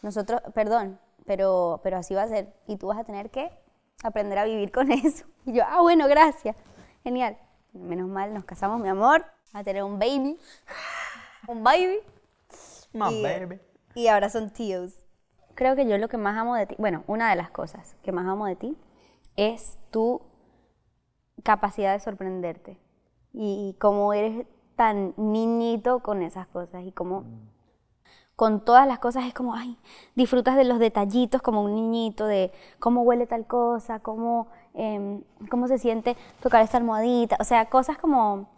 Nosotros, 0.00 0.40
perdón, 0.54 0.98
pero, 1.26 1.80
pero 1.82 1.98
así 1.98 2.14
va 2.14 2.22
a 2.22 2.28
ser. 2.28 2.50
Y 2.66 2.78
tú 2.78 2.86
vas 2.86 2.96
a 2.96 3.04
tener 3.04 3.28
que 3.28 3.50
aprender 4.02 4.38
a 4.38 4.46
vivir 4.46 4.72
con 4.72 4.90
eso. 5.04 5.26
Y 5.44 5.52
yo, 5.52 5.64
ah, 5.66 5.82
bueno, 5.82 6.08
gracias. 6.08 6.56
Genial. 7.04 7.36
Menos 7.74 8.08
mal, 8.08 8.32
nos 8.32 8.44
casamos, 8.44 8.80
mi 8.80 8.88
amor, 8.88 9.22
a 9.52 9.64
tener 9.64 9.82
un 9.82 9.98
baby. 9.98 10.38
Un 11.48 11.64
baby. 11.64 11.98
Y- 12.92 13.22
baby. 13.22 13.60
Y 13.94 14.08
ahora 14.08 14.30
son 14.30 14.50
tíos. 14.50 14.94
Creo 15.54 15.76
que 15.76 15.86
yo 15.86 15.98
lo 15.98 16.08
que 16.08 16.16
más 16.16 16.36
amo 16.38 16.54
de 16.54 16.66
ti, 16.66 16.76
bueno, 16.78 17.04
una 17.06 17.30
de 17.30 17.36
las 17.36 17.50
cosas 17.50 17.96
que 18.02 18.12
más 18.12 18.26
amo 18.26 18.46
de 18.46 18.56
ti 18.56 18.76
es 19.36 19.78
tu 19.90 20.22
capacidad 21.42 21.92
de 21.92 22.00
sorprenderte. 22.00 22.78
Y, 23.32 23.76
cómo 23.78 24.12
eres 24.12 24.46
tan 24.76 25.14
niñito 25.16 26.00
con 26.00 26.22
esas 26.22 26.46
cosas 26.48 26.84
y 26.84 26.92
cómo 26.92 27.24
con 28.34 28.64
todas 28.64 28.88
las 28.88 28.98
cosas 28.98 29.26
es 29.26 29.34
como, 29.34 29.54
ay, 29.54 29.76
disfrutas 30.14 30.56
de 30.56 30.64
los 30.64 30.78
detallitos 30.78 31.42
como 31.42 31.62
un 31.62 31.74
niñito, 31.74 32.26
de 32.26 32.50
cómo 32.78 33.02
huele 33.02 33.26
tal 33.26 33.46
cosa, 33.46 34.00
cómo, 34.00 34.48
em, 34.72 35.22
cómo 35.50 35.68
se 35.68 35.76
siente 35.76 36.16
tocar 36.42 36.62
esta 36.62 36.78
almohadita, 36.78 37.36
o 37.38 37.44
sea, 37.44 37.66
cosas 37.68 37.98
como, 37.98 38.48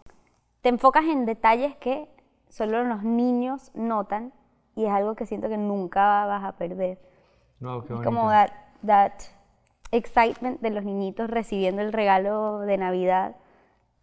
te 0.63 0.69
enfocas 0.69 1.03
en 1.05 1.25
detalles 1.25 1.75
que 1.75 2.07
solo 2.49 2.83
los 2.85 3.03
niños 3.03 3.69
notan 3.75 4.31
y 4.75 4.85
es 4.85 4.91
algo 4.91 5.13
que 5.13 5.25
siento 5.25 5.49
que 5.49 5.57
nunca 5.57 6.25
vas 6.25 6.43
a 6.43 6.53
perder. 6.53 6.99
No, 7.59 7.81
qué 7.81 7.87
Es 7.87 7.99
bonito. 7.99 8.09
como 8.09 8.29
that, 8.29 8.49
that 8.85 9.11
excitement 9.91 10.61
de 10.61 10.69
los 10.69 10.85
niñitos 10.85 11.29
recibiendo 11.29 11.81
el 11.81 11.91
regalo 11.91 12.59
de 12.59 12.77
Navidad. 12.77 13.35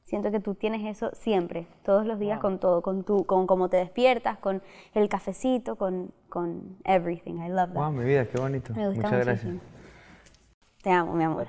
Siento 0.04 0.30
que 0.30 0.40
tú 0.40 0.54
tienes 0.54 0.84
eso 0.84 1.10
siempre, 1.14 1.66
todos 1.82 2.04
los 2.04 2.18
días 2.18 2.40
con 2.40 2.58
todo, 2.58 2.82
con 2.82 3.04
tu, 3.04 3.24
con 3.24 3.46
cómo 3.46 3.70
te 3.70 3.78
despiertas, 3.78 4.36
con 4.38 4.62
el 4.92 5.08
cafecito, 5.08 5.76
con, 5.76 6.12
con 6.28 6.76
everything. 6.84 7.36
I 7.40 7.48
love 7.48 7.72
that. 7.72 7.82
Wow, 7.82 7.92
mi 7.92 8.04
vida, 8.04 8.26
qué 8.28 8.38
bonito. 8.38 8.74
Me 8.74 8.86
gusta 8.88 9.02
Muchas 9.08 9.24
gracias. 9.24 9.44
muchísimo. 9.54 9.60
Te 10.82 10.90
amo, 10.90 11.14
mi 11.14 11.24
amor. 11.24 11.46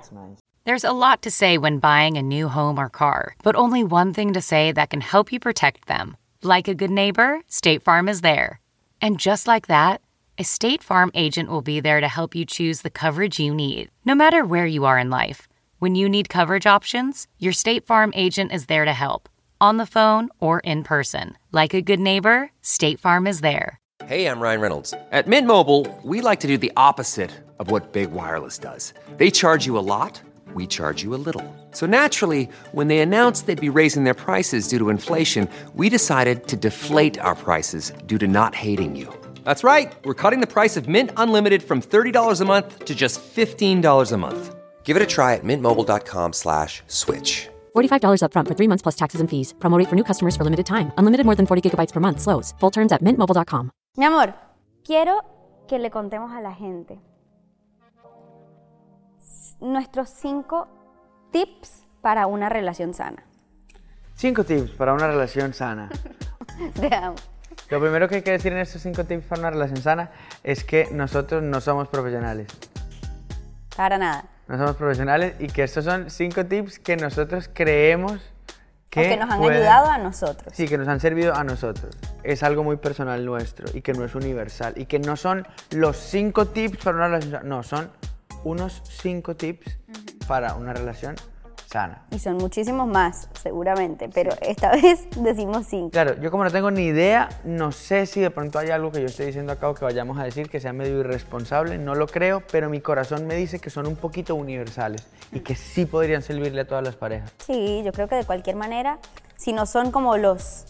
There's 0.64 0.84
a 0.84 0.92
lot 0.92 1.22
to 1.22 1.30
say 1.32 1.58
when 1.58 1.80
buying 1.80 2.16
a 2.16 2.22
new 2.22 2.46
home 2.46 2.78
or 2.78 2.88
car, 2.88 3.34
but 3.42 3.56
only 3.56 3.82
one 3.82 4.14
thing 4.14 4.32
to 4.34 4.40
say 4.40 4.70
that 4.70 4.90
can 4.90 5.00
help 5.00 5.32
you 5.32 5.40
protect 5.40 5.88
them. 5.88 6.16
Like 6.40 6.68
a 6.68 6.74
good 6.74 6.90
neighbor, 6.90 7.40
State 7.48 7.82
Farm 7.82 8.08
is 8.08 8.20
there. 8.20 8.60
And 9.00 9.18
just 9.18 9.48
like 9.48 9.66
that, 9.66 10.02
a 10.38 10.44
State 10.44 10.80
Farm 10.80 11.10
agent 11.14 11.50
will 11.50 11.62
be 11.62 11.80
there 11.80 12.00
to 12.00 12.06
help 12.06 12.36
you 12.36 12.44
choose 12.44 12.82
the 12.82 12.90
coverage 12.90 13.40
you 13.40 13.52
need, 13.52 13.90
no 14.04 14.14
matter 14.14 14.44
where 14.44 14.66
you 14.66 14.84
are 14.84 15.00
in 15.00 15.10
life. 15.10 15.48
When 15.80 15.96
you 15.96 16.08
need 16.08 16.28
coverage 16.28 16.64
options, 16.64 17.26
your 17.40 17.52
State 17.52 17.84
Farm 17.84 18.12
agent 18.14 18.52
is 18.52 18.66
there 18.66 18.84
to 18.84 18.92
help, 18.92 19.28
on 19.60 19.78
the 19.78 19.86
phone 19.86 20.28
or 20.38 20.60
in 20.60 20.84
person. 20.84 21.36
Like 21.50 21.74
a 21.74 21.82
good 21.82 21.98
neighbor, 21.98 22.52
State 22.60 23.00
Farm 23.00 23.26
is 23.26 23.40
there. 23.40 23.80
Hey, 24.06 24.26
I'm 24.26 24.38
Ryan 24.38 24.60
Reynolds. 24.60 24.94
At 25.10 25.26
Mint 25.26 25.46
Mobile, 25.48 25.88
we 26.04 26.20
like 26.20 26.38
to 26.38 26.46
do 26.46 26.56
the 26.56 26.72
opposite 26.76 27.32
of 27.58 27.72
what 27.72 27.92
Big 27.92 28.12
Wireless 28.12 28.58
does. 28.58 28.94
They 29.16 29.30
charge 29.30 29.66
you 29.66 29.76
a 29.76 29.80
lot, 29.80 30.22
we 30.54 30.66
charge 30.66 31.02
you 31.02 31.14
a 31.14 31.20
little. 31.26 31.44
So 31.70 31.86
naturally, 31.86 32.48
when 32.72 32.88
they 32.88 32.98
announced 32.98 33.46
they'd 33.46 33.60
be 33.60 33.68
raising 33.70 34.04
their 34.04 34.14
prices 34.26 34.68
due 34.68 34.78
to 34.78 34.90
inflation, 34.90 35.48
we 35.74 35.88
decided 35.88 36.46
to 36.48 36.56
deflate 36.56 37.18
our 37.20 37.34
prices 37.34 37.92
due 38.06 38.18
to 38.18 38.26
not 38.28 38.54
hating 38.54 38.94
you. 38.96 39.08
That's 39.44 39.64
right. 39.64 39.90
We're 40.04 40.14
cutting 40.14 40.40
the 40.40 40.46
price 40.46 40.76
of 40.76 40.88
Mint 40.88 41.10
Unlimited 41.16 41.62
from 41.62 41.80
$30 41.80 42.40
a 42.40 42.44
month 42.44 42.84
to 42.84 42.94
just 42.94 43.18
$15 43.34 44.12
a 44.12 44.16
month. 44.18 44.54
Give 44.84 44.94
it 44.96 45.02
a 45.02 45.06
try 45.06 45.34
at 45.34 45.44
mintmobile.com 45.44 46.32
slash 46.34 46.82
switch. 46.86 47.48
$45 47.74 48.20
upfront 48.22 48.46
for 48.48 48.54
three 48.54 48.68
months 48.68 48.82
plus 48.82 48.96
taxes 48.96 49.20
and 49.20 49.30
fees. 49.30 49.54
Promo 49.58 49.78
rate 49.78 49.88
for 49.88 49.96
new 49.96 50.04
customers 50.04 50.36
for 50.36 50.44
limited 50.44 50.66
time. 50.66 50.92
Unlimited 50.98 51.24
more 51.24 51.34
than 51.36 51.46
40 51.46 51.62
gigabytes 51.70 51.92
per 51.92 52.00
month. 52.00 52.20
Slows. 52.20 52.52
Full 52.60 52.70
terms 52.70 52.92
at 52.92 53.00
mintmobile.com. 53.02 53.70
Mi 53.96 54.04
amor, 54.06 54.34
quiero 54.84 55.20
que 55.68 55.78
le 55.78 55.88
contemos 55.90 56.30
a 56.32 56.40
la 56.40 56.52
gente 56.52 56.94
s- 56.94 57.11
nuestros 59.62 60.10
cinco 60.10 60.68
tips 61.30 61.84
para 62.02 62.26
una 62.26 62.48
relación 62.48 62.92
sana. 62.94 63.22
Cinco 64.14 64.44
tips 64.44 64.70
para 64.72 64.92
una 64.92 65.06
relación 65.06 65.54
sana. 65.54 65.88
Te 66.80 66.94
amo. 66.94 67.14
Lo 67.70 67.80
primero 67.80 68.08
que 68.08 68.16
hay 68.16 68.22
que 68.22 68.32
decir 68.32 68.52
en 68.52 68.58
estos 68.58 68.82
cinco 68.82 69.04
tips 69.04 69.24
para 69.26 69.40
una 69.40 69.50
relación 69.50 69.78
sana 69.78 70.10
es 70.42 70.64
que 70.64 70.88
nosotros 70.92 71.42
no 71.42 71.60
somos 71.60 71.88
profesionales. 71.88 72.48
Para 73.76 73.96
nada. 73.98 74.24
No 74.48 74.58
somos 74.58 74.76
profesionales 74.76 75.34
y 75.38 75.46
que 75.46 75.62
estos 75.62 75.84
son 75.84 76.10
cinco 76.10 76.44
tips 76.44 76.78
que 76.78 76.96
nosotros 76.96 77.48
creemos 77.52 78.20
que, 78.90 79.02
Que, 79.04 79.08
que 79.10 79.16
nos 79.16 79.30
han 79.30 79.38
pueden- 79.38 79.58
ayudado 79.58 79.90
a 79.90 79.98
nosotros. 79.98 80.52
Sí, 80.54 80.68
que 80.68 80.76
nos 80.76 80.86
han 80.88 81.00
servido 81.00 81.34
a 81.34 81.44
nosotros. 81.44 81.96
Es 82.22 82.42
algo 82.42 82.62
muy 82.62 82.76
personal 82.76 83.24
nuestro 83.24 83.66
y 83.72 83.80
que 83.80 83.94
no 83.94 84.04
es 84.04 84.14
universal. 84.14 84.74
Y 84.76 84.84
que 84.84 84.98
no 84.98 85.16
son 85.16 85.46
los 85.70 85.96
cinco 85.96 86.46
tips 86.48 86.84
para 86.84 86.96
una 86.98 87.06
relación 87.06 87.32
sana. 87.32 87.44
No, 87.48 87.62
son 87.62 87.90
unos 88.44 88.82
cinco 88.84 89.36
tips 89.36 89.78
para 90.26 90.54
una 90.54 90.72
relación 90.72 91.16
sana. 91.66 92.04
Y 92.10 92.18
son 92.18 92.36
muchísimos 92.36 92.86
más, 92.86 93.28
seguramente, 93.42 94.08
pero 94.12 94.32
esta 94.42 94.72
vez 94.76 95.08
decimos 95.16 95.66
cinco. 95.66 95.90
Claro, 95.90 96.20
yo 96.20 96.30
como 96.30 96.44
no 96.44 96.50
tengo 96.50 96.70
ni 96.70 96.82
idea, 96.84 97.30
no 97.44 97.72
sé 97.72 98.04
si 98.04 98.20
de 98.20 98.30
pronto 98.30 98.58
hay 98.58 98.68
algo 98.70 98.92
que 98.92 99.00
yo 99.00 99.06
esté 99.06 99.24
diciendo 99.24 99.52
acá 99.52 99.70
o 99.70 99.74
que 99.74 99.84
vayamos 99.84 100.18
a 100.18 100.24
decir 100.24 100.50
que 100.50 100.60
sea 100.60 100.72
medio 100.74 101.00
irresponsable, 101.00 101.78
no 101.78 101.94
lo 101.94 102.06
creo, 102.06 102.42
pero 102.52 102.68
mi 102.68 102.80
corazón 102.82 103.26
me 103.26 103.34
dice 103.36 103.58
que 103.58 103.70
son 103.70 103.86
un 103.86 103.96
poquito 103.96 104.34
universales 104.34 105.06
y 105.32 105.40
que 105.40 105.54
sí 105.54 105.86
podrían 105.86 106.20
servirle 106.20 106.60
a 106.60 106.66
todas 106.66 106.84
las 106.84 106.94
parejas. 106.96 107.32
Sí, 107.46 107.82
yo 107.84 107.92
creo 107.92 108.06
que 108.06 108.16
de 108.16 108.24
cualquier 108.26 108.56
manera, 108.56 108.98
si 109.36 109.54
no 109.54 109.64
son 109.64 109.90
como 109.92 110.18
los, 110.18 110.66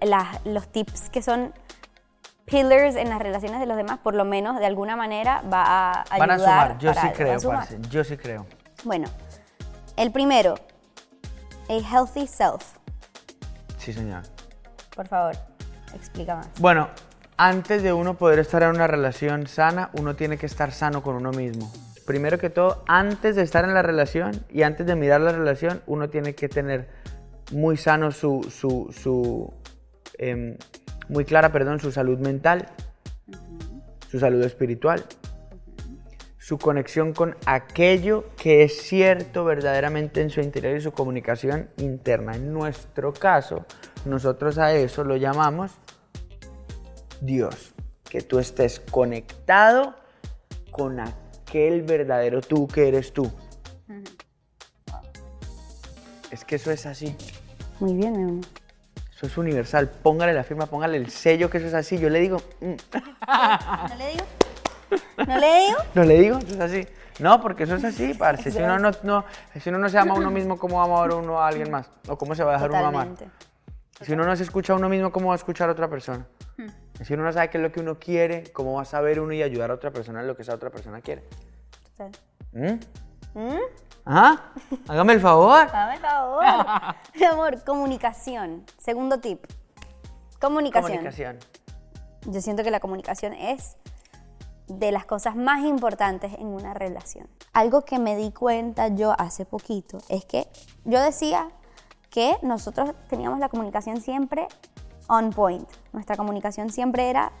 las- 0.00 0.44
los 0.44 0.66
tips 0.68 1.10
que 1.10 1.22
son 1.22 1.54
pillars 2.52 2.96
en 2.96 3.08
las 3.08 3.18
relaciones 3.18 3.60
de 3.60 3.66
los 3.66 3.76
demás, 3.76 3.98
por 3.98 4.14
lo 4.14 4.24
menos 4.26 4.58
de 4.58 4.66
alguna 4.66 4.94
manera 4.94 5.42
va 5.50 5.64
a 5.64 6.04
ayudar. 6.10 6.18
Van 6.18 6.30
a 6.30 6.38
sumar, 6.38 6.78
yo 6.78 6.92
sí 6.92 7.00
algo, 7.00 7.14
creo, 7.14 7.40
parce, 7.40 7.78
yo 7.88 8.04
sí 8.04 8.16
creo. 8.18 8.46
Bueno, 8.84 9.08
el 9.96 10.12
primero, 10.12 10.54
a 11.68 11.72
healthy 11.72 12.26
self. 12.26 12.62
Sí, 13.78 13.92
señor. 13.92 14.22
Por 14.94 15.08
favor, 15.08 15.34
explica 15.94 16.36
más. 16.36 16.48
Bueno, 16.60 16.90
antes 17.38 17.82
de 17.82 17.92
uno 17.94 18.14
poder 18.14 18.38
estar 18.38 18.62
en 18.62 18.68
una 18.70 18.86
relación 18.86 19.46
sana, 19.46 19.90
uno 19.94 20.14
tiene 20.14 20.36
que 20.36 20.46
estar 20.46 20.72
sano 20.72 21.02
con 21.02 21.16
uno 21.16 21.30
mismo. 21.30 21.72
Primero 22.06 22.38
que 22.38 22.50
todo, 22.50 22.84
antes 22.86 23.34
de 23.34 23.42
estar 23.42 23.64
en 23.64 23.72
la 23.72 23.82
relación 23.82 24.44
y 24.50 24.62
antes 24.62 24.86
de 24.86 24.94
mirar 24.94 25.22
la 25.22 25.32
relación, 25.32 25.82
uno 25.86 26.10
tiene 26.10 26.34
que 26.34 26.48
tener 26.48 26.90
muy 27.50 27.78
sano 27.78 28.10
su, 28.10 28.42
su, 28.50 28.92
su 28.92 29.52
em, 30.18 30.56
muy 31.08 31.24
clara, 31.24 31.52
perdón, 31.52 31.80
su 31.80 31.92
salud 31.92 32.18
mental, 32.18 32.68
su 34.08 34.18
salud 34.18 34.42
espiritual, 34.42 35.04
su 36.38 36.58
conexión 36.58 37.12
con 37.12 37.36
aquello 37.46 38.24
que 38.36 38.64
es 38.64 38.82
cierto 38.82 39.44
verdaderamente 39.44 40.20
en 40.20 40.30
su 40.30 40.40
interior 40.40 40.76
y 40.76 40.80
su 40.80 40.92
comunicación 40.92 41.70
interna. 41.78 42.34
En 42.34 42.52
nuestro 42.52 43.12
caso, 43.12 43.64
nosotros 44.04 44.58
a 44.58 44.72
eso 44.74 45.04
lo 45.04 45.16
llamamos 45.16 45.72
Dios, 47.20 47.72
que 48.10 48.20
tú 48.22 48.38
estés 48.38 48.80
conectado 48.80 49.94
con 50.72 50.98
aquel 50.98 51.82
verdadero 51.82 52.40
tú 52.40 52.66
que 52.66 52.88
eres 52.88 53.12
tú. 53.12 53.32
Es 56.30 56.44
que 56.44 56.56
eso 56.56 56.70
es 56.70 56.86
así, 56.86 57.14
Muy 57.78 57.94
bien, 57.94 58.16
mi 58.16 58.22
amor. 58.22 58.61
Eso 59.22 59.26
es 59.26 59.38
universal. 59.38 59.88
Póngale 59.88 60.32
la 60.34 60.42
firma, 60.42 60.66
póngale 60.66 60.96
el 60.96 61.08
sello 61.10 61.48
que 61.48 61.58
eso 61.58 61.68
es 61.68 61.74
así. 61.74 61.96
Yo 61.98 62.10
le 62.10 62.18
digo, 62.20 62.38
mm, 62.60 62.74
¿No 63.88 63.96
le 63.96 64.08
digo? 64.10 64.24
¿No 65.26 65.38
le 65.38 65.58
digo? 65.60 65.78
no 65.94 66.04
le 66.04 66.18
digo, 66.18 66.38
eso 66.38 66.54
es 66.54 66.60
así. 66.60 66.86
No, 67.20 67.40
porque 67.40 67.62
eso 67.64 67.76
es 67.76 67.84
así, 67.84 68.14
parce. 68.14 68.50
Si 68.50 68.58
uno 68.58 68.78
no, 68.78 68.90
no- 69.04 69.24
si 69.60 69.68
uno 69.68 69.78
no 69.78 69.88
se 69.88 69.98
ama 69.98 70.14
a 70.14 70.18
uno 70.18 70.30
mismo, 70.30 70.58
¿cómo 70.58 70.76
va 70.78 70.82
a 70.82 70.86
amar 70.86 71.12
uno 71.14 71.40
a 71.40 71.46
alguien 71.48 71.70
más? 71.70 71.88
¿O 72.08 72.18
cómo 72.18 72.34
se 72.34 72.42
va 72.42 72.50
a 72.50 72.54
dejar 72.54 72.70
uno 72.70 72.78
amar? 72.86 73.08
Totalmente. 73.08 73.28
Si 74.00 74.12
uno 74.12 74.24
no 74.24 74.34
se 74.34 74.42
escucha 74.42 74.72
a 74.72 74.76
uno 74.76 74.88
mismo, 74.88 75.12
¿cómo 75.12 75.28
va 75.28 75.34
a 75.34 75.36
escuchar 75.36 75.68
a 75.68 75.72
otra 75.72 75.88
persona? 75.88 76.26
Hmm. 76.56 76.66
Si 77.04 77.14
uno 77.14 77.22
no 77.22 77.32
sabe 77.32 77.48
qué 77.50 77.58
es 77.58 77.62
lo 77.62 77.70
que 77.70 77.78
uno 77.80 77.98
quiere, 78.00 78.44
¿cómo 78.52 78.74
va 78.74 78.82
a 78.82 78.84
saber 78.84 79.20
uno 79.20 79.32
y 79.32 79.42
ayudar 79.42 79.70
a 79.70 79.74
otra 79.74 79.92
persona 79.92 80.20
en 80.22 80.26
lo 80.26 80.34
que 80.34 80.42
esa 80.42 80.54
otra 80.54 80.70
persona 80.70 81.00
quiere? 81.00 81.22
Total. 81.96 82.10
¿Mm? 82.52 82.78
¿Ajá? 84.04 84.52
Hágame 84.88 85.12
el 85.14 85.20
favor. 85.20 85.70
Dame 85.70 85.94
el 85.94 86.00
favor. 86.00 86.44
Mi 87.14 87.24
amor, 87.24 87.64
comunicación. 87.64 88.64
Segundo 88.78 89.20
tip. 89.20 89.44
Comunicación. 90.40 90.98
Comunicación. 90.98 91.38
Yo 92.26 92.40
siento 92.40 92.62
que 92.64 92.70
la 92.70 92.80
comunicación 92.80 93.32
es 93.32 93.76
de 94.66 94.92
las 94.92 95.04
cosas 95.04 95.36
más 95.36 95.64
importantes 95.64 96.34
en 96.34 96.46
una 96.46 96.74
relación. 96.74 97.28
Algo 97.52 97.84
que 97.84 97.98
me 97.98 98.16
di 98.16 98.32
cuenta 98.32 98.88
yo 98.88 99.14
hace 99.18 99.44
poquito 99.44 99.98
es 100.08 100.24
que 100.24 100.48
yo 100.84 101.00
decía 101.00 101.48
que 102.10 102.36
nosotros 102.42 102.94
teníamos 103.08 103.38
la 103.38 103.48
comunicación 103.48 104.00
siempre 104.00 104.48
on 105.08 105.30
point. 105.30 105.68
Nuestra 105.92 106.16
comunicación 106.16 106.70
siempre 106.70 107.10
era 107.10 107.32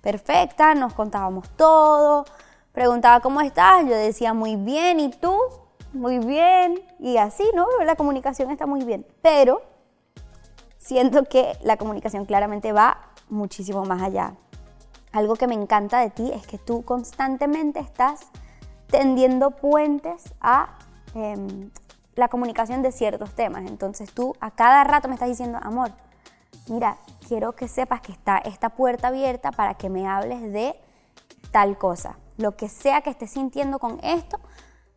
perfecta, 0.00 0.74
nos 0.74 0.94
contábamos 0.94 1.48
todo, 1.50 2.24
preguntaba 2.72 3.20
cómo 3.20 3.40
estás, 3.40 3.84
yo 3.84 3.94
decía 3.94 4.32
muy 4.32 4.56
bien, 4.56 5.00
¿y 5.00 5.10
tú? 5.10 5.36
Muy 5.92 6.18
bien, 6.18 6.80
y 6.98 7.16
así, 7.16 7.44
¿no? 7.54 7.66
La 7.84 7.96
comunicación 7.96 8.50
está 8.50 8.66
muy 8.66 8.84
bien, 8.84 9.06
pero 9.22 9.62
siento 10.76 11.24
que 11.24 11.56
la 11.62 11.78
comunicación 11.78 12.26
claramente 12.26 12.72
va 12.72 13.12
muchísimo 13.30 13.84
más 13.84 14.02
allá. 14.02 14.34
Algo 15.12 15.36
que 15.36 15.46
me 15.46 15.54
encanta 15.54 16.00
de 16.00 16.10
ti 16.10 16.30
es 16.32 16.46
que 16.46 16.58
tú 16.58 16.84
constantemente 16.84 17.80
estás 17.80 18.26
tendiendo 18.88 19.52
puentes 19.52 20.34
a 20.40 20.78
em, 21.14 21.70
la 22.14 22.28
comunicación 22.28 22.82
de 22.82 22.92
ciertos 22.92 23.34
temas. 23.34 23.62
Entonces 23.66 24.12
tú 24.12 24.34
a 24.40 24.50
cada 24.50 24.84
rato 24.84 25.08
me 25.08 25.14
estás 25.14 25.28
diciendo, 25.28 25.58
amor, 25.62 25.92
mira, 26.68 26.98
quiero 27.26 27.52
que 27.52 27.66
sepas 27.66 28.02
que 28.02 28.12
está 28.12 28.38
esta 28.38 28.70
puerta 28.70 29.08
abierta 29.08 29.52
para 29.52 29.74
que 29.74 29.88
me 29.88 30.06
hables 30.06 30.52
de 30.52 30.78
tal 31.50 31.78
cosa. 31.78 32.18
Lo 32.36 32.56
que 32.56 32.68
sea 32.68 33.00
que 33.00 33.10
estés 33.10 33.30
sintiendo 33.30 33.78
con 33.78 33.98
esto, 34.02 34.38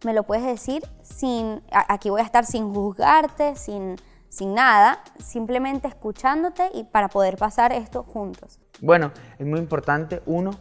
me 0.04 0.14
lo 0.14 0.24
puedes 0.24 0.46
decir 0.46 0.84
sin, 1.02 1.62
aquí 1.72 2.10
voy 2.10 2.22
a 2.22 2.24
estar 2.24 2.46
sin 2.46 2.74
juzgarte, 2.74 3.56
sin, 3.56 3.96
sin 4.30 4.54
nada, 4.54 5.04
simplemente 5.20 5.88
escuchándote 5.88 6.70
y 6.74 6.84
para 6.84 7.08
poder 7.08 7.38
pasar 7.38 7.72
esto 7.72 8.04
juntos. 8.04 8.60
Bueno, 8.82 9.12
es 9.38 9.46
muy 9.46 9.60
importante, 9.60 10.22
uno, 10.26 10.52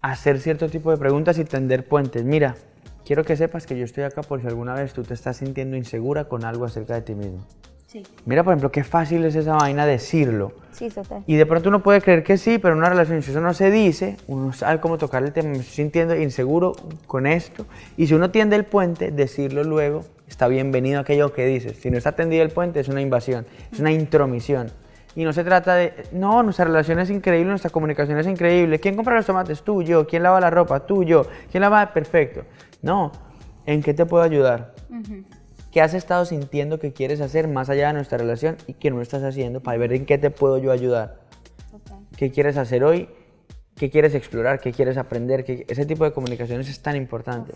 hacer 0.00 0.40
cierto 0.40 0.68
tipo 0.68 0.90
de 0.90 0.96
preguntas 0.96 1.38
y 1.38 1.44
tender 1.44 1.86
puentes. 1.86 2.24
Mira, 2.24 2.56
quiero 3.04 3.24
que 3.24 3.36
sepas 3.36 3.66
que 3.66 3.76
yo 3.78 3.84
estoy 3.84 4.04
acá 4.04 4.22
por 4.22 4.40
si 4.40 4.46
alguna 4.46 4.74
vez 4.74 4.92
tú 4.92 5.02
te 5.02 5.14
estás 5.14 5.38
sintiendo 5.38 5.76
insegura 5.76 6.24
con 6.24 6.44
algo 6.44 6.64
acerca 6.64 6.94
de 6.94 7.02
ti 7.02 7.14
mismo. 7.14 7.44
Mira, 8.24 8.44
por 8.44 8.52
ejemplo, 8.52 8.70
qué 8.70 8.84
fácil 8.84 9.24
es 9.24 9.34
esa 9.34 9.54
vaina 9.54 9.86
decirlo. 9.86 10.52
Sí, 10.72 10.88
total. 10.88 11.24
Y 11.26 11.36
de 11.36 11.46
pronto 11.46 11.68
uno 11.68 11.82
puede 11.82 12.00
creer 12.00 12.22
que 12.22 12.38
sí, 12.38 12.58
pero 12.58 12.74
en 12.74 12.78
una 12.78 12.88
relación, 12.88 13.22
si 13.22 13.30
eso 13.30 13.40
no 13.40 13.52
se 13.54 13.70
dice, 13.70 14.16
uno 14.28 14.52
sabe 14.52 14.80
cómo 14.80 14.98
tocar 14.98 15.22
el 15.24 15.32
tema, 15.32 15.48
me 15.50 15.58
estoy 15.58 15.74
sintiendo 15.74 16.16
inseguro 16.16 16.74
con 17.06 17.26
esto. 17.26 17.66
Y 17.96 18.06
si 18.06 18.14
uno 18.14 18.30
tiende 18.30 18.56
el 18.56 18.64
puente, 18.64 19.10
decirlo 19.10 19.64
luego, 19.64 20.04
está 20.28 20.46
bienvenido 20.48 21.00
aquello 21.00 21.32
que 21.32 21.46
dices. 21.46 21.78
Si 21.78 21.90
no 21.90 21.98
está 21.98 22.12
tendido 22.12 22.42
el 22.42 22.50
puente, 22.50 22.80
es 22.80 22.88
una 22.88 23.00
invasión, 23.00 23.46
es 23.72 23.80
una 23.80 23.90
intromisión. 23.90 24.70
Y 25.16 25.24
no 25.24 25.32
se 25.32 25.42
trata 25.42 25.74
de, 25.74 25.92
no, 26.12 26.42
nuestra 26.42 26.64
relación 26.66 27.00
es 27.00 27.10
increíble, 27.10 27.50
nuestra 27.50 27.70
comunicación 27.70 28.18
es 28.18 28.26
increíble. 28.28 28.78
¿Quién 28.78 28.94
compra 28.94 29.16
los 29.16 29.26
tomates? 29.26 29.62
Tú, 29.62 29.82
yo. 29.82 30.06
¿Quién 30.06 30.22
lava 30.22 30.40
la 30.40 30.50
ropa? 30.50 30.86
Tú, 30.86 31.02
yo. 31.02 31.26
¿Quién 31.50 31.62
lava? 31.62 31.92
Perfecto. 31.92 32.44
No, 32.80 33.10
¿en 33.66 33.82
qué 33.82 33.92
te 33.92 34.06
puedo 34.06 34.22
ayudar? 34.22 34.72
¿Qué 35.70 35.80
has 35.80 35.94
estado 35.94 36.24
sintiendo 36.24 36.78
que 36.80 36.92
quieres 36.92 37.20
hacer 37.20 37.46
más 37.46 37.70
allá 37.70 37.88
de 37.88 37.92
nuestra 37.94 38.18
relación 38.18 38.56
y 38.66 38.74
que 38.74 38.90
no 38.90 39.00
estás 39.00 39.22
haciendo 39.22 39.60
para 39.62 39.78
ver 39.78 39.92
en 39.92 40.04
qué 40.04 40.18
te 40.18 40.30
puedo 40.30 40.58
yo 40.58 40.72
ayudar? 40.72 41.20
¿Qué 42.16 42.30
quieres 42.32 42.56
hacer 42.56 42.82
hoy? 42.82 43.08
¿Qué 43.76 43.88
quieres 43.88 44.14
explorar? 44.14 44.60
¿Qué 44.60 44.72
quieres 44.72 44.96
aprender? 44.98 45.44
¿Qué- 45.44 45.64
Ese 45.68 45.86
tipo 45.86 46.04
de 46.04 46.12
comunicaciones 46.12 46.68
es 46.68 46.82
tan 46.82 46.96
importante. 46.96 47.52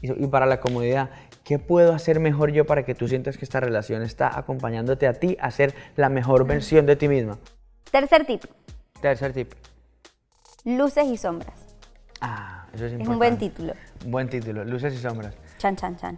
Y, 0.00 0.26
para 0.26 0.46
la 0.46 0.60
comodidad, 0.60 1.10
¿qué 1.44 1.58
puedo 1.60 1.92
hacer 1.92 2.18
mejor 2.18 2.50
yo 2.52 2.64
para 2.66 2.84
que 2.84 2.94
tú 2.94 3.06
sientas 3.06 3.36
que 3.38 3.44
esta 3.44 3.60
relación 3.60 4.02
está 4.02 4.36
acompañándote 4.36 5.06
a 5.06 5.12
ti 5.12 5.36
a 5.40 5.50
ser 5.52 5.74
la 5.94 6.08
mejor 6.08 6.44
versión 6.46 6.86
de 6.86 6.96
ti 6.96 7.06
misma? 7.06 7.38
Tercer 7.92 8.24
tip, 8.26 8.42
Tercer 9.00 9.32
tip. 9.32 9.52
luces 10.64 11.04
y 11.06 11.16
sombras. 11.18 11.54
Ah, 12.20 12.66
eso 12.74 12.86
es 12.86 12.92
Es 12.94 12.98
importante. 12.98 13.12
un 13.12 13.18
buen 13.18 13.38
título. 13.38 13.74
Buen 14.06 14.28
título, 14.28 14.64
luces 14.64 14.94
y 14.94 14.98
sombras. 14.98 15.34
Chan, 15.58 15.76
chan, 15.76 15.96
chan. 15.96 16.16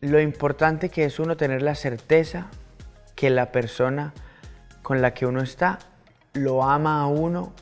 Lo 0.00 0.20
importante 0.20 0.90
que 0.90 1.04
es 1.04 1.18
uno 1.18 1.36
tener 1.36 1.62
la 1.62 1.74
certeza 1.74 2.46
que 3.14 3.30
la 3.30 3.50
persona 3.50 4.12
con 4.82 5.02
la 5.02 5.12
que 5.12 5.26
uno 5.26 5.42
está 5.42 5.78
lo 6.34 6.62
ama 6.62 7.02
a 7.02 7.06
uno 7.06 7.52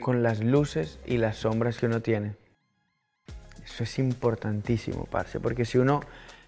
con 0.00 0.22
las 0.22 0.40
luces 0.40 0.98
y 1.04 1.18
las 1.18 1.36
sombras 1.36 1.78
que 1.78 1.86
uno 1.86 2.00
tiene. 2.00 2.36
Eso 3.64 3.84
es 3.84 3.98
importantísimo, 3.98 5.06
parce, 5.06 5.40
porque 5.40 5.64
si 5.64 5.78
uno 5.78 6.00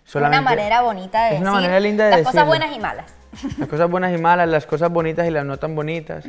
solamente... 0.04 0.42
Una 0.42 0.50
manera 0.50 0.82
bonita 0.82 1.26
de 1.26 1.36
Es 1.36 1.40
una 1.40 1.50
decir 1.50 1.62
manera 1.62 1.80
linda 1.80 2.04
de 2.04 2.10
las 2.10 2.18
cosas 2.20 2.32
decirlo. 2.32 2.46
buenas 2.46 2.76
y 2.76 2.78
malas. 2.78 3.14
Las 3.58 3.68
cosas 3.68 3.90
buenas 3.90 4.16
y 4.16 4.20
malas, 4.20 4.48
las 4.48 4.66
cosas 4.66 4.90
bonitas 4.90 5.26
y 5.26 5.30
las 5.30 5.44
no 5.44 5.58
tan 5.58 5.74
bonitas, 5.74 6.24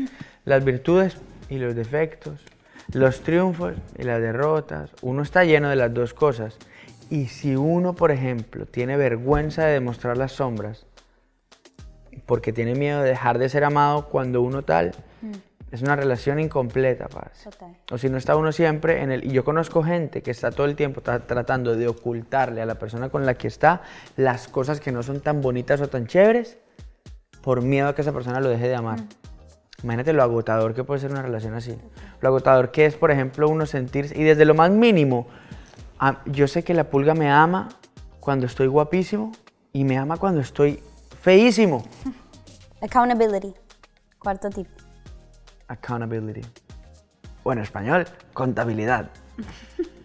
las 0.46 0.64
virtudes 0.66 1.18
y 1.50 1.58
los 1.58 1.76
defectos, 1.76 2.42
los 2.92 3.22
triunfos 3.22 3.76
y 3.98 4.04
las 4.04 4.22
derrotas. 4.22 4.90
Uno 5.02 5.22
está 5.22 5.44
lleno 5.44 5.70
de 5.70 5.76
las 5.76 5.94
dos 5.94 6.14
cosas. 6.14 6.58
Y 7.10 7.28
si 7.28 7.56
uno, 7.56 7.94
por 7.94 8.12
ejemplo, 8.12 8.66
tiene 8.66 8.98
vergüenza 8.98 9.66
de 9.66 9.74
demostrar 9.74 10.18
las 10.18 10.34
sombras, 10.34 10.86
porque 12.26 12.52
tiene 12.52 12.76
miedo 12.76 13.02
de 13.02 13.10
dejar 13.10 13.38
de 13.38 13.48
ser 13.48 13.64
amado 13.64 14.10
cuando 14.10 14.42
uno 14.42 14.64
tal, 14.64 14.94
es 15.72 15.82
una 15.82 15.96
relación 15.96 16.40
incompleta, 16.40 17.08
parce. 17.08 17.50
Total. 17.50 17.76
O 17.92 17.98
si 17.98 18.10
no 18.10 18.18
está 18.18 18.36
uno 18.36 18.52
siempre 18.52 19.02
en 19.02 19.12
el... 19.12 19.26
Y 19.26 19.32
yo 19.32 19.44
conozco 19.44 19.84
gente 19.84 20.22
que 20.22 20.32
está 20.32 20.52
todo 20.52 20.66
el 20.66 20.76
tiempo 20.76 21.02
tra- 21.02 21.26
tratando 21.26 21.76
de 21.76 21.88
ocultarle 21.88 22.62
a 22.62 22.66
la 22.66 22.76
persona 22.76 23.10
con 23.10 23.26
la 23.26 23.34
que 23.34 23.48
está 23.48 23.82
las 24.16 24.48
cosas 24.48 24.80
que 24.80 24.92
no 24.92 25.04
son 25.04 25.20
tan 25.20 25.42
bonitas 25.42 25.82
o 25.82 25.88
tan 25.88 26.08
chéveres 26.08 26.58
por 27.42 27.62
miedo 27.62 27.90
a 27.90 27.96
que 27.96 28.02
esa 28.02 28.14
persona 28.14 28.40
lo 28.40 28.50
deje 28.50 28.68
de 28.68 28.76
amar. 28.76 29.00
Imagínate 29.84 30.14
lo 30.14 30.24
agotador 30.24 30.74
que 30.74 30.84
puede 30.84 31.02
ser 31.02 31.12
una 31.12 31.22
relación 31.22 31.54
así. 31.54 31.78
Lo 32.22 32.30
agotador 32.30 32.72
que 32.72 32.86
es, 32.86 32.96
por 32.96 33.12
ejemplo, 33.12 33.48
uno 33.48 33.66
sentirse... 33.66 34.18
Y 34.18 34.24
desde 34.24 34.46
lo 34.46 34.56
más 34.56 34.72
mínimo, 34.72 35.28
yo 36.26 36.48
sé 36.48 36.64
que 36.64 36.74
la 36.74 36.86
pulga 36.90 37.14
me 37.14 37.32
ama 37.32 37.70
cuando 38.20 38.46
estoy 38.46 38.68
guapísimo 38.68 39.32
y 39.74 39.84
me 39.84 39.98
ama 39.98 40.18
cuando 40.18 40.42
estoy 40.42 40.82
feísimo. 41.22 41.84
Accountability. 42.82 43.54
Cuarto 44.20 44.50
tip. 44.50 44.68
Accountability. 45.68 46.42
O 47.44 47.52
en 47.54 47.60
español, 47.60 48.06
contabilidad. 48.34 49.10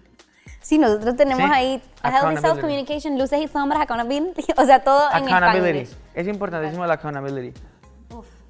Sí, 0.62 0.78
nosotros 0.78 1.16
tenemos 1.16 1.44
Sí, 1.44 1.50
ahí 1.52 1.72
healthy 1.72 1.90
accountability. 2.02 2.42
self-communication, 2.46 3.18
luces 3.18 3.40
y 3.42 3.48
sombras, 3.48 3.82
accountability, 3.82 4.44
o 4.56 4.64
sea, 4.64 4.82
todo 4.82 5.08
en 5.10 5.24
Accountability. 5.28 5.90
Es 6.14 6.28
importantísimo 6.28 6.86
la 6.86 6.94
accountability. 6.94 7.60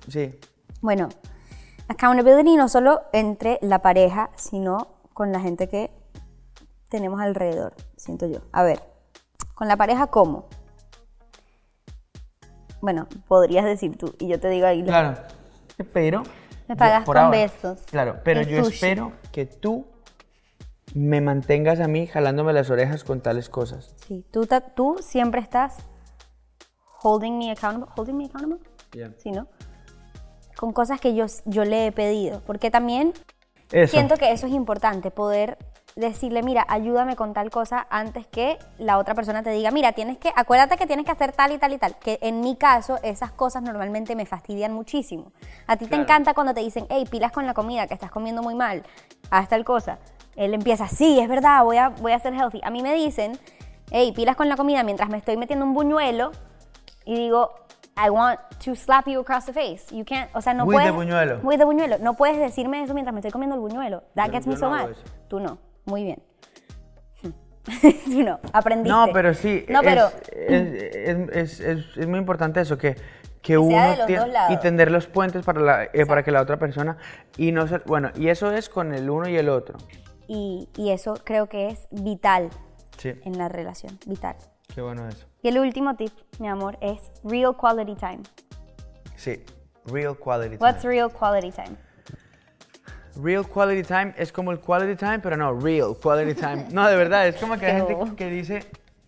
Sí. 0.08 0.38
Bueno, 0.82 1.08
accountability 1.88 2.54
no 2.56 2.68
solo 2.68 3.00
entre 3.14 3.58
la 3.62 3.80
pareja, 3.80 4.28
sino 4.36 4.88
con 5.14 5.32
la 5.32 5.40
gente 5.40 5.68
que 5.68 5.90
tenemos 6.92 7.20
alrededor, 7.22 7.72
siento 7.96 8.26
yo. 8.26 8.40
A 8.52 8.62
ver, 8.62 8.82
con 9.54 9.66
la 9.66 9.78
pareja, 9.78 10.08
¿cómo? 10.08 10.46
Bueno, 12.82 13.08
podrías 13.28 13.64
decir 13.64 13.96
tú, 13.96 14.14
y 14.18 14.28
yo 14.28 14.38
te 14.38 14.48
digo 14.50 14.66
ahí. 14.66 14.82
Claro. 14.84 15.14
Pero. 15.94 16.22
Me 16.68 16.76
pagas 16.76 17.04
con 17.04 17.16
ahora- 17.16 17.30
besos 17.30 17.80
Claro, 17.90 18.20
pero 18.24 18.42
yo 18.42 18.64
sushi. 18.64 18.74
espero 18.74 19.12
que 19.32 19.46
tú 19.46 19.86
me 20.94 21.20
mantengas 21.20 21.80
a 21.80 21.88
mí 21.88 22.06
jalándome 22.06 22.52
las 22.52 22.70
orejas 22.70 23.04
con 23.04 23.20
tales 23.20 23.48
cosas. 23.48 23.94
Sí, 24.06 24.24
tú, 24.30 24.46
tú 24.76 24.98
siempre 25.00 25.40
estás 25.40 25.78
holding 27.02 27.38
me 27.38 27.50
accountable. 27.52 27.90
¿Holding 27.96 28.16
me 28.16 28.24
accountable? 28.26 28.58
Sí, 29.18 29.30
¿no? 29.32 29.48
Con 30.56 30.72
cosas 30.72 31.00
que 31.00 31.14
yo, 31.14 31.24
yo 31.46 31.64
le 31.64 31.86
he 31.86 31.92
pedido. 31.92 32.40
Porque 32.46 32.70
también 32.70 33.12
Eso. 33.70 33.90
siento 33.92 34.16
que 34.16 34.30
eso 34.32 34.46
es 34.46 34.52
importante, 34.52 35.10
poder 35.10 35.56
decirle, 35.96 36.42
mira, 36.42 36.64
ayúdame 36.68 37.16
con 37.16 37.34
tal 37.34 37.50
cosa 37.50 37.86
antes 37.90 38.26
que 38.26 38.58
la 38.78 38.98
otra 38.98 39.14
persona 39.14 39.42
te 39.42 39.50
diga, 39.50 39.70
mira, 39.70 39.92
tienes 39.92 40.18
que, 40.18 40.32
acuérdate 40.34 40.76
que 40.76 40.86
tienes 40.86 41.04
que 41.04 41.12
hacer 41.12 41.32
tal 41.32 41.52
y 41.52 41.58
tal 41.58 41.72
y 41.72 41.78
tal. 41.78 41.96
Que 41.98 42.18
en 42.22 42.40
mi 42.40 42.56
caso, 42.56 42.98
esas 43.02 43.32
cosas 43.32 43.62
normalmente 43.62 44.16
me 44.16 44.26
fastidian 44.26 44.72
muchísimo. 44.72 45.32
A 45.66 45.76
ti 45.76 45.86
te 45.86 45.96
encanta 45.96 46.34
cuando 46.34 46.54
te 46.54 46.60
dicen, 46.60 46.86
hey, 46.88 47.06
pilas 47.10 47.32
con 47.32 47.46
la 47.46 47.54
comida, 47.54 47.86
que 47.86 47.94
estás 47.94 48.10
comiendo 48.10 48.42
muy 48.42 48.54
mal, 48.54 48.82
haz 49.30 49.48
tal 49.48 49.64
cosa. 49.64 49.98
Él 50.36 50.54
empieza, 50.54 50.88
sí, 50.88 51.20
es 51.20 51.28
verdad, 51.28 51.62
voy 51.64 51.76
a, 51.76 51.90
voy 51.90 52.12
a 52.12 52.18
ser 52.18 52.32
healthy. 52.34 52.60
A 52.64 52.70
mí 52.70 52.82
me 52.82 52.94
dicen, 52.94 53.38
hey, 53.90 54.12
pilas 54.16 54.36
con 54.36 54.48
la 54.48 54.56
comida 54.56 54.82
mientras 54.82 55.10
me 55.10 55.18
estoy 55.18 55.36
metiendo 55.36 55.64
un 55.64 55.74
buñuelo 55.74 56.32
y 57.04 57.16
digo, 57.16 57.52
I 57.94 58.08
want 58.08 58.40
to 58.64 58.74
slap 58.74 59.06
you 59.06 59.20
across 59.20 59.44
the 59.44 59.52
face. 59.52 59.94
You 59.94 60.04
can't, 60.04 60.30
o 60.34 60.40
sea, 60.40 60.54
no 60.54 60.64
With 60.64 60.76
puedes. 60.76 60.90
the 60.90 60.96
buñuelo. 60.96 61.40
With 61.42 61.58
the 61.58 61.64
buñuelo. 61.64 61.98
No 61.98 62.14
puedes 62.14 62.38
decirme 62.38 62.82
eso 62.82 62.94
mientras 62.94 63.12
me 63.12 63.20
estoy 63.20 63.30
comiendo 63.30 63.54
el 63.54 63.60
buñuelo. 63.60 64.04
That 64.14 64.30
gets 64.30 64.46
me 64.46 64.56
so 64.56 64.70
no 64.70 64.70
mad. 64.70 64.90
Tú 65.28 65.40
no. 65.40 65.58
Muy 65.84 66.04
bien. 66.04 66.22
No. 68.08 68.40
Aprendiste. 68.52 68.88
No, 68.90 69.06
pero 69.12 69.34
sí. 69.34 69.64
No, 69.68 69.80
es, 69.82 69.86
pero. 69.86 70.06
Es, 70.32 70.82
es- 71.32 71.60
es- 71.60 71.96
es- 71.96 72.08
muy 72.08 72.18
importante 72.18 72.60
eso, 72.60 72.76
que, 72.76 72.96
que 73.40 73.52
sea 73.52 73.60
uno 73.60 73.80
de 73.90 73.96
los 73.96 74.06
tie- 74.08 74.18
dos 74.18 74.28
lados. 74.28 74.52
y 74.52 74.56
tender 74.60 74.90
los 74.90 75.06
puentes 75.06 75.44
para, 75.44 75.60
la, 75.60 75.84
eh, 75.84 76.04
para 76.06 76.24
que 76.24 76.32
la 76.32 76.42
otra 76.42 76.58
persona. 76.58 76.96
Y 77.36 77.52
no 77.52 77.66
ser- 77.68 77.84
Bueno, 77.86 78.10
y 78.16 78.28
eso 78.28 78.50
es 78.52 78.68
con 78.68 78.92
el 78.92 79.08
uno 79.08 79.28
y 79.28 79.36
el 79.36 79.48
otro. 79.48 79.78
Y, 80.26 80.68
y 80.76 80.90
eso 80.90 81.14
creo 81.24 81.48
que 81.48 81.68
es 81.68 81.86
vital 81.90 82.50
Sí. 82.98 83.14
en 83.24 83.38
la 83.38 83.48
relación. 83.48 83.96
Vital. 84.06 84.36
Qué 84.74 84.80
bueno 84.82 85.06
eso. 85.08 85.26
Y 85.42 85.48
el 85.48 85.58
último 85.58 85.94
tip, 85.96 86.12
mi 86.40 86.48
amor, 86.48 86.78
es 86.80 87.12
real 87.24 87.56
quality 87.56 87.94
time. 87.94 88.20
Sí. 89.16 89.44
Real 89.86 90.16
quality 90.16 90.56
time. 90.56 90.68
What's 90.70 90.84
real 90.84 91.10
quality 91.12 91.50
time? 91.52 91.76
Real 93.16 93.46
quality 93.46 93.82
time 93.82 94.14
es 94.16 94.32
como 94.32 94.52
el 94.52 94.60
quality 94.60 94.96
time, 94.96 95.18
pero 95.18 95.36
no, 95.36 95.58
real 95.58 95.94
quality 96.02 96.34
time. 96.34 96.66
No, 96.72 96.88
de 96.88 96.96
verdad, 96.96 97.26
es 97.28 97.36
como 97.36 97.58
que 97.58 97.66
hay 97.66 97.72
gente 97.74 97.96
que 98.16 98.30
dice, 98.30 98.60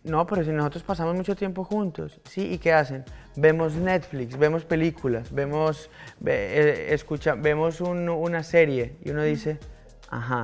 no, 0.02 0.26
pero 0.26 0.44
si 0.44 0.50
nosotros 0.50 0.82
pasamos 0.82 1.14
mucho 1.14 1.34
tiempo 1.34 1.64
juntos, 1.64 2.20
¿sí? 2.28 2.52
¿Y 2.52 2.58
qué 2.58 2.72
hacen? 2.74 3.04
Vemos 3.36 3.74
Netflix, 3.74 4.36
vemos 4.36 4.64
películas, 4.64 5.32
vemos, 5.32 5.88
ve- 6.20 6.34
eh, 6.90 6.94
escucha, 6.94 7.34
vemos 7.34 7.80
un- 7.80 8.08
una 8.10 8.42
serie 8.42 8.96
y 9.02 9.10
uno 9.10 9.22
dice, 9.22 9.58
ajá. 10.10 10.42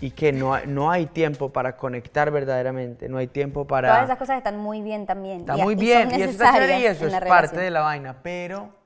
Y 0.00 0.10
que 0.12 0.32
no, 0.32 0.58
no 0.66 0.90
hay 0.92 1.06
tiempo 1.06 1.50
para 1.52 1.76
conectar 1.76 2.30
verdaderamente, 2.30 3.08
no 3.08 3.18
hay 3.18 3.26
tiempo 3.26 3.66
para... 3.66 3.88
Todas 3.88 4.04
esas 4.04 4.18
cosas 4.18 4.38
están 4.38 4.56
muy 4.58 4.80
bien 4.80 5.06
también. 5.06 5.40
Está 5.40 5.56
y- 5.56 5.62
muy 5.62 5.74
y 5.74 5.76
bien, 5.76 6.10
son 6.10 6.20
y 6.20 6.22
eso 6.22 6.30
está 6.32 6.52
chévere 6.52 6.78
y 6.80 6.86
eso 6.86 7.06
es 7.06 7.14
parte 7.20 7.58
de 7.60 7.70
la 7.70 7.80
vaina, 7.80 8.16
pero 8.22 8.77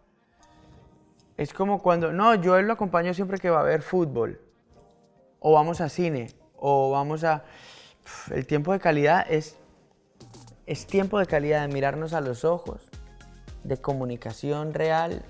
es 1.43 1.53
como 1.53 1.83
cuando, 1.83 2.13
no, 2.13 2.35
yo 2.35 2.57
él 2.57 2.67
lo 2.67 2.75
acompaño 2.75 3.15
siempre 3.15 3.39
que 3.39 3.51
va 3.51 3.61
a 3.61 3.65
ver 3.65 3.83
fútbol, 3.83 4.41
o 5.41 5.53
vamos 5.53 5.81
a 5.81 5.89
cine, 5.89 6.29
o 6.57 6.91
vamos 6.91 7.25
a... 7.25 7.45
El 8.31 8.47
tiempo 8.47 8.73
de 8.73 8.81
calidad 8.81 9.27
es, 9.29 9.57
es 10.67 10.87
tiempo 10.87 11.19
de 11.19 11.27
calidad 11.27 11.67
de 11.67 11.73
mirarnos 11.73 12.13
a 12.13 12.21
los 12.21 12.45
ojos, 12.45 12.91
de 13.65 13.77
comunicación 13.77 14.75
real, 14.75 15.25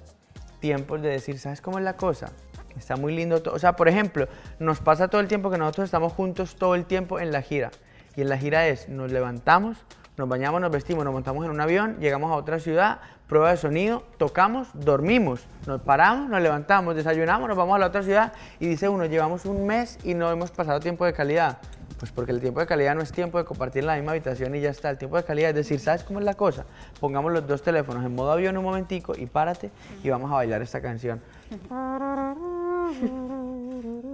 tiempos 0.60 1.02
de 1.02 1.08
decir, 1.08 1.38
¿sabes 1.38 1.60
cómo 1.60 1.78
es 1.78 1.84
la 1.84 1.96
cosa? 1.96 2.32
Está 2.76 2.96
muy 2.96 3.14
lindo 3.14 3.42
todo. 3.42 3.54
O 3.54 3.58
sea, 3.58 3.76
por 3.76 3.88
ejemplo, 3.88 4.28
nos 4.58 4.80
pasa 4.80 5.08
todo 5.08 5.20
el 5.20 5.28
tiempo 5.28 5.50
que 5.50 5.58
nosotros 5.58 5.86
estamos 5.86 6.12
juntos 6.12 6.56
todo 6.56 6.74
el 6.74 6.86
tiempo 6.86 7.20
en 7.20 7.32
la 7.32 7.42
gira. 7.42 7.70
Y 8.16 8.22
en 8.22 8.28
la 8.28 8.38
gira 8.38 8.66
es, 8.68 8.88
nos 8.88 9.10
levantamos, 9.12 9.78
nos 10.16 10.28
bañamos, 10.28 10.60
nos 10.60 10.70
vestimos, 10.70 11.04
nos 11.04 11.12
montamos 11.12 11.44
en 11.44 11.50
un 11.50 11.60
avión, 11.60 11.96
llegamos 11.98 12.30
a 12.30 12.34
otra 12.34 12.58
ciudad, 12.58 13.00
prueba 13.28 13.50
de 13.50 13.56
sonido, 13.56 14.02
tocamos, 14.18 14.68
dormimos, 14.74 15.46
nos 15.66 15.80
paramos, 15.80 16.28
nos 16.28 16.42
levantamos, 16.42 16.94
desayunamos, 16.94 17.48
nos 17.48 17.56
vamos 17.56 17.76
a 17.76 17.78
la 17.78 17.86
otra 17.86 18.02
ciudad 18.02 18.32
y 18.60 18.66
dice 18.66 18.88
uno, 18.88 19.06
llevamos 19.06 19.46
un 19.46 19.66
mes 19.66 19.98
y 20.04 20.14
no 20.14 20.30
hemos 20.30 20.50
pasado 20.50 20.80
tiempo 20.80 21.06
de 21.06 21.14
calidad. 21.14 21.58
Pues 21.98 22.10
porque 22.10 22.32
el 22.32 22.40
tiempo 22.40 22.58
de 22.58 22.66
calidad 22.66 22.96
no 22.96 23.00
es 23.00 23.12
tiempo 23.12 23.38
de 23.38 23.44
compartir 23.44 23.84
la 23.84 23.94
misma 23.94 24.10
habitación 24.10 24.52
y 24.56 24.60
ya 24.60 24.70
está. 24.70 24.90
El 24.90 24.98
tiempo 24.98 25.16
de 25.16 25.22
calidad 25.22 25.50
es 25.50 25.54
decir, 25.54 25.78
¿sabes 25.78 26.02
cómo 26.02 26.18
es 26.18 26.24
la 26.24 26.34
cosa? 26.34 26.64
Pongamos 26.98 27.32
los 27.32 27.46
dos 27.46 27.62
teléfonos 27.62 28.04
en 28.04 28.12
modo 28.12 28.32
avión 28.32 28.56
un 28.56 28.64
momentico 28.64 29.14
y 29.16 29.26
párate 29.26 29.70
y 30.02 30.10
vamos 30.10 30.28
a 30.32 30.34
bailar 30.34 30.62
esta 30.62 30.82
canción. 30.82 31.20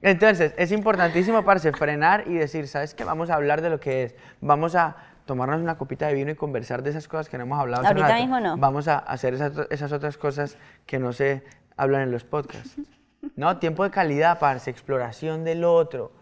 Entonces, 0.00 0.54
es 0.56 0.72
importantísimo, 0.72 1.44
parce, 1.44 1.72
frenar 1.72 2.24
y 2.26 2.34
decir, 2.34 2.68
¿sabes 2.68 2.94
qué? 2.94 3.04
Vamos 3.04 3.30
a 3.30 3.34
hablar 3.34 3.62
de 3.62 3.70
lo 3.70 3.80
que 3.80 4.04
es. 4.04 4.14
Vamos 4.40 4.74
a 4.74 4.96
tomarnos 5.26 5.60
una 5.60 5.76
copita 5.76 6.06
de 6.06 6.14
vino 6.14 6.30
y 6.30 6.34
conversar 6.34 6.82
de 6.82 6.90
esas 6.90 7.08
cosas 7.08 7.28
que 7.28 7.36
no 7.36 7.44
hemos 7.44 7.58
hablado. 7.58 7.86
Ahorita 7.86 8.08
rato. 8.08 8.20
mismo 8.20 8.40
no. 8.40 8.56
Vamos 8.56 8.88
a 8.88 8.98
hacer 8.98 9.34
esas, 9.34 9.52
esas 9.70 9.92
otras 9.92 10.16
cosas 10.16 10.56
que 10.86 10.98
no 10.98 11.12
se 11.12 11.42
hablan 11.76 12.02
en 12.02 12.12
los 12.12 12.24
podcasts. 12.24 12.76
No, 13.34 13.58
tiempo 13.58 13.82
de 13.82 13.90
calidad, 13.90 14.38
parce, 14.38 14.70
exploración 14.70 15.42
del 15.42 15.64
otro, 15.64 16.12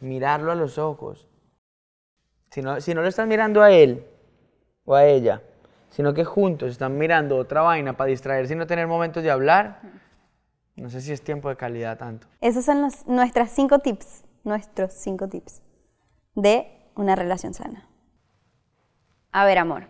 mirarlo 0.00 0.52
a 0.52 0.54
los 0.54 0.78
ojos. 0.78 1.28
Si 2.50 2.62
no, 2.62 2.80
si 2.80 2.94
no 2.94 3.02
lo 3.02 3.08
están 3.08 3.28
mirando 3.28 3.62
a 3.62 3.70
él 3.70 4.06
o 4.86 4.94
a 4.94 5.04
ella, 5.04 5.42
sino 5.90 6.14
que 6.14 6.24
juntos 6.24 6.72
están 6.72 6.96
mirando 6.96 7.36
otra 7.36 7.60
vaina 7.60 7.94
para 7.94 8.08
distraerse 8.08 8.54
y 8.54 8.56
no 8.56 8.66
tener 8.66 8.86
momentos 8.86 9.22
de 9.22 9.30
hablar, 9.30 9.80
no 10.76 10.90
sé 10.90 11.00
si 11.00 11.12
es 11.12 11.22
tiempo 11.22 11.48
de 11.48 11.56
calidad 11.56 11.98
tanto. 11.98 12.26
Esos 12.40 12.64
son 12.64 12.82
los, 12.82 13.06
nuestras 13.06 13.50
cinco 13.50 13.78
tips, 13.80 14.24
nuestros 14.44 14.92
cinco 14.92 15.28
tips 15.28 15.62
de 16.34 16.66
una 16.94 17.16
relación 17.16 17.54
sana. 17.54 17.88
A 19.32 19.44
ver, 19.44 19.58
amor. 19.58 19.86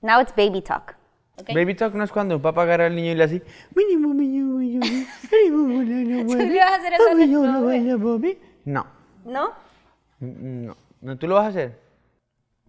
Now 0.00 0.20
it's 0.20 0.34
baby 0.34 0.62
talk. 0.62 0.96
¿ok? 1.38 1.48
Baby 1.54 1.74
talk 1.74 1.94
no 1.94 2.04
es 2.04 2.12
cuando 2.12 2.36
un 2.36 2.42
papá 2.42 2.62
agarra 2.62 2.86
al 2.86 2.94
niño 2.94 3.12
y 3.12 3.14
le 3.14 3.24
hace... 3.24 3.42
"Mini, 3.74 3.96
mami, 3.96 4.28
mami, 4.40 4.76
mami, 4.78 5.06
mini, 5.30 5.50
mami, 5.50 5.84
mami, 5.84 6.22
¿Tú 6.24 6.32
mami, 6.34 6.46
le 6.48 6.58
vas 6.58 6.70
a 6.70 6.74
hacer 6.76 6.92
eso 6.94 7.02
a 7.04 7.08
mami, 7.14 7.26
nuestro 7.26 7.60
mami, 7.60 7.78
bebé? 7.80 7.96
mami". 7.98 8.38
No, 8.64 8.86
¿No? 9.24 9.52
no, 10.20 10.76
no, 11.00 11.18
tú 11.18 11.26
lo 11.26 11.34
vas 11.36 11.44
a 11.46 11.48
hacer. 11.48 11.78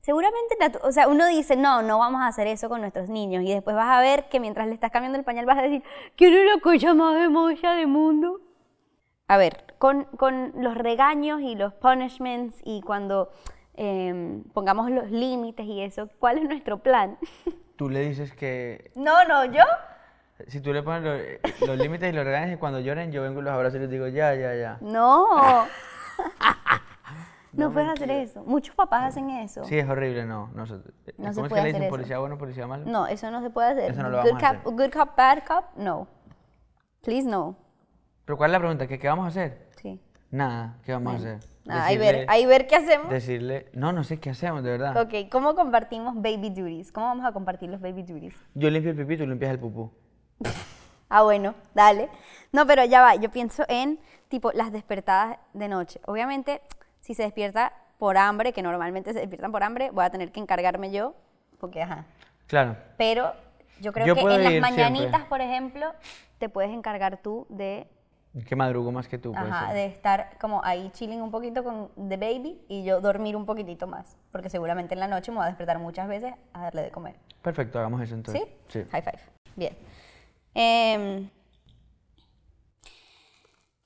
Seguramente, 0.02 0.56
o 0.84 0.91
sea, 0.91 1.08
uno 1.08 1.28
dice, 1.28 1.56
no, 1.56 1.82
no 1.82 2.00
vamos 2.00 2.22
a 2.22 2.28
hacer 2.28 2.47
eso 2.47 2.70
con 2.70 2.82
nuestros 2.82 3.10
niños. 3.10 3.43
Y 3.43 3.54
después 3.54 3.76
vas 3.76 3.89
a 3.89 4.02
ver 4.02 4.30
que 4.30 4.39
mientras 4.39 4.68
le 4.68 4.74
estás 4.74 4.91
cambiando 4.91 5.18
el 5.18 5.26
pañal 5.26 5.45
vas 5.45 5.60
a 5.60 5.64
decir, 5.64 5.84
quiero 6.16 6.43
la 6.43 6.62
cosa 6.62 6.93
más 6.93 7.16
hermosa 7.16 7.74
del 7.74 7.88
mundo. 7.88 8.39
A 9.28 9.38
ver, 9.38 9.76
con, 9.78 10.06
con 10.06 10.54
los 10.56 10.76
regaños 10.76 11.41
y 11.41 11.56
los 11.56 11.74
punishments 11.74 12.56
y 12.64 12.82
cuando 12.82 13.32
em, 13.76 14.43
pongamos 14.54 14.89
los 14.89 15.12
límites 15.12 15.66
y 15.66 15.82
eso, 15.82 16.10
¿cuál 16.18 16.39
es 16.39 16.45
nuestro 16.45 16.80
plan? 16.80 17.18
Tú 17.76 17.89
le 17.89 18.02
dices 18.02 18.34
que... 18.34 18.91
no, 18.95 19.24
no, 19.26 19.45
yo. 19.45 19.64
Si 20.47 20.62
tú 20.62 20.72
le 20.74 20.84
pones 20.84 21.04
los, 21.04 21.68
los 21.68 21.78
límites 21.78 22.12
y 22.12 22.16
los 22.16 22.24
regañas 22.24 22.54
y 22.54 22.58
cuando 22.58 22.80
lloren 22.80 23.12
yo 23.12 23.22
vengo 23.22 23.41
y 23.41 23.43
los 23.43 23.54
abrazo 23.54 23.76
y 23.76 23.82
les 23.82 23.89
digo, 23.89 24.08
ya, 24.08 24.34
ya, 24.36 24.56
ya. 24.56 24.78
No. 24.82 25.66
no 27.54 27.72
puedes 27.72 27.89
hacer 27.89 28.12
eso. 28.12 28.43
Muchos 28.43 28.76
papás 28.76 29.10
hacen 29.10 29.30
eso. 29.30 29.64
Sí, 29.64 29.78
es 29.78 29.89
horrible, 29.89 30.26
no. 30.26 30.50
No, 30.54 30.66
se- 30.66 30.76
No 30.76 30.82
se 30.82 31.14
¿Cómo 31.16 31.28
es 31.28 31.36
puede 31.36 31.47
que 31.50 31.54
le 31.56 31.60
hacer 31.60 31.74
dicen 31.74 31.89
policía 31.89 32.20
bueno, 32.20 32.38
policía 32.38 32.68
malo? 32.68 32.86
No, 32.86 33.08
eso 33.08 33.32
no 33.32 33.41
se 33.41 33.50
puede 33.50 33.72
hacer. 33.72 33.91
Eso 33.91 34.04
no 34.04 34.10
lo 34.10 34.22
good, 34.22 34.41
a 34.43 34.62
cop, 34.64 34.74
good 34.74 34.91
cop, 34.91 35.16
bad 35.18 35.39
cop, 35.47 35.66
no. 35.76 36.08
Please 37.02 37.28
no. 37.28 37.56
Pero 38.26 38.38
¿cuál 38.38 38.52
es 38.52 38.54
la 38.54 38.60
pregunta? 38.60 38.88
¿Qué, 38.88 39.00
qué 39.00 39.08
vamos 39.08 39.26
a 39.26 39.28
hacer? 39.30 39.70
Sí. 39.82 40.00
Nada, 40.32 40.78
¿qué 40.84 40.91
vamos 40.93 41.14
a 41.14 41.18
hacer? 41.18 41.39
Ah, 41.68 41.86
ahí 41.86 41.97
ver, 41.97 42.26
ahí 42.30 42.45
ver 42.45 42.68
qué 42.68 42.76
hacemos. 42.76 43.10
Decirle, 43.10 43.70
no, 43.74 43.91
no 43.93 44.04
sé 44.04 44.20
qué 44.20 44.30
hacemos, 44.32 44.64
de 44.64 44.72
verdad. 44.72 44.97
Ok, 45.02 45.30
¿cómo 45.32 45.56
compartimos 45.56 46.16
baby 46.16 46.50
duties? 46.50 46.91
¿Cómo 46.91 47.08
vamos 47.08 47.26
a 47.26 47.32
compartir 47.32 47.70
los 47.70 47.80
baby 47.82 48.04
duties? 48.04 48.36
Yo 48.56 48.70
limpio 48.70 48.91
el 48.91 48.97
pipí, 48.97 49.18
tú 49.18 49.26
limpias 49.26 49.52
el 49.52 49.60
pupú. 49.60 49.91
Ah, 51.12 51.24
bueno, 51.24 51.56
dale. 51.74 52.08
No, 52.52 52.68
pero 52.68 52.86
ya 52.86 53.02
va, 53.02 53.16
yo 53.16 53.32
pienso 53.32 53.64
en, 53.68 54.00
tipo, 54.28 54.52
las 54.52 54.72
despertadas 54.72 55.39
de 55.54 55.68
noche. 55.68 56.00
Obviamente, 56.06 56.62
si 57.10 57.16
se 57.16 57.24
despierta 57.24 57.74
por 57.97 58.20
hambre, 58.20 58.53
que 58.53 58.62
normalmente 58.62 59.14
se 59.14 59.20
despiertan 59.20 59.51
por 59.51 59.64
hambre, 59.64 59.89
voy 59.89 60.05
a 60.05 60.12
tener 60.12 60.32
que 60.32 60.39
encargarme 60.39 60.91
yo, 60.91 61.16
porque, 61.60 61.82
ajá. 61.82 62.05
Claro. 62.45 62.78
Pero 62.97 63.34
yo 63.82 63.91
creo 63.91 64.05
Yo 64.05 64.14
que 64.14 64.22
en 64.22 64.43
las 64.43 64.62
mañanitas, 64.62 65.10
siempre. 65.10 65.26
por 65.28 65.41
ejemplo, 65.41 65.91
te 66.38 66.49
puedes 66.49 66.70
encargar 66.70 67.18
tú 67.18 67.47
de, 67.49 67.88
Que 68.47 68.55
madrugo 68.55 68.91
más 68.91 69.07
que 69.07 69.18
tú, 69.18 69.34
ajá, 69.36 69.74
de 69.74 69.88
estar 69.88 70.38
como 70.39 70.64
ahí 70.64 70.91
chilling 70.91 71.20
un 71.20 71.32
poquito 71.32 71.64
con 71.64 71.89
The 71.95 72.18
Baby 72.18 72.62
y 72.68 72.84
yo 72.84 73.01
dormir 73.01 73.36
un 73.36 73.47
poquitito 73.47 73.88
más, 73.88 74.16
porque 74.32 74.51
seguramente 74.51 74.93
en 74.93 74.99
la 74.99 75.07
noche 75.07 75.32
me 75.32 75.38
voy 75.38 75.45
a 75.45 75.47
despertar 75.47 75.80
muchas 75.80 76.07
veces 76.07 76.36
a 76.53 76.62
darle 76.62 76.84
de 76.84 76.91
comer. 76.91 77.16
Perfecto, 77.41 77.80
hagamos 77.80 78.03
eso 78.03 78.14
entonces. 78.14 78.43
¿Sí? 78.68 78.84
Sí. 78.84 78.88
High 78.91 79.01
five. 79.01 79.20
Bien. 79.55 79.76
Em, 80.53 81.28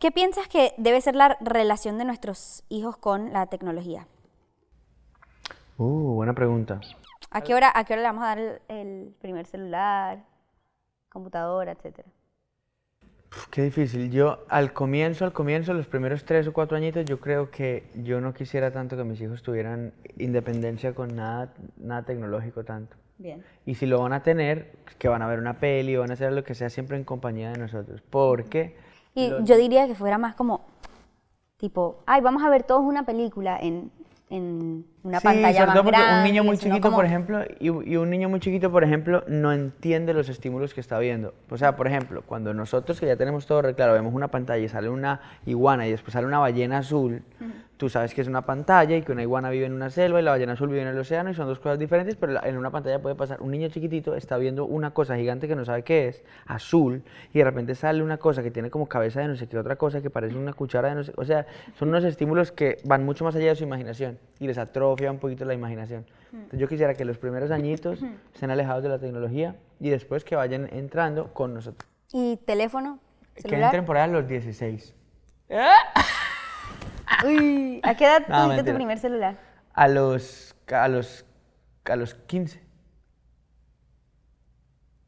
¿Qué 0.04 0.12
piensas 0.12 0.50
que 0.50 0.74
debe 0.76 1.00
ser 1.00 1.16
la 1.16 1.38
relación 1.40 1.98
de 1.98 2.04
nuestros 2.04 2.66
hijos 2.68 2.98
con 2.98 3.32
la 3.32 3.46
tecnología? 3.46 4.06
Uh, 5.78 6.16
buena 6.16 6.34
pregunta. 6.34 6.82
¿A 7.32 7.40
qué 7.40 7.56
hora, 7.56 7.72
a 7.74 7.86
qué 7.86 7.94
hora 7.94 8.02
le 8.02 8.08
vamos 8.10 8.26
a 8.26 8.28
dar 8.28 8.38
el, 8.38 8.60
el 8.68 9.16
primer 9.22 9.46
celular, 9.46 10.26
computadora, 11.08 11.72
etcétera? 11.72 12.10
Qué 13.50 13.62
difícil. 13.62 14.12
Yo 14.12 14.44
al 14.50 14.74
comienzo, 14.74 15.24
al 15.24 15.32
comienzo, 15.32 15.74
los 15.74 15.88
primeros 15.88 16.26
tres 16.26 16.50
o 16.50 16.52
cuatro 16.52 16.76
añitos, 16.76 17.06
yo 17.06 17.22
creo 17.22 17.50
que 17.50 17.90
yo 17.96 18.20
no 18.20 18.34
quisiera 18.34 18.72
tanto 18.72 18.98
que 18.98 19.06
mis 19.06 19.22
hijos 19.22 19.42
tuvieran 19.42 19.94
independencia 20.18 20.94
con 20.94 21.16
nada, 21.16 21.54
nada 21.78 22.04
tecnológico 22.04 22.66
tanto. 22.66 22.98
Bien. 23.20 23.42
Y 23.66 23.76
si 23.76 23.86
lo 23.86 24.02
van 24.02 24.12
a 24.12 24.22
tener, 24.22 24.80
que 24.98 25.08
van 25.08 25.22
a 25.22 25.28
ver 25.28 25.40
una 25.40 25.62
peli, 25.62 25.96
van 25.96 26.10
a 26.10 26.16
hacer 26.16 26.34
lo 26.34 26.44
que 26.44 26.56
sea 26.56 26.70
siempre 26.70 26.98
en 26.98 27.06
compañía 27.06 27.54
de 27.54 27.58
nosotros. 27.58 28.02
Porque 28.10 28.76
Y 29.16 29.30
yo 29.44 29.58
diría 29.58 29.88
que 29.88 29.96
fuera 29.96 30.18
más 30.18 30.36
como, 30.36 30.62
tipo, 31.58 32.00
ay, 32.06 32.22
vamos 32.22 32.44
a 32.44 32.50
ver 32.50 32.64
todos 32.64 32.82
una 32.82 33.06
película 33.06 33.58
en, 33.62 33.92
en 34.30 34.86
una 35.04 35.20
Sí, 35.20 35.24
pantalla 35.26 35.54
sobre 35.54 35.66
más 35.68 35.76
todo 35.76 35.84
porque 35.84 36.00
grande. 36.00 36.18
un 36.18 36.24
niño 36.24 36.44
muy 36.44 36.58
chiquito, 36.58 36.82
como- 36.82 36.96
por 36.98 37.06
ejemplo, 37.06 37.42
y, 37.60 37.66
y 37.68 37.98
un 37.98 38.10
niño 38.10 38.30
muy 38.30 38.40
chiquito, 38.40 38.72
por 38.72 38.84
ejemplo, 38.84 39.24
no 39.28 39.54
entiende 39.54 40.14
los 40.14 40.30
estímulos 40.30 40.74
que 40.74 40.82
está 40.82 40.98
viendo. 40.98 41.34
O 41.52 41.58
sea, 41.58 41.76
por 41.76 41.88
ejemplo, 41.88 42.24
cuando 42.26 42.54
nosotros 42.54 43.00
que 43.00 43.06
ya 43.06 43.16
tenemos 43.16 43.46
todo 43.46 43.62
re 43.62 43.76
claro, 43.76 43.94
vemos 43.94 44.14
una 44.14 44.30
pantalla 44.30 44.64
y 44.64 44.70
sale 44.70 44.90
una 44.90 45.22
iguana 45.46 45.86
y 45.88 45.92
después 45.92 46.14
sale 46.14 46.26
una 46.26 46.40
ballena 46.40 46.80
azul, 46.80 47.22
tú 47.84 47.90
sabes 47.90 48.14
que 48.14 48.22
es 48.22 48.30
una 48.30 48.44
pantalla 48.44 48.96
y 48.96 49.02
que 49.02 49.12
una 49.12 49.24
iguana 49.24 49.50
vive 49.50 49.66
en 49.66 49.74
una 49.74 49.90
selva 49.90 50.22
y 50.22 50.24
la 50.24 50.32
ballena 50.32 50.54
azul 50.54 50.70
vive 50.70 50.84
en 50.84 50.88
el 50.88 50.98
océano 50.98 51.32
y 51.32 51.34
son 51.34 51.48
dos 51.48 51.60
cosas 51.60 51.78
diferentes, 51.78 52.16
pero 52.16 52.42
en 52.42 52.58
una 52.58 52.72
pantalla 52.72 53.02
puede 53.02 53.14
pasar. 53.14 53.42
Un 53.42 53.52
niño 53.52 53.68
chiquitito 53.68 54.16
está 54.16 54.38
viendo 54.38 54.64
una 54.64 54.94
cosa 54.94 55.18
gigante 55.18 55.50
que 55.50 55.56
no 55.58 55.66
sabe 55.66 55.84
qué 55.84 56.08
es, 56.08 56.24
azul, 56.46 57.04
y 57.34 57.40
de 57.40 57.44
repente 57.44 57.76
sale 57.76 58.02
una 58.02 58.16
cosa 58.20 58.42
que 58.42 58.52
tiene 58.52 58.70
como 58.70 58.88
cabeza 58.88 59.20
de 59.20 59.28
no 59.28 59.36
sé 59.36 59.50
qué 59.50 59.58
otra 59.58 59.76
cosa 59.76 60.02
que 60.02 60.10
parece 60.10 60.38
una 60.38 60.54
cuchara 60.54 60.88
de 60.88 60.96
no 60.96 61.04
sé. 61.04 61.12
O 61.18 61.26
sea, 61.26 61.46
son 61.78 61.90
unos 61.90 62.06
estímulos 62.06 62.54
que 62.54 62.78
van 62.86 63.04
mucho 63.04 63.26
más 63.26 63.36
allá 63.36 63.50
de 63.50 63.56
su 63.58 63.66
imaginación 63.66 64.18
y 64.40 64.48
les 64.48 64.58
atrofia 64.58 65.12
un 65.12 65.20
poquito 65.20 65.44
la 65.44 65.54
imaginación. 65.54 66.06
Entonces, 66.32 66.62
yo 66.62 66.70
quisiera 66.70 66.94
que 66.94 67.04
los 67.04 67.18
primeros 67.18 67.52
añitos 67.52 68.00
estén 68.34 68.50
alejados 68.50 68.82
de 68.84 68.88
la 68.88 69.00
tecnología 69.00 69.58
y 69.82 69.90
después 69.90 70.24
que 70.24 70.38
vayan 70.38 70.70
entrando 70.72 71.34
con 71.34 71.54
nosotros. 71.54 71.92
¿Y 72.14 72.38
teléfono? 72.46 73.00
Que 73.36 73.42
¿Celular? 73.42 73.66
entren 73.66 73.84
por 73.84 73.98
ahí 73.98 74.04
a 74.04 74.08
los 74.08 74.26
16. 74.26 74.96
Uy, 77.22 77.80
¿a 77.84 77.96
qué 77.96 78.06
edad 78.06 78.24
No, 78.28 78.44
tuviste 78.44 78.64
tu 78.64 78.74
primer 78.74 79.00
celular? 79.00 79.38
A 79.74 79.88
los, 79.88 80.56
a 80.72 80.88
los, 80.88 81.26
a 81.86 81.96
los 81.96 82.14
15. 82.16 82.62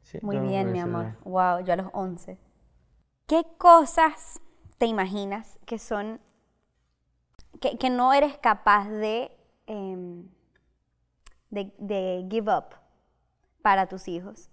Sí, 0.03 0.19
Muy 0.21 0.39
bien, 0.39 0.71
mi 0.71 0.79
primer 0.79 0.81
amor. 0.81 1.05
celular. 1.05 1.17
Wow, 1.23 1.65
yo 1.65 1.73
a 1.73 1.75
los 1.77 1.87
11. 1.93 2.37
¿Qué 3.27 3.43
cosas 3.57 4.39
te 4.77 4.85
imaginas 4.85 5.59
que 5.65 5.79
son, 5.79 6.21
que, 7.59 7.77
que 7.77 7.89
no 7.89 8.13
eres 8.13 8.37
capaz 8.37 8.87
de, 8.89 9.31
em, 9.67 10.27
de, 11.49 11.73
de 11.79 12.27
give 12.29 12.51
up 12.55 12.75
para 13.61 13.87
tus 13.87 14.07
hijos? 14.07 14.49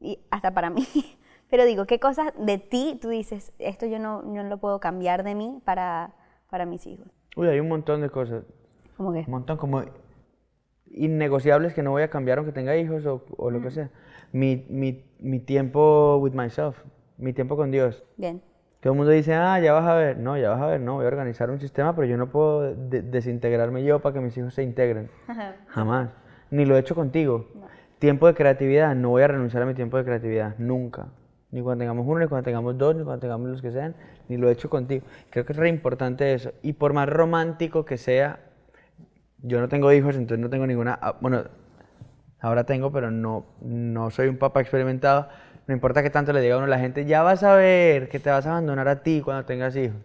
Y 0.00 0.18
hasta 0.30 0.52
para 0.52 0.70
mí. 0.70 0.86
Pero 1.50 1.64
digo, 1.64 1.86
¿qué 1.86 2.00
cosas 2.00 2.32
de 2.38 2.58
ti 2.58 2.98
tú 3.00 3.10
dices, 3.10 3.52
esto 3.58 3.86
yo 3.86 3.98
no, 3.98 4.22
yo 4.34 4.42
no 4.42 4.48
lo 4.48 4.58
puedo 4.58 4.80
cambiar 4.80 5.22
de 5.22 5.34
mí 5.34 5.60
para, 5.64 6.14
para 6.52 6.66
mis 6.66 6.86
hijos? 6.86 7.06
Uy, 7.34 7.48
hay 7.48 7.58
un 7.60 7.68
montón 7.68 8.02
de 8.02 8.10
cosas. 8.10 8.44
¿Cómo 8.98 9.10
que? 9.14 9.20
Un 9.20 9.30
montón 9.30 9.56
como 9.56 9.82
innegociables 10.90 11.72
que 11.72 11.82
no 11.82 11.92
voy 11.92 12.02
a 12.02 12.10
cambiar 12.10 12.36
aunque 12.38 12.52
tenga 12.52 12.76
hijos 12.76 13.06
o, 13.06 13.24
o 13.38 13.50
lo 13.50 13.62
que 13.62 13.70
sea. 13.70 13.88
Mi, 14.32 14.66
mi, 14.68 15.02
mi 15.18 15.40
tiempo 15.40 16.18
with 16.18 16.32
myself, 16.34 16.76
mi 17.16 17.32
tiempo 17.32 17.56
con 17.56 17.70
Dios. 17.70 18.04
Bien. 18.18 18.42
Todo 18.80 18.92
el 18.92 18.96
mundo 18.98 19.12
dice, 19.12 19.32
ah, 19.34 19.58
ya 19.60 19.72
vas 19.72 19.86
a 19.86 19.94
ver. 19.94 20.18
No, 20.18 20.36
ya 20.36 20.50
vas 20.50 20.60
a 20.60 20.66
ver, 20.66 20.80
no, 20.80 20.96
voy 20.96 21.04
a 21.06 21.08
organizar 21.08 21.50
un 21.50 21.58
sistema, 21.58 21.94
pero 21.96 22.06
yo 22.06 22.18
no 22.18 22.28
puedo 22.30 22.74
de- 22.74 23.00
desintegrarme 23.00 23.82
yo 23.84 24.00
para 24.00 24.12
que 24.12 24.20
mis 24.20 24.36
hijos 24.36 24.52
se 24.54 24.62
integren. 24.62 25.08
Jamás. 25.68 26.10
Ni 26.50 26.66
lo 26.66 26.76
he 26.76 26.80
hecho 26.80 26.94
contigo. 26.94 27.46
Tiempo 27.98 28.26
de 28.26 28.34
creatividad, 28.34 28.94
no 28.94 29.08
voy 29.10 29.22
a 29.22 29.28
renunciar 29.28 29.62
a 29.62 29.66
mi 29.66 29.72
tiempo 29.74 29.96
de 29.96 30.04
creatividad, 30.04 30.56
nunca. 30.58 31.06
Ni 31.52 31.60
cuando 31.62 31.82
tengamos 31.82 32.04
uno, 32.06 32.18
ni 32.20 32.26
cuando 32.26 32.44
tengamos 32.44 32.76
dos, 32.76 32.96
ni 32.96 33.04
cuando 33.04 33.20
tengamos 33.20 33.48
los 33.48 33.62
que 33.62 33.70
sean, 33.70 33.94
ni 34.28 34.36
lo 34.38 34.48
he 34.48 34.52
hecho 34.52 34.68
contigo. 34.68 35.04
Creo 35.30 35.44
que 35.46 35.52
es 35.52 35.58
re 35.58 35.68
importante 35.68 36.32
eso. 36.34 36.52
Y 36.62 36.72
por 36.72 36.92
más 36.94 37.08
romántico 37.08 37.84
que 37.84 37.98
sea, 37.98 38.40
yo 39.42 39.60
no 39.60 39.68
tengo 39.68 39.92
hijos, 39.92 40.16
entonces 40.16 40.38
no 40.42 40.50
tengo 40.50 40.66
ninguna. 40.66 40.98
ah, 41.00 41.16
Bueno, 41.20 41.44
ahora 42.40 42.64
tengo, 42.64 42.90
pero 42.90 43.10
no, 43.10 43.44
no 43.60 44.10
soy 44.10 44.28
un 44.28 44.38
papá 44.38 44.60
experimentado. 44.60 45.28
No 45.66 45.74
importa 45.74 46.02
que 46.02 46.10
tanto 46.10 46.32
le 46.32 46.40
diga 46.40 46.54
a 46.56 46.58
uno 46.58 46.66
la 46.66 46.78
gente, 46.78 47.04
ya 47.04 47.22
vas 47.22 47.42
a 47.44 47.54
ver 47.54 48.08
que 48.08 48.18
te 48.18 48.30
vas 48.30 48.46
a 48.46 48.50
abandonar 48.52 48.88
a 48.88 49.02
ti 49.02 49.20
cuando 49.22 49.44
tengas 49.44 49.76
hijos. 49.76 49.96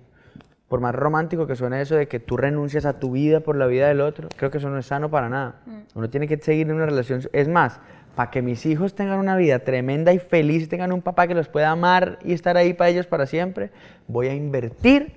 por 0.67 0.81
más 0.81 0.93
romántico 0.93 1.47
que 1.47 1.55
suene 1.55 1.81
eso 1.81 1.95
de 1.95 2.07
que 2.09 2.19
tú 2.19 2.35
renuncias 2.35 2.85
a 2.85 2.99
tu 2.99 3.11
vida 3.13 3.39
por 3.39 3.55
la 3.55 3.67
vida 3.67 3.87
del 3.87 4.01
otro, 4.01 4.27
creo 4.35 4.51
que 4.51 4.57
eso 4.57 4.69
no 4.69 4.77
es 4.77 4.85
sano 4.85 5.09
para 5.09 5.29
nada. 5.29 5.61
Uno 5.95 6.09
tiene 6.09 6.27
que 6.27 6.37
seguir 6.37 6.67
en 6.67 6.75
una 6.75 6.85
relación. 6.85 7.21
Es 7.31 7.47
más, 7.47 7.79
para 8.17 8.31
que 8.31 8.41
mis 8.41 8.65
hijos 8.65 8.95
tengan 8.95 9.19
una 9.19 9.35
vida 9.35 9.59
tremenda 9.59 10.11
y 10.11 10.17
feliz, 10.17 10.67
tengan 10.69 10.91
un 10.91 11.03
papá 11.03 11.27
que 11.27 11.35
los 11.35 11.49
pueda 11.49 11.69
amar 11.69 12.17
y 12.23 12.33
estar 12.33 12.57
ahí 12.57 12.73
para 12.73 12.89
ellos 12.89 13.05
para 13.05 13.27
siempre, 13.27 13.69
voy 14.07 14.27
a 14.27 14.33
invertir 14.33 15.13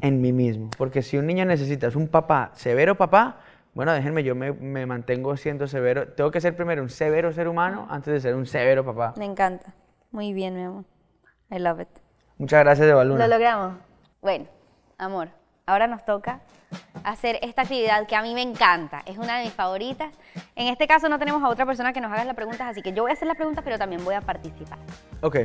en 0.00 0.20
mí 0.20 0.32
mismo. 0.32 0.70
Porque 0.76 1.02
si 1.02 1.16
un 1.16 1.28
niño 1.28 1.44
necesita 1.44 1.86
es 1.86 1.94
un 1.94 2.08
papá, 2.08 2.50
severo 2.56 2.96
papá, 2.96 3.38
bueno, 3.72 3.92
déjenme, 3.92 4.24
yo 4.24 4.34
me, 4.34 4.50
me 4.50 4.84
mantengo 4.84 5.36
siendo 5.36 5.68
severo. 5.68 6.08
Tengo 6.08 6.32
que 6.32 6.40
ser 6.40 6.56
primero 6.56 6.82
un 6.82 6.90
severo 6.90 7.30
ser 7.32 7.46
humano 7.46 7.86
antes 7.88 8.12
de 8.12 8.18
ser 8.18 8.34
un 8.34 8.46
severo 8.46 8.84
papá. 8.84 9.14
Me 9.16 9.24
encanta. 9.24 9.72
Muy 10.10 10.32
bien, 10.32 10.56
mi 10.56 10.62
amor. 10.62 10.84
I 11.52 11.60
love 11.60 11.82
it. 11.82 11.88
Muchas 12.36 12.64
gracias, 12.64 12.88
Eva 12.88 13.04
Luna. 13.04 13.28
Lo 13.28 13.34
logramos. 13.36 13.74
Bueno, 14.20 14.46
amor, 14.98 15.28
ahora 15.72 15.86
nos 15.86 16.04
toca 16.04 16.40
hacer 17.04 17.38
esta 17.42 17.62
actividad 17.62 18.06
que 18.06 18.14
a 18.16 18.22
mí 18.22 18.34
me 18.34 18.42
encanta. 18.42 19.02
Es 19.06 19.18
una 19.18 19.38
de 19.38 19.44
mis 19.44 19.52
favoritas. 19.52 20.14
En 20.56 20.68
este 20.68 20.86
caso 20.86 21.08
no 21.08 21.18
tenemos 21.18 21.42
a 21.42 21.48
otra 21.48 21.66
persona 21.66 21.92
que 21.92 22.00
nos 22.00 22.12
haga 22.12 22.24
las 22.24 22.34
preguntas, 22.36 22.66
así 22.68 22.82
que 22.82 22.92
yo 22.92 23.02
voy 23.02 23.10
a 23.10 23.14
hacer 23.14 23.26
las 23.28 23.36
preguntas, 23.36 23.64
pero 23.64 23.78
también 23.78 24.04
voy 24.04 24.14
a 24.14 24.20
participar. 24.20 24.78
Ok. 25.22 25.36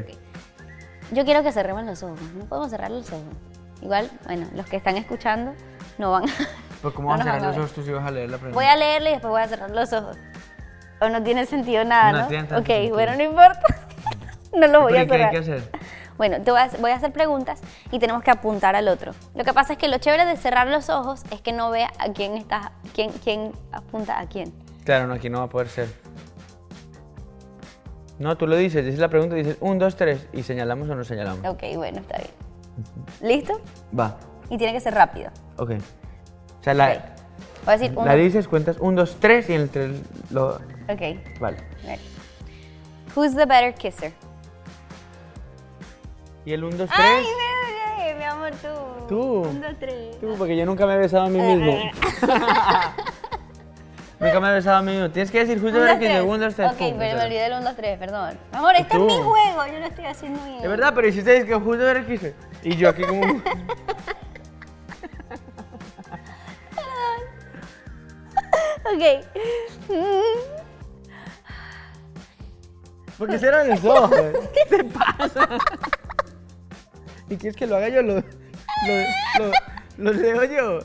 Yo 1.12 1.24
quiero 1.26 1.42
que 1.44 1.52
cerremos 1.52 1.84
los 1.86 2.04
ojos. 2.04 2.20
No 2.38 2.46
podemos 2.46 2.70
cerrar 2.70 2.92
los 2.92 3.10
ojos. 3.12 3.24
Igual, 3.82 4.10
bueno, 4.26 4.48
los 4.56 4.66
que 4.68 4.78
están 4.78 4.98
escuchando 4.98 5.54
no 5.98 6.12
van. 6.12 6.26
Pues, 6.82 6.94
¿cómo 6.94 7.10
no 7.10 7.18
vas 7.18 7.22
a 7.22 7.24
cerrar 7.32 7.44
a 7.44 7.48
los 7.48 7.58
ojos 7.58 7.72
tú 7.74 7.84
si 7.84 7.92
vas 7.92 8.06
a 8.06 8.12
leer 8.12 8.30
la 8.30 8.38
pregunta? 8.38 8.56
Voy 8.56 8.66
a 8.66 8.76
leerle 8.76 9.10
y 9.10 9.14
después 9.14 9.32
voy 9.32 9.42
a 9.42 9.48
cerrar 9.48 9.72
los 9.72 9.92
ojos. 9.94 10.18
O 11.00 11.10
no 11.10 11.22
tiene 11.24 11.46
sentido 11.46 11.84
nada, 11.86 12.12
No 12.12 12.20
¿no? 12.22 12.28
tiene 12.28 12.44
ok, 12.46 12.66
sentido. 12.66 12.94
bueno, 12.96 13.16
no 13.16 13.24
importa. 13.24 13.62
no 14.54 14.68
lo 14.68 14.82
voy 14.82 14.94
¿Pero 14.94 15.02
a 15.02 15.04
y 15.04 15.08
qué 15.08 15.14
hay 15.14 15.20
cerrar. 15.20 15.32
que 15.32 15.38
hacer? 15.38 15.72
Bueno, 16.18 16.42
te 16.42 16.52
voy 16.52 16.60
a, 16.60 16.70
voy 16.80 16.92
a 16.92 16.96
hacer 16.96 17.12
preguntas 17.12 17.62
y 17.92 18.00
tenemos 18.00 18.24
que 18.24 18.32
apuntar 18.32 18.76
al 18.76 18.88
otro. 18.88 19.14
Lo 19.36 19.44
que 19.44 19.54
pasa 19.54 19.74
es 19.74 19.80
que 19.80 19.88
lo 19.88 19.98
chévere 20.00 20.26
de 20.26 20.36
cerrar 20.38 20.68
los 20.68 20.90
ojos 20.90 21.24
es 21.32 21.42
que 21.42 21.54
no 21.54 21.70
vea 21.70 21.92
a 22.00 22.12
quién 22.14 22.34
está, 22.36 22.72
quién, 22.94 23.12
quién 23.24 23.52
apunta 23.72 24.20
a 24.20 24.28
quién. 24.28 24.52
Claro, 24.84 25.08
no, 25.08 25.14
aquí 25.14 25.30
no 25.30 25.40
va 25.40 25.46
a 25.46 25.50
poder 25.50 25.68
ser. 25.70 25.90
No, 28.20 28.36
tú 28.36 28.48
lo 28.48 28.56
dices, 28.56 28.84
dices 28.84 29.00
la 29.00 29.10
pregunta 29.10 29.36
y 29.38 29.44
dices 29.44 29.58
un, 29.60 29.78
dos, 29.78 29.96
tres 29.96 30.28
y 30.34 30.42
señalamos 30.42 30.90
o 30.90 30.96
no 30.96 31.04
señalamos. 31.04 31.46
Ok, 31.46 31.64
bueno, 31.76 32.00
está 32.00 32.18
bien. 32.18 32.32
¿Listo? 33.22 33.62
Va, 33.98 34.18
Y 34.50 34.58
tiene 34.58 34.74
que 34.74 34.80
ser 34.80 34.94
rápido. 34.96 35.30
ok. 35.58 35.72
O 36.60 36.64
sea, 36.64 36.74
la, 36.74 36.88
Ok. 36.88 36.94
Voy 37.66 37.74
a 37.74 37.78
decir 37.78 37.98
la 37.98 38.16
dices, 38.16 38.48
cuentas 38.48 38.78
un, 38.80 38.96
dos, 38.96 39.18
tres 39.20 39.50
y 39.50 39.54
entre 39.54 39.86
el- 39.86 40.02
lo... 40.32 40.56
Ok. 40.90 41.40
Vale. 41.40 41.58
Who's 43.16 43.36
the 43.36 43.46
better 43.46 43.74
kisser? 43.74 44.14
¿Y 46.48 46.54
el 46.54 46.64
un, 46.64 46.78
dos, 46.78 46.90
Ay, 46.94 47.26
tres? 47.26 47.28
bebé, 47.98 48.16
mi 48.16 48.24
amor, 48.24 48.52
tú. 48.52 48.70
Tú. 49.10 49.42
Un, 49.50 49.60
dos, 49.60 49.76
tres. 49.82 50.18
Tú, 50.22 50.34
porque 50.38 50.56
yo 50.56 50.66
nunca 50.66 50.88
me 50.88 50.94
he 50.94 50.98
besado 50.98 51.26
a 51.26 51.30
mí 51.30 51.42
mismo. 51.42 51.74
nunca 54.18 54.40
me 54.40 54.48
he 54.48 54.54
besado 54.54 54.78
a 54.78 54.82
mí 54.82 54.94
mismo. 54.94 55.10
Tienes 55.10 55.30
que 55.30 55.40
decir 55.40 55.60
justo 55.60 55.78
dos, 55.78 55.90
que 55.98 56.06
tres. 56.06 56.24
un, 56.24 56.40
dos, 56.40 56.56
tres. 56.56 56.72
Ok, 56.72 56.78
pum, 56.78 56.94
pero 56.98 57.18
me 57.18 57.26
olvidé 57.26 57.42
del 57.42 57.52
1, 57.52 57.64
2, 57.64 57.76
3, 57.76 58.00
perdón. 58.00 58.40
Amor, 58.54 58.76
este 58.78 58.96
es 58.96 59.04
mi 59.04 59.18
juego, 59.18 59.66
yo 59.66 59.80
lo 59.80 59.86
estoy 59.88 60.06
haciendo 60.06 60.42
bien. 60.46 60.62
De 60.62 60.70
verdad, 60.70 60.94
pero 60.96 61.10
hiciste 61.10 61.46
que 61.46 61.54
justo 61.54 61.84
ver 61.84 62.06
que 62.06 62.14
hice. 62.14 62.34
Y 62.64 62.78
yo 62.78 62.88
aquí 62.88 63.04
como... 63.04 63.24
Ok. 68.86 69.04
Porque 73.18 73.38
cierran 73.38 73.68
los 73.68 73.84
ojos. 73.84 74.12
¿Qué 74.54 74.78
te 74.78 74.84
pasa? 74.86 75.50
¿Y 77.30 77.38
quieres 77.38 77.56
que 77.56 77.68
lo 77.68 77.76
haga 77.76 77.90
yo? 77.90 78.02
Lo, 78.02 78.16
lo, 78.16 78.24
lo, 79.40 79.52
lo 79.98 80.14
leo 80.14 80.44
yo. 80.46 80.80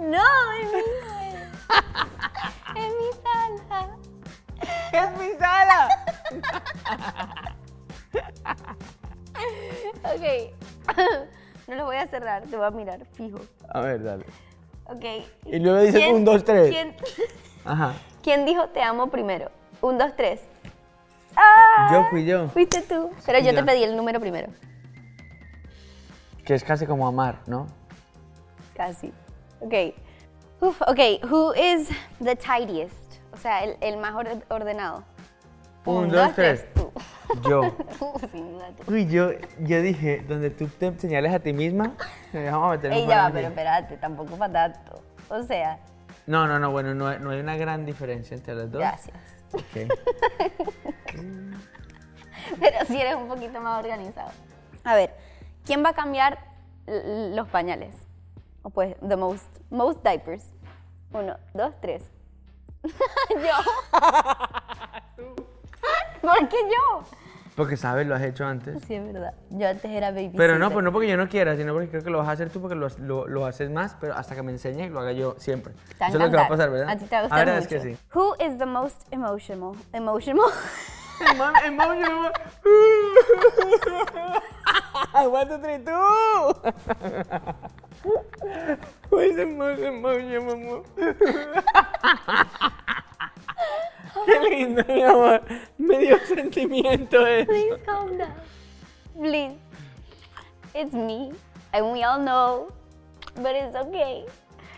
No, 0.00 0.22
es 0.60 0.66
mi 0.66 0.82
juego. 1.00 1.38
Es 2.76 2.90
mi 2.98 3.10
sala. 3.22 3.88
¡Es 4.92 5.10
mi 5.18 5.30
sala! 5.38 5.88
Ok. 10.04 10.24
No 11.68 11.74
lo 11.76 11.84
voy 11.86 11.96
a 11.96 12.06
cerrar, 12.06 12.42
te 12.42 12.56
voy 12.56 12.66
a 12.66 12.70
mirar 12.70 13.06
fijo. 13.14 13.40
A 13.70 13.80
ver, 13.80 14.02
dale. 14.02 14.26
Ok. 14.84 15.04
Y 15.46 15.58
luego 15.58 15.80
dices 15.80 16.02
un, 16.12 16.24
dos, 16.24 16.44
tres. 16.44 16.70
¿Quién, 16.70 16.94
Ajá. 17.64 17.94
quién 18.22 18.44
dijo 18.44 18.68
te 18.68 18.82
amo 18.82 19.10
primero? 19.10 19.50
Un, 19.80 19.96
dos, 19.96 20.14
tres. 20.16 20.42
¡Ah! 21.34 21.88
Yo 21.92 22.04
fui 22.10 22.26
yo. 22.26 22.48
Fuiste 22.50 22.82
tú. 22.82 23.10
Pero 23.24 23.38
yo 23.38 23.52
yo. 23.52 23.54
te 23.54 23.64
pedí 23.64 23.84
el 23.84 23.96
número 23.96 24.20
primero. 24.20 24.48
Que 26.44 26.54
es 26.54 26.64
casi 26.64 26.86
como 26.86 27.06
amar, 27.06 27.40
¿no? 27.46 27.66
Casi. 28.74 29.12
Ok. 29.60 29.74
Uf, 30.60 30.80
ok. 30.82 30.98
Who 31.30 31.54
is 31.54 31.88
the 32.22 32.36
tidiest? 32.36 32.96
O 33.32 33.36
sea, 33.36 33.64
el, 33.64 33.76
el 33.80 33.96
más 33.98 34.14
or- 34.14 34.44
ordenado. 34.48 35.04
Un, 35.84 36.08
dos, 36.10 36.32
tres. 36.34 36.66
Tú. 36.74 36.92
Yo. 37.48 37.72
Tú, 37.98 38.12
sin 38.30 38.52
duda 38.52 38.68
tú. 38.76 38.92
Uy, 38.92 39.06
yo, 39.06 39.30
yo 39.60 39.80
dije, 39.80 40.22
donde 40.28 40.50
tú 40.50 40.66
te 40.68 40.96
señales 40.98 41.32
a 41.32 41.38
ti 41.40 41.52
misma, 41.52 41.92
eh, 42.32 42.48
vamos 42.52 42.68
a 42.68 42.70
meter 42.72 42.92
Ey, 42.92 43.06
ya 43.06 43.24
va, 43.24 43.30
pero 43.32 43.48
espérate, 43.48 43.96
tampoco 43.96 44.36
para 44.36 44.52
tanto. 44.74 45.02
O 45.30 45.42
sea, 45.42 45.78
No, 46.26 46.46
no, 46.46 46.58
no, 46.58 46.70
bueno, 46.70 46.94
no, 46.94 47.18
no 47.18 47.30
hay 47.30 47.40
una 47.40 47.56
gran 47.56 47.86
diferencia 47.86 48.36
entre 48.36 48.54
las 48.54 48.70
dos. 48.70 48.80
gracias. 48.80 49.16
Ok. 49.54 49.88
Pero 52.60 52.76
sí 52.86 53.00
eres 53.00 53.14
un 53.16 53.28
poquito 53.28 53.60
más 53.60 53.78
organizado. 53.82 54.30
A 54.84 54.94
ver, 54.94 55.14
¿quién 55.64 55.84
va 55.84 55.90
a 55.90 55.94
cambiar 55.94 56.38
los 56.86 57.48
pañales? 57.48 57.94
O 58.62 58.70
pues, 58.70 58.96
the 59.06 59.16
most, 59.16 59.46
most 59.70 60.02
diapers. 60.04 60.50
Uno, 61.12 61.36
dos, 61.54 61.74
tres. 61.80 62.10
yo. 62.82 62.90
¿Por 66.20 66.48
qué 66.48 66.56
yo? 66.56 67.04
Porque 67.54 67.76
sabes, 67.76 68.06
lo 68.06 68.14
has 68.14 68.22
hecho 68.22 68.46
antes. 68.46 68.82
Sí, 68.86 68.94
es 68.94 69.04
verdad. 69.12 69.34
Yo 69.50 69.68
antes 69.68 69.90
era 69.90 70.10
baby. 70.10 70.32
Pero 70.36 70.58
no, 70.58 70.70
pues 70.70 70.82
no 70.82 70.90
porque 70.90 71.08
yo 71.08 71.18
no 71.18 71.28
quiera, 71.28 71.54
sino 71.56 71.74
porque 71.74 71.90
creo 71.90 72.02
que 72.02 72.08
lo 72.08 72.18
vas 72.18 72.28
a 72.28 72.32
hacer 72.32 72.48
tú 72.48 72.62
porque 72.62 72.74
lo, 72.74 72.88
lo, 72.98 73.26
lo 73.26 73.44
haces 73.44 73.68
más, 73.70 73.94
pero 74.00 74.14
hasta 74.14 74.34
que 74.34 74.42
me 74.42 74.52
enseñes 74.52 74.86
y 74.86 74.90
lo 74.90 75.00
haga 75.00 75.12
yo 75.12 75.34
siempre. 75.38 75.74
Te 75.74 75.98
va 76.00 76.06
a 76.06 76.08
Eso 76.08 76.18
es 76.18 76.24
lo 76.24 76.30
que 76.30 76.36
va 76.36 76.44
a 76.44 76.48
pasar, 76.48 76.70
¿verdad? 76.70 76.88
A 76.88 76.96
ti 76.96 77.04
te 77.04 77.14
va 77.14 77.20
a 77.20 77.22
gustar 77.24 77.46
mucho. 77.46 77.58
es 77.58 77.66
que 77.66 77.80
sí. 77.80 77.96
Who 78.14 78.34
is 78.36 78.56
the 78.56 78.64
most 78.64 79.02
emotional? 79.12 79.76
Emotional. 79.92 80.46
Emotional. 81.66 82.32
One, 85.12 85.48
two, 85.48 85.58
three, 85.58 85.78
two. 85.84 86.54
Who 89.10 89.18
is 89.18 89.36
the 89.36 89.46
most 89.46 89.80
emotional? 89.82 90.84
Qué 94.26 94.38
lindo, 94.40 94.84
mi 94.86 95.02
amor. 95.02 95.40
Me 95.78 95.98
dio 95.98 96.18
sentimiento 96.18 97.24
eso. 97.26 97.46
Please 97.46 97.80
calm 97.84 98.18
down. 98.18 98.32
Please. 99.16 99.56
It's 100.74 100.92
me. 100.92 101.32
And 101.72 101.92
we 101.92 102.02
all 102.02 102.18
know. 102.20 102.72
But 103.36 103.56
it's 103.56 103.74
okay. 103.74 104.24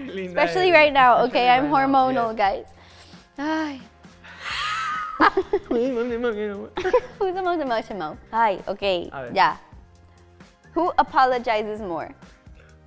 Especially 0.01 0.71
right 0.73 0.93
now, 0.93 1.25
okay? 1.27 1.49
I'm 1.49 1.67
hormonal, 1.67 2.37
guys. 2.37 2.67
Ay. 3.39 3.81
Who 5.69 5.77
is 5.77 5.89
the 5.89 5.95
most 5.95 6.13
emotional? 6.13 6.71
Who's 7.19 7.35
the 7.35 7.43
most 7.43 7.61
emotional? 7.61 8.19
Ay, 8.33 8.63
okay. 8.67 9.11
Ya. 9.33 9.57
Who 10.75 10.93
apologizes 10.99 11.81
more? 11.81 12.15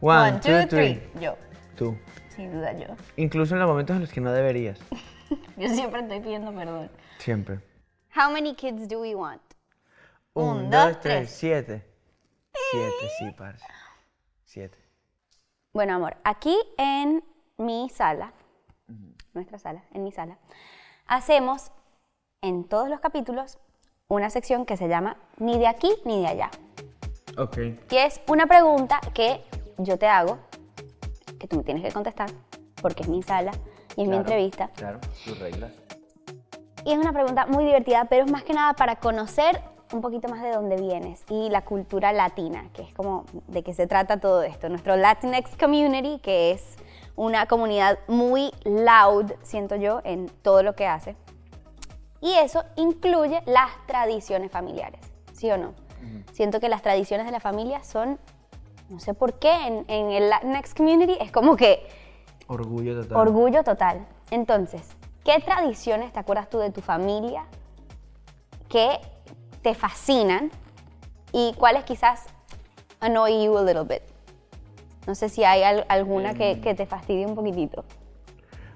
One, 0.01 0.39
two, 0.39 0.65
three. 0.67 1.01
Yo. 1.19 1.37
Tú. 1.75 1.97
Sin 2.35 2.51
duda 2.51 2.73
yo. 2.73 2.95
Incluso 3.15 3.55
en 3.55 3.59
los 3.61 3.67
momentos 3.69 3.95
en 3.95 4.01
los 4.01 4.11
que 4.11 4.21
no 4.21 4.31
deberías. 4.31 4.79
Yo 5.57 5.67
siempre 5.69 6.01
estoy 6.01 6.19
pidiendo 6.19 6.51
perdón. 6.53 6.89
Siempre. 7.17 7.59
How 8.15 8.31
many 8.31 8.53
kids 8.55 8.87
do 8.87 8.99
we 8.99 9.15
want? 9.15 9.41
Un, 10.33 10.65
Un, 10.65 10.69
dos, 10.69 10.99
tres. 10.99 11.31
siete. 11.31 11.83
Siete, 12.71 13.09
sí, 13.19 13.31
parce. 13.37 13.63
Siete. 14.43 14.77
Bueno, 15.73 15.95
amor, 15.95 16.15
aquí 16.23 16.55
en 16.77 17.23
mi 17.57 17.89
sala, 17.89 18.33
nuestra 19.33 19.57
sala, 19.59 19.83
en 19.93 20.03
mi 20.03 20.11
sala, 20.11 20.37
hacemos 21.05 21.71
en 22.41 22.63
todos 22.67 22.89
los 22.89 22.99
capítulos 22.99 23.57
una 24.07 24.29
sección 24.29 24.65
que 24.65 24.77
se 24.77 24.87
llama 24.87 25.17
Ni 25.37 25.57
de 25.57 25.67
aquí 25.67 25.91
ni 26.05 26.21
de 26.21 26.27
allá. 26.27 26.51
Ok. 27.37 27.57
Que 27.87 28.05
es 28.05 28.19
una 28.27 28.47
pregunta 28.47 28.99
que 29.13 29.43
yo 29.77 29.97
te 29.97 30.07
hago, 30.07 30.39
que 31.39 31.47
tú 31.47 31.57
me 31.57 31.63
tienes 31.63 31.83
que 31.83 31.91
contestar, 31.91 32.29
porque 32.81 33.03
es 33.03 33.09
mi 33.09 33.21
sala 33.21 33.51
y 33.95 34.03
es 34.03 34.07
mi 34.07 34.15
entrevista. 34.15 34.69
Claro, 34.75 34.99
tus 35.23 35.37
reglas. 35.39 35.71
Y 36.83 36.93
es 36.93 36.97
una 36.97 37.13
pregunta 37.13 37.45
muy 37.45 37.65
divertida, 37.65 38.05
pero 38.05 38.25
es 38.25 38.31
más 38.31 38.43
que 38.43 38.53
nada 38.53 38.73
para 38.73 38.95
conocer 38.95 39.61
un 39.93 40.01
poquito 40.01 40.27
más 40.27 40.41
de 40.41 40.51
dónde 40.51 40.77
vienes 40.77 41.23
y 41.29 41.49
la 41.49 41.63
cultura 41.63 42.11
latina, 42.11 42.69
que 42.73 42.81
es 42.81 42.93
como 42.93 43.25
de 43.47 43.63
qué 43.63 43.73
se 43.73 43.87
trata 43.87 44.19
todo 44.19 44.43
esto. 44.43 44.69
Nuestro 44.69 44.95
Latinx 44.95 45.55
Community, 45.57 46.19
que 46.19 46.51
es 46.51 46.75
una 47.15 47.45
comunidad 47.45 47.99
muy 48.07 48.51
loud, 48.63 49.31
siento 49.43 49.75
yo, 49.75 50.01
en 50.03 50.27
todo 50.41 50.63
lo 50.63 50.75
que 50.75 50.87
hace. 50.87 51.15
Y 52.19 52.33
eso 52.33 52.63
incluye 52.75 53.41
las 53.45 53.69
tradiciones 53.85 54.51
familiares, 54.51 55.01
¿sí 55.33 55.51
o 55.51 55.57
no? 55.57 55.86
Siento 56.31 56.59
que 56.59 56.69
las 56.69 56.81
tradiciones 56.81 57.25
de 57.25 57.31
la 57.31 57.39
familia 57.39 57.83
son 57.83 58.19
No 58.89 58.99
sé 58.99 59.13
por 59.13 59.37
qué 59.39 59.51
en, 59.67 59.85
en 59.89 60.11
el 60.11 60.29
Latinx 60.29 60.73
community 60.73 61.17
es 61.19 61.31
como 61.31 61.55
que 61.55 61.85
Orgullo 62.47 63.01
total. 63.01 63.17
orgullo 63.17 63.63
total. 63.63 64.05
Entonces, 64.31 64.95
¿qué 65.25 65.39
tradiciones 65.43 66.13
te 66.13 66.19
acuerdas 66.19 66.49
tú 66.49 66.59
de 66.59 66.71
tu 66.71 66.79
familia 66.81 67.43
que 68.69 68.99
te 69.61 69.73
fascinan 69.73 70.51
y 71.33 71.53
cuáles 71.57 71.83
quizás 71.83 72.25
annoy 72.99 73.43
you 73.45 73.57
a 73.57 73.63
little 73.63 73.83
bit? 73.83 74.01
No 75.05 75.15
sé 75.15 75.29
si 75.29 75.43
hay 75.43 75.63
al- 75.63 75.85
alguna 75.89 76.31
Em. 76.31 76.37
que, 76.37 76.61
que 76.61 76.73
te 76.75 76.85
fastidie 76.85 77.25
un 77.25 77.35
poquitito. 77.35 77.83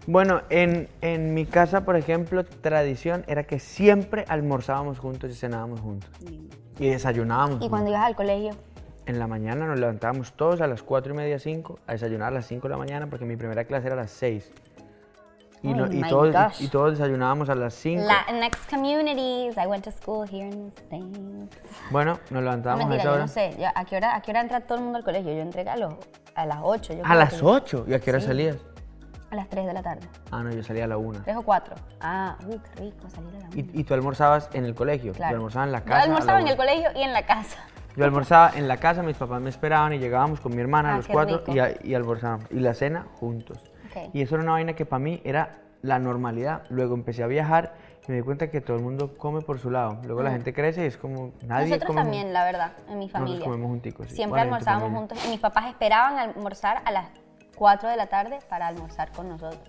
Bueno, 0.07 0.41
en, 0.49 0.89
en 1.01 1.33
mi 1.33 1.45
casa, 1.45 1.85
por 1.85 1.95
ejemplo, 1.95 2.43
tradición 2.45 3.23
era 3.27 3.43
que 3.43 3.59
siempre 3.59 4.25
almorzábamos 4.27 4.97
juntos 4.99 5.29
y 5.31 5.35
cenábamos 5.35 5.79
juntos. 5.79 6.09
Y 6.81 6.89
desayunábamos. 6.89 7.61
Y 7.61 7.69
cuando 7.69 7.89
ibas 7.91 8.03
al 8.05 8.15
colegio, 8.15 8.51
En 9.07 9.17
la 9.19 9.25
mañana 9.27 9.65
nos 9.65 9.79
levantábamos 9.79 10.33
todos 10.33 10.61
a 10.61 10.67
las 10.67 10.83
4 10.83 11.13
y 11.13 11.17
media, 11.17 11.39
5, 11.39 11.79
a 11.87 11.91
desayunar 11.93 12.27
a 12.29 12.31
las 12.35 12.45
5 12.45 12.67
de 12.67 12.71
la 12.73 12.77
mañana 12.77 13.07
porque 13.07 13.25
mi 13.25 13.35
primera 13.35 13.63
clase 13.65 13.87
era 13.87 13.95
a 13.95 13.97
las 14.03 14.11
6. 14.11 14.51
Y, 15.63 15.73
Oh 15.73 15.75
no- 15.75 15.91
y 15.91 16.01
todos, 16.01 16.31
gosh. 16.33 16.61
y 16.61 16.67
todos 16.69 16.91
desayunábamos 16.97 17.49
a 17.49 17.55
las 17.55 17.73
5. 17.75 18.03
Latinx 18.03 18.57
communities, 18.69 19.57
I 19.57 19.67
went 19.67 19.83
to 19.85 19.91
school 19.91 20.27
here 20.27 20.47
in 20.47 20.69
the 20.71 20.81
States. 20.81 21.19
Bueno, 21.91 22.13
nos 22.13 22.31
No, 22.31 22.41
levantábamos 22.41 22.85
a 22.85 22.89
mentira, 22.89 23.01
esa 23.03 23.09
yo 23.09 23.13
hora. 23.15 23.21
no 23.21 23.27
sé, 23.27 23.55
ya, 23.59 23.71
¿a, 23.75 23.85
qué 23.85 23.95
hora, 23.97 24.15
¿a 24.15 24.21
qué 24.21 24.31
hora 24.31 24.41
entra 24.41 24.61
todo 24.61 24.77
el 24.77 24.83
mundo 24.85 24.97
al 24.99 25.03
colegio? 25.03 25.31
Yo 25.33 25.41
entré 25.41 25.67
a, 25.69 25.77
los, 25.77 25.93
a 26.35 26.45
las 26.45 26.59
8. 26.61 26.93
Yo 26.93 27.05
A 27.05 27.15
las 27.15 27.33
que- 27.33 27.39
8. 27.45 27.85
¿Y 27.87 27.93
a 27.93 27.99
qué 27.99 28.09
hora 28.11 28.19
Sí. 28.21 28.27
salías? 28.27 28.57
A 29.31 29.35
las 29.35 29.47
3 29.49 29.65
de 29.65 29.73
la 29.73 29.81
tarde. 29.81 30.07
Ah, 30.29 30.43
no, 30.43 30.51
yo 30.51 30.61
salía 30.61 30.83
a 30.83 30.87
la 30.87 30.97
1. 30.97 31.21
3 31.23 31.37
o 31.37 31.41
4. 31.41 31.75
Ah, 32.01 32.35
uy, 32.47 32.59
qué 32.75 32.81
rico 32.81 33.09
salir 33.09 33.29
a 33.35 33.39
la 33.39 33.45
una. 33.47 33.55
Y, 33.55 33.69
y 33.73 33.83
tú 33.85 33.93
almorzabas 33.93 34.49
en 34.53 34.65
el 34.65 34.75
colegio. 34.75 35.13
Claro. 35.13 35.31
Yo 35.31 35.37
almorzaba 35.37 35.65
en 35.65 35.71
la 35.71 35.79
Yo 35.79 35.85
casa. 35.85 35.95
a 35.95 35.99
la 35.99 36.03
almorzaba 36.05 36.41
en 36.41 36.47
el 36.49 36.57
colegio 36.57 36.89
y 36.95 37.01
en 37.01 37.13
la 37.13 37.25
casa. 37.25 37.57
Yo 37.95 38.05
almorzaba 38.05 38.51
en 38.55 38.67
la 38.67 38.77
casa, 38.77 39.03
mis 39.03 39.17
papás 39.17 39.41
me 39.41 39.49
esperaban 39.49 39.93
y 39.93 39.99
llegábamos 39.99 40.39
con 40.41 40.53
mi 40.55 40.61
hermana 40.61 40.93
Ah, 40.93 40.97
los 40.97 41.07
qué 41.07 41.13
cuatro 41.13 41.43
y, 41.47 41.59
a- 41.59 41.75
y 41.83 41.93
almorzábamos. 41.93 42.45
Y 42.51 42.59
la 42.59 42.73
cena 42.73 43.05
juntos. 43.19 43.57
Ok. 43.89 44.09
Y 44.13 44.21
eso 44.21 44.35
era 44.35 44.43
una 44.43 44.53
vaina 44.53 44.73
que 44.73 44.85
para 44.85 44.99
mí 44.99 45.21
era 45.23 45.59
la 45.81 45.97
normalidad. 45.99 46.63
Luego 46.69 46.93
empecé 46.95 47.23
a 47.23 47.27
viajar 47.27 47.73
y 48.07 48.11
me 48.11 48.17
di 48.17 48.23
cuenta 48.23 48.49
que 48.49 48.59
todo 48.61 48.75
el 48.77 48.83
mundo 48.83 49.17
come 49.17 49.41
por 49.41 49.59
su 49.59 49.69
lado. 49.71 49.99
Luego 50.05 50.23
la 50.23 50.31
gente 50.31 50.53
crece 50.53 50.83
y 50.83 50.87
es 50.87 50.97
como 50.97 51.31
nadie 51.45 51.67
Nosotros 51.67 51.87
come. 51.87 52.01
también, 52.01 52.33
la 52.33 52.43
verdad, 52.43 52.71
en 52.89 52.99
mi 52.99 53.09
familia. 53.09 53.35
Nosotros 53.35 53.43
comemos 53.43 53.69
junticos. 53.69 54.07
sí. 54.09 54.15
Siempre 54.15 54.39
Bueno, 54.41 54.55
almorzábamos 54.55 54.89
juntos. 54.91 55.25
Y 55.25 55.29
mis 55.29 55.39
papás 55.39 55.65
esperaban 55.69 56.17
almorzar 56.19 56.81
a 56.85 56.91
las 56.91 57.05
4 57.61 57.89
de 57.89 57.95
la 57.95 58.07
tarde 58.07 58.39
para 58.49 58.65
almorzar 58.65 59.11
con 59.11 59.29
nosotros. 59.29 59.61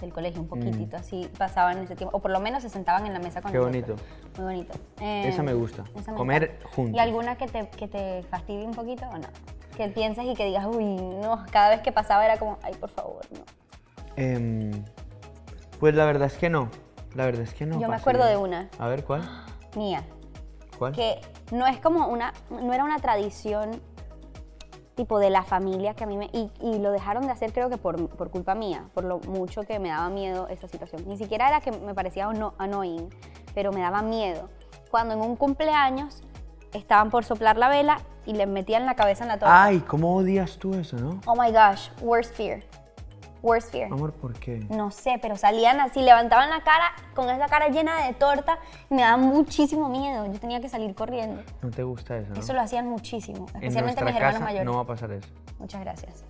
Del 0.00 0.12
colegio, 0.12 0.40
un 0.40 0.48
poquitito, 0.48 0.96
así 0.96 1.30
pasaban 1.38 1.78
ese 1.78 1.94
tiempo. 1.94 2.16
O 2.16 2.20
por 2.20 2.32
lo 2.32 2.40
menos 2.40 2.60
se 2.64 2.68
sentaban 2.68 3.06
en 3.06 3.12
la 3.12 3.20
mesa 3.20 3.40
con 3.40 3.52
Mm. 3.52 3.54
Qué 3.54 3.58
nosotros. 3.60 4.00
bonito. 4.00 4.42
Muy 4.42 4.54
bonito. 4.66 4.78
Eh, 5.00 5.28
Esa 5.28 5.44
me 5.44 5.52
gusta. 5.54 5.84
esa 5.94 6.10
me 6.10 6.16
Comer 6.16 6.42
encanta. 6.42 6.68
juntos. 6.74 6.94
¿Y 6.96 6.98
alguna 6.98 7.36
que 7.36 7.46
te, 7.46 7.68
que 7.68 7.86
te 7.86 8.24
fastidie 8.24 8.64
un 8.66 8.72
poquito 8.74 9.06
o 9.08 9.16
no? 9.16 9.28
Que 9.76 9.90
pienses 9.90 10.24
y 10.24 10.34
que 10.34 10.44
digas, 10.44 10.66
uy, 10.66 10.84
no, 10.96 11.44
cada 11.52 11.68
vez 11.70 11.82
que 11.82 11.92
pasaba 11.92 12.24
era 12.24 12.36
como, 12.36 12.58
ay, 12.64 12.74
por 12.74 12.90
favor, 12.90 13.20
no. 13.30 13.44
Em, 14.16 14.84
pues 15.78 15.94
la 15.94 16.04
verdad 16.04 16.26
es 16.26 16.36
que 16.36 16.50
no. 16.50 16.68
La 17.14 17.26
verdad 17.26 17.42
es 17.42 17.54
que 17.54 17.64
no. 17.64 17.78
Yo 17.80 17.86
me 17.88 17.94
acuerdo 17.94 18.24
bien. 18.24 18.32
de 18.32 18.36
una. 18.42 18.68
A 18.80 18.88
ver, 18.88 19.04
¿cuál? 19.04 19.22
Mía. 19.76 20.02
¿Cuál? 20.80 20.94
que 20.94 21.20
no 21.52 21.64
es 21.68 21.78
como 21.78 22.08
una, 22.08 22.32
no 22.50 22.72
era 22.72 22.82
una 22.82 22.98
tradición 22.98 23.80
tipo 24.94 25.18
de 25.18 25.30
la 25.30 25.42
familia 25.42 25.94
que 25.94 26.04
a 26.04 26.06
mí 26.06 26.16
me, 26.16 26.26
y, 26.32 26.50
y 26.60 26.78
lo 26.78 26.90
dejaron 26.90 27.26
de 27.26 27.32
hacer 27.32 27.52
creo 27.52 27.70
que 27.70 27.78
por, 27.78 28.08
por 28.08 28.30
culpa 28.30 28.54
mía, 28.54 28.84
por 28.94 29.04
lo 29.04 29.20
mucho 29.20 29.62
que 29.62 29.78
me 29.78 29.88
daba 29.88 30.08
miedo 30.10 30.48
esa 30.48 30.68
situación. 30.68 31.04
Ni 31.06 31.16
siquiera 31.16 31.48
era 31.48 31.60
que 31.60 31.72
me 31.72 31.94
parecía 31.94 32.26
no, 32.32 32.54
annoying, 32.58 33.08
pero 33.54 33.72
me 33.72 33.80
daba 33.80 34.02
miedo. 34.02 34.48
Cuando 34.90 35.14
en 35.14 35.20
un 35.20 35.36
cumpleaños 35.36 36.22
estaban 36.72 37.10
por 37.10 37.24
soplar 37.24 37.56
la 37.56 37.68
vela 37.68 37.98
y 38.26 38.34
les 38.34 38.48
metían 38.48 38.86
la 38.86 38.94
cabeza 38.94 39.24
en 39.24 39.28
la 39.28 39.38
torta. 39.38 39.64
Ay, 39.64 39.80
¿cómo 39.80 40.14
odias 40.14 40.58
tú 40.58 40.74
eso, 40.74 40.96
no? 40.96 41.20
Oh 41.26 41.34
my 41.34 41.50
gosh, 41.50 41.88
worst 42.02 42.34
fear. 42.34 42.62
Worst 43.42 43.72
fear. 43.72 43.92
Amor, 43.92 44.12
¿por 44.12 44.32
qué? 44.38 44.58
No 44.70 44.90
sé, 44.90 45.18
pero 45.20 45.36
salían 45.36 45.80
así, 45.80 46.00
levantaban 46.00 46.48
la 46.50 46.62
cara 46.62 46.92
con 47.14 47.28
esa 47.28 47.46
cara 47.46 47.68
llena 47.68 48.06
de 48.06 48.14
torta 48.14 48.58
y 48.88 48.94
me 48.94 49.02
daba 49.02 49.16
muchísimo 49.16 49.88
miedo. 49.88 50.26
Yo 50.32 50.38
tenía 50.38 50.60
que 50.60 50.68
salir 50.68 50.94
corriendo. 50.94 51.42
No 51.60 51.70
te 51.70 51.82
gusta 51.82 52.16
eso, 52.18 52.32
¿no? 52.32 52.40
Eso 52.40 52.52
lo 52.52 52.60
hacían 52.60 52.88
muchísimo, 52.88 53.38
en 53.38 53.64
especialmente 53.64 53.82
nuestra 53.82 54.04
mis 54.06 54.14
hermanos 54.16 54.34
casa 54.34 54.44
mayores. 54.44 54.64
no 54.66 54.76
va 54.76 54.82
a 54.82 54.86
pasar 54.86 55.10
eso. 55.12 55.28
Muchas 55.58 55.80
gracias. 55.80 56.24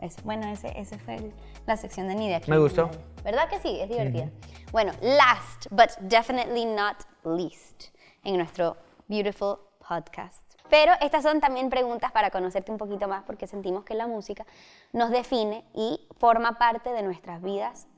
Ese- 0.00 0.20
bueno, 0.22 0.46
ese, 0.48 0.72
ese 0.78 0.98
fue 0.98 1.16
el- 1.16 1.32
la 1.66 1.76
sección 1.76 2.08
de 2.08 2.14
Nidia. 2.14 2.40
Me 2.46 2.56
en 2.56 2.62
gustó. 2.62 2.90
¿Verdad 3.24 3.48
que 3.48 3.58
sí? 3.60 3.78
Es 3.80 3.88
divertida. 3.88 4.28
Bueno, 4.72 4.92
last 5.00 5.66
but 5.70 5.90
definitely 6.00 6.64
not 6.64 6.96
least 7.24 7.84
en 8.24 8.36
nuestro 8.36 8.76
beautiful 9.08 9.58
podcast. 9.86 10.40
Pero 10.70 10.92
estas 11.02 11.22
son 11.22 11.40
también 11.40 11.68
preguntas 11.68 12.10
para 12.12 12.30
conocerte 12.30 12.72
un 12.72 12.78
poquito 12.78 13.06
más 13.06 13.24
porque 13.24 13.46
sentimos 13.46 13.84
que 13.84 13.94
la 13.94 14.06
música 14.06 14.46
nos 14.94 15.10
define 15.10 15.64
y 15.74 16.08
forma 16.22 16.56
parte 16.56 16.92
de 16.92 17.02
nuestras 17.02 17.42
vidas 17.42 17.88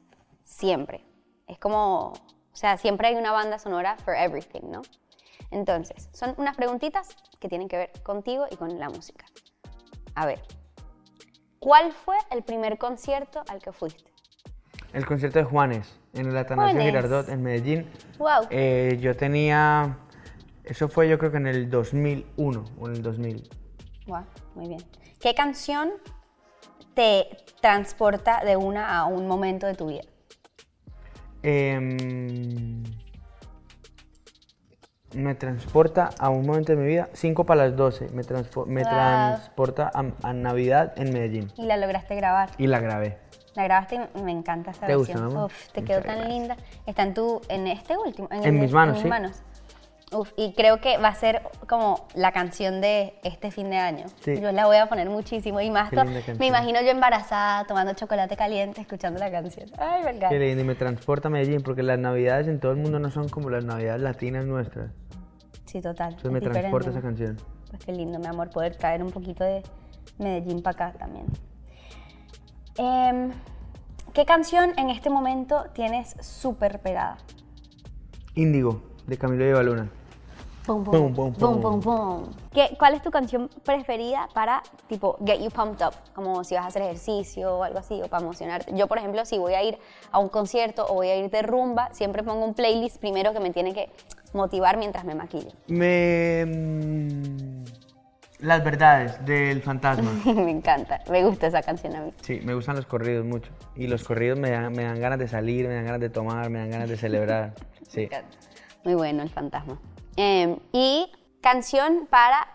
siempre. 0.44 1.04
Es 1.46 1.58
como, 1.58 2.14
o 2.14 2.56
sea, 2.56 2.78
siempre 2.78 3.08
hay 3.08 3.16
una 3.16 3.32
banda 3.32 3.58
sonora 3.58 3.98
for 3.98 4.14
everything, 4.14 4.62
¿no? 4.70 4.80
Entonces, 5.50 6.08
son 6.14 6.32
unas 6.38 6.56
preguntitas 6.56 7.14
que 7.38 7.50
tienen 7.50 7.68
que 7.68 7.76
ver 7.76 7.92
contigo 8.02 8.46
y 8.50 8.56
con 8.56 8.78
la 8.78 8.88
música. 8.88 9.26
A 10.14 10.24
ver, 10.24 10.40
¿cuál 11.58 11.92
fue 11.92 12.16
el 12.30 12.42
primer 12.42 12.78
concierto 12.78 13.44
al 13.46 13.60
que 13.60 13.72
fuiste? 13.72 14.10
El 14.94 15.04
concierto 15.04 15.40
de 15.40 15.44
Juanes 15.44 15.94
en 16.14 16.28
el 16.28 16.36
Atanasio. 16.38 16.80
Girardot 16.80 17.28
en 17.28 17.42
Medellín. 17.42 17.90
Wow. 18.16 18.46
Eh, 18.48 18.96
yo 19.02 19.14
tenía. 19.14 19.98
Eso 20.62 20.88
fue 20.88 21.10
yo 21.10 21.18
creo 21.18 21.30
que 21.30 21.36
en 21.36 21.46
el 21.46 21.68
2001 21.68 22.64
o 22.80 22.88
en 22.88 22.94
el 22.94 23.02
2000. 23.02 23.50
Wow, 24.06 24.24
muy 24.54 24.68
bien. 24.68 24.82
¿Qué 25.20 25.34
canción 25.34 25.92
te 26.95 27.28
transporta 27.61 28.45
de 28.45 28.57
una 28.57 28.99
a 28.99 29.07
un 29.07 29.26
momento 29.26 29.66
de 29.66 29.74
tu 29.74 29.88
vida? 29.88 30.03
Em, 31.42 32.82
me 35.12 35.34
transporta 35.34 36.11
a 36.18 36.28
un 36.30 36.47
momento 36.47 36.72
de 36.72 36.78
mi 36.78 36.86
vida, 36.86 37.09
5 37.12 37.45
para 37.45 37.66
las 37.68 37.76
12. 37.76 38.09
Me, 38.09 38.22
me 38.66 38.82
Wow. 38.82 38.90
transporta 38.90 39.90
a, 39.95 40.05
a 40.28 40.32
Navidad 40.32 40.92
en 40.97 41.12
Medellín. 41.12 41.53
Y 41.57 41.66
la 41.66 41.76
lograste 41.76 42.16
grabar. 42.16 42.51
Y 42.59 42.66
la 42.66 42.80
grabé. 42.80 43.18
La 43.55 43.62
grabaste 43.64 44.01
y 44.16 44.22
me 44.22 44.32
encanta 44.32 44.72
esa 44.72 44.86
¿Te 44.86 44.97
gusta, 44.97 45.12
versión. 45.14 45.32
amor? 45.36 45.47
Uf, 45.53 45.68
te 45.68 45.82
Muchas 45.82 45.97
quedó 45.99 46.07
tan 46.07 46.16
gracias. 46.18 46.28
linda. 46.38 46.57
Está 46.86 47.03
en 47.05 47.14
tu, 47.14 47.40
en 47.49 47.66
este 47.68 47.97
último. 47.97 48.26
el 48.32 48.38
En 48.45 48.55
de- 48.57 48.61
mis 48.62 48.72
manos, 48.72 48.97
En 48.97 49.03
sí. 49.05 49.09
manos. 49.09 49.42
Uf, 50.14 50.32
y 50.36 50.52
creo 50.52 50.80
que 50.80 50.96
va 50.98 51.08
a 51.08 51.14
ser 51.14 51.42
como 51.68 52.06
la 52.14 52.30
canción 52.32 52.80
de 52.80 53.14
este 53.24 53.50
fin 53.50 53.68
de 53.68 53.78
año. 53.78 54.06
Sí. 54.20 54.40
Yo 54.40 54.52
la 54.52 54.66
voy 54.66 54.76
a 54.76 54.86
poner 54.86 55.10
muchísimo 55.10 55.60
y 55.60 55.70
más. 55.70 55.90
Me 56.38 56.46
imagino 56.46 56.80
yo 56.82 56.90
embarazada, 56.90 57.66
tomando 57.66 57.94
chocolate 57.94 58.36
caliente, 58.36 58.80
escuchando 58.80 59.18
la 59.18 59.30
canción. 59.30 59.70
Ay, 59.76 60.02
encanta. 60.02 60.28
Qué 60.28 60.38
lindo, 60.38 60.62
y 60.62 60.64
me 60.64 60.74
transporta 60.76 61.28
a 61.28 61.30
Medellín 61.30 61.62
porque 61.62 61.82
las 61.82 61.98
navidades 61.98 62.46
en 62.46 62.60
todo 62.60 62.72
el 62.72 62.78
mundo 62.78 62.98
no 63.00 63.10
son 63.10 63.28
como 63.28 63.50
las 63.50 63.64
navidades 63.64 64.02
latinas 64.02 64.46
nuestras. 64.46 64.90
Sí, 65.64 65.80
total. 65.80 66.14
Entonces 66.14 66.26
es 66.26 66.32
me 66.32 66.40
transporta 66.40 66.90
esa 66.90 67.02
canción. 67.02 67.36
Pues 67.70 67.84
qué 67.84 67.92
lindo, 67.92 68.20
mi 68.20 68.26
amor, 68.26 68.50
poder 68.50 68.76
traer 68.76 69.02
un 69.02 69.10
poquito 69.10 69.42
de 69.42 69.62
Medellín 70.18 70.62
para 70.62 70.88
acá 70.88 70.98
también. 70.98 71.26
Em, 72.76 73.32
¿Qué 74.12 74.24
canción 74.24 74.72
en 74.76 74.90
este 74.90 75.10
momento 75.10 75.64
tienes 75.74 76.14
súper 76.20 76.78
pegada? 76.78 77.18
Índigo, 78.36 78.80
de 79.08 79.18
Camilo 79.18 79.44
de 79.44 79.64
Luna. 79.64 79.90
Pum, 80.66 80.82
pum, 80.82 81.12
pum. 81.14 81.60
pum, 81.60 81.80
pum. 81.82 82.22
¿Qué- 82.52 82.74
¿Cuál 82.78 82.94
es 82.94 83.02
tu 83.02 83.10
canción 83.10 83.50
preferida 83.64 84.28
para, 84.32 84.62
tipo, 84.88 85.18
get 85.26 85.40
you 85.42 85.50
pumped 85.50 85.84
up? 85.86 85.92
Como 86.14 86.42
si 86.42 86.54
vas 86.54 86.64
a 86.64 86.68
hacer 86.68 86.82
ejercicio 86.82 87.58
o 87.58 87.62
algo 87.64 87.78
así, 87.80 88.00
o 88.02 88.08
para 88.08 88.22
emocionarte. 88.22 88.72
Yo, 88.74 88.86
por 88.86 88.96
ejemplo, 88.98 89.24
si 89.26 89.36
voy 89.36 89.52
a 89.54 89.62
ir 89.62 89.78
a 90.10 90.18
un 90.18 90.28
concierto 90.30 90.86
o 90.88 90.94
voy 90.94 91.08
a 91.08 91.16
ir 91.16 91.30
de 91.30 91.42
rumba, 91.42 91.90
siempre 91.92 92.22
pongo 92.22 92.44
un 92.46 92.54
playlist 92.54 92.98
primero 92.98 93.34
que 93.34 93.40
me 93.40 93.50
tiene 93.50 93.74
que 93.74 93.90
motivar 94.32 94.78
mientras 94.78 95.04
me 95.04 95.14
maquillo. 95.14 95.50
Me... 95.66 96.44
mm, 96.46 97.64
Las 98.40 98.64
verdades 98.64 99.22
del 99.26 99.60
fantasma. 99.62 100.12
me 100.34 100.50
encanta, 100.50 101.00
me 101.10 101.24
gusta 101.24 101.46
esa 101.48 101.60
canción 101.62 101.94
a 101.94 102.00
mí. 102.02 102.12
Sí, 102.22 102.40
me 102.42 102.54
gustan 102.54 102.76
los 102.76 102.86
corridos 102.86 103.26
mucho. 103.26 103.50
Y 103.76 103.86
los 103.86 104.02
corridos 104.02 104.38
me 104.38 104.50
dan, 104.50 104.72
me 104.72 104.84
dan 104.84 104.98
ganas 104.98 105.18
de 105.18 105.28
salir, 105.28 105.68
me 105.68 105.74
dan 105.74 105.84
ganas 105.84 106.00
de 106.00 106.08
tomar, 106.08 106.48
me 106.48 106.58
dan 106.60 106.70
ganas 106.70 106.88
de 106.88 106.96
celebrar. 106.96 107.52
Sí. 107.86 108.08
Muy 108.82 108.94
bueno 108.94 109.22
el 109.22 109.30
fantasma. 109.30 109.78
Eh, 110.16 110.58
y 110.72 111.12
canción 111.40 112.06
para 112.08 112.46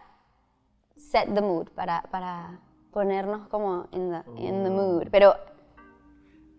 set 0.96 1.34
the 1.34 1.42
mood, 1.42 1.68
para, 1.76 2.04
para 2.12 2.60
ponernos 2.92 3.48
como 3.50 3.88
in 3.92 4.12
the, 4.12 4.24
in 4.42 4.64
the 4.64 4.70
mood. 4.70 5.10
Pero 5.12 5.36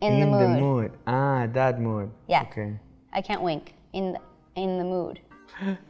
in, 0.00 0.20
the, 0.20 0.26
mood. 0.26 0.92
Ah, 1.06 1.46
that 1.52 1.78
mood. 1.78 2.10
Yeah. 2.28 2.42
Ok. 2.42 2.56
I 3.12 3.22
can't 3.22 3.42
wink. 3.42 3.74
In 3.92 4.12
the, 4.12 4.20
in 4.54 4.78
the 4.78 4.84
mood. 4.84 5.20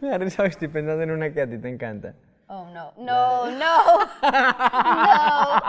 Me 0.00 0.18
risa, 0.18 0.44
estoy 0.44 0.68
pensando 0.68 1.02
en 1.02 1.10
una 1.10 1.32
que 1.32 1.42
a 1.42 1.46
ti 1.46 1.58
te 1.58 1.68
encanta. 1.68 2.14
Oh 2.48 2.66
no. 2.72 2.92
No, 2.98 3.46
no. 3.50 4.06
no. 4.22 5.60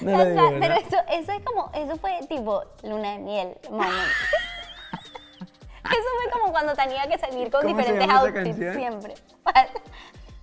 No 0.00 0.18
Pero 0.18 0.34
¿no? 0.34 0.74
eso, 0.74 0.96
eso 1.10 1.32
es 1.32 1.44
como, 1.44 1.70
eso 1.74 1.96
fue 1.96 2.18
tipo 2.28 2.64
luna 2.82 3.12
de 3.12 3.18
miel 3.18 3.56
moment. 3.70 3.90
eso 5.84 6.08
fue 6.22 6.32
como 6.32 6.52
cuando 6.52 6.74
tenía 6.74 7.06
que 7.06 7.18
salir 7.18 7.50
con 7.50 7.62
¿Cómo 7.62 7.76
se 7.76 7.92
diferentes 7.92 8.10
outfits 8.10 8.74
siempre. 8.74 9.14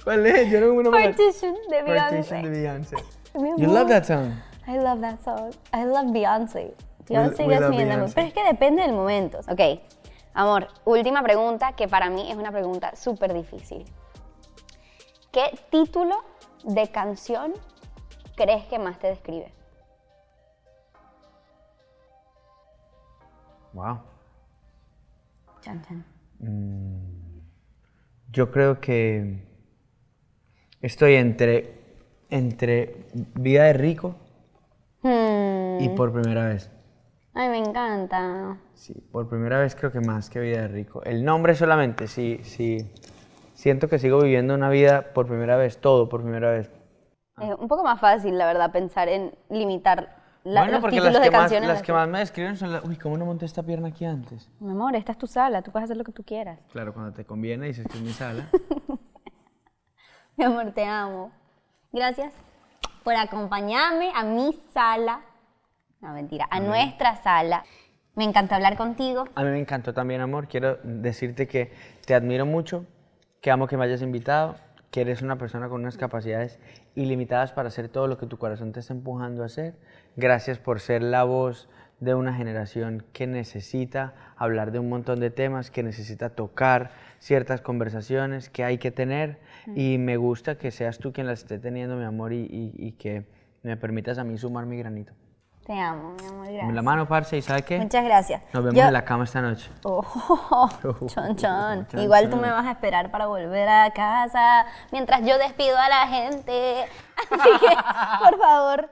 ¿Cuál 0.03 0.25
es? 0.25 0.49
Yo 0.49 0.59
no 0.61 0.73
me 0.73 0.89
Partition 0.89 1.55
de 1.69 1.83
Partition 1.83 2.41
de 2.41 2.49
Beyoncé. 2.49 2.95
Beyoncé. 3.39 3.57
You 3.57 3.67
love 3.67 3.87
that 3.89 4.03
song. 4.03 4.33
I 4.67 4.77
love 4.77 5.01
that 5.01 5.19
song. 5.23 5.51
I 5.73 5.85
love 5.85 6.11
Beyoncé. 6.11 6.73
Beyoncé 7.07 7.45
gets 7.47 7.69
me 7.69 7.81
in 7.81 7.89
the 7.89 7.97
mood. 7.97 8.13
Beyoncé. 8.13 8.15
Pero 8.15 8.27
es 8.27 8.33
que 8.33 8.43
depende 8.43 8.81
del 8.83 8.93
momento. 8.93 9.39
Ok, 9.47 9.81
amor, 10.33 10.67
última 10.85 11.21
pregunta 11.23 11.73
que 11.73 11.87
para 11.87 12.09
mí 12.09 12.31
es 12.31 12.37
una 12.37 12.51
pregunta 12.51 12.95
súper 12.95 13.33
difícil. 13.33 13.85
¿Qué 15.31 15.57
título 15.69 16.23
de 16.63 16.89
canción 16.89 17.53
crees 18.35 18.65
que 18.65 18.79
más 18.79 18.99
te 18.99 19.07
describe? 19.07 19.53
Wow. 23.73 24.10
Chan, 25.61 25.81
chan. 25.83 26.05
Yo 28.31 28.51
creo 28.51 28.79
que 28.79 29.45
estoy 30.81 31.15
entre, 31.15 31.79
entre 32.29 33.07
vida 33.35 33.65
de 33.65 33.73
rico 33.73 34.15
Hmm, 35.03 35.79
y 35.79 35.89
por 35.89 36.11
primera 36.13 36.47
vez. 36.47 36.71
Ay, 37.33 37.49
me 37.49 37.57
encanta. 37.57 38.57
Sí, 38.73 38.93
por 39.11 39.27
primera 39.29 39.59
vez 39.59 39.75
creo 39.75 39.91
que 39.91 39.99
más 39.99 40.29
que 40.29 40.39
vida 40.39 40.61
de 40.61 40.67
rico. 40.67 41.03
El 41.03 41.23
nombre 41.23 41.55
solamente, 41.55 42.07
sí, 42.07 42.39
sí. 42.43 42.91
Siento 43.53 43.87
que 43.89 43.99
sigo 43.99 44.21
viviendo 44.21 44.53
una 44.55 44.69
vida 44.69 45.13
por 45.13 45.27
primera 45.27 45.55
vez, 45.55 45.77
todo 45.79 46.09
por 46.09 46.21
primera 46.21 46.51
vez. 46.51 46.71
Es 47.39 47.55
un 47.57 47.67
poco 47.67 47.83
más 47.83 47.99
fácil, 47.99 48.37
la 48.37 48.45
verdad, 48.45 48.71
pensar 48.71 49.09
en 49.09 49.33
limitar 49.49 50.20
la- 50.43 50.61
bueno, 50.61 50.73
los 50.73 50.81
porque 50.81 50.95
títulos 50.97 51.13
las 51.13 51.21
de 51.21 51.29
que, 51.29 51.37
más, 51.37 51.51
las 51.51 51.79
a 51.79 51.83
que 51.83 51.93
más 51.93 52.07
me 52.07 52.19
describen 52.19 52.57
son 52.57 52.71
las... 52.73 52.83
Uy, 52.83 52.95
¿cómo 52.97 53.17
no 53.17 53.25
monté 53.25 53.45
esta 53.45 53.61
pierna 53.63 53.89
aquí 53.89 54.05
antes? 54.05 54.49
Mi 54.59 54.71
amor, 54.71 54.95
esta 54.95 55.11
es 55.11 55.17
tu 55.17 55.27
sala, 55.27 55.61
tú 55.61 55.71
puedes 55.71 55.85
hacer 55.85 55.97
lo 55.97 56.03
que 56.03 56.11
tú 56.11 56.23
quieras. 56.23 56.59
Claro, 56.71 56.93
cuando 56.93 57.13
te 57.13 57.25
conviene 57.25 57.67
dices 57.67 57.85
que 57.87 57.97
es 57.97 58.03
mi 58.03 58.11
sala. 58.11 58.49
Mi 60.37 60.45
amor, 60.45 60.71
te 60.71 60.85
amo. 60.85 61.31
Gracias 61.91 62.33
por 63.03 63.13
acompañarme 63.15 64.11
a 64.15 64.23
mi 64.23 64.53
sala. 64.73 65.21
No, 65.99 66.13
mentira, 66.13 66.47
a 66.49 66.59
nuestra 66.59 67.21
sala. 67.21 67.63
Me 68.15 68.23
encantó 68.23 68.55
hablar 68.55 68.75
contigo. 68.77 69.25
A 69.35 69.43
mí 69.43 69.49
me 69.51 69.59
encantó 69.59 69.93
también, 69.93 70.21
amor. 70.21 70.47
Quiero 70.47 70.77
decirte 70.83 71.47
que 71.47 71.73
te 72.05 72.15
admiro 72.15 72.45
mucho, 72.45 72.85
que 73.41 73.51
amo 73.51 73.67
que 73.67 73.77
me 73.77 73.85
hayas 73.85 74.01
invitado, 74.01 74.55
que 74.91 75.01
eres 75.01 75.21
una 75.21 75.37
persona 75.37 75.69
con 75.69 75.81
unas 75.81 75.97
capacidades 75.97 76.59
ilimitadas 76.95 77.51
para 77.53 77.69
hacer 77.69 77.87
todo 77.89 78.07
lo 78.07 78.17
que 78.17 78.27
tu 78.27 78.37
corazón 78.37 78.73
te 78.73 78.81
está 78.81 78.93
empujando 78.93 79.43
a 79.43 79.45
hacer. 79.47 79.73
Gracias 80.17 80.59
por 80.59 80.79
ser 80.81 81.01
la 81.01 81.23
voz 81.23 81.69
de 82.01 82.13
una 82.15 82.33
generación 82.33 83.03
que 83.13 83.25
necesita 83.27 84.13
hablar 84.35 84.71
de 84.71 84.79
un 84.79 84.89
montón 84.89 85.19
de 85.19 85.29
temas, 85.29 85.71
que 85.71 85.83
necesita 85.83 86.31
tocar 86.31 86.91
ciertas 87.19 87.61
conversaciones 87.61 88.49
que 88.49 88.63
hay 88.63 88.79
que 88.79 88.91
tener. 88.91 89.37
Y 89.75 89.97
me 89.97 90.17
gusta 90.17 90.57
que 90.57 90.71
seas 90.71 90.97
tú 90.99 91.13
quien 91.13 91.27
las 91.27 91.39
esté 91.41 91.59
teniendo, 91.59 91.95
mi 91.95 92.03
amor, 92.03 92.33
y, 92.33 92.39
y- 92.45 92.73
y 92.75 92.91
que 92.93 93.25
me 93.63 93.77
permitas 93.77 94.17
a 94.17 94.23
mí 94.23 94.37
sumar 94.37 94.65
mi 94.65 94.77
granito. 94.77 95.13
Te 95.65 95.79
amo, 95.79 96.15
mi 96.19 96.25
amor, 96.27 96.47
gracias. 96.51 96.73
la 96.73 96.81
mano, 96.81 97.07
parce, 97.07 97.37
¿y 97.37 97.41
sabe 97.43 97.61
qué? 97.61 97.77
Muchas 97.79 98.03
gracias. 98.03 98.41
Nos 98.51 98.63
vemos 98.63 98.79
Yo- 98.79 98.87
en 98.87 98.93
la 98.93 99.05
cama 99.05 99.23
esta 99.25 99.41
noche. 99.41 99.69
Oh, 99.83 100.03
chon, 101.07 101.35
chon. 101.35 101.87
Chon, 101.87 101.99
Igual 102.01 102.29
tú 102.29 102.37
me 102.37 102.49
vas 102.51 102.65
a 102.65 102.71
esperar 102.71 103.11
para 103.11 103.27
volver 103.27 103.69
a 103.69 103.91
casa 103.91 104.65
mientras 104.91 105.21
yo 105.21 105.37
despido 105.37 105.77
a 105.77 105.87
la 105.87 106.07
gente. 106.07 106.85
Así 107.29 107.49
que, 107.59 107.67
por 108.29 108.39
favor, 108.39 108.89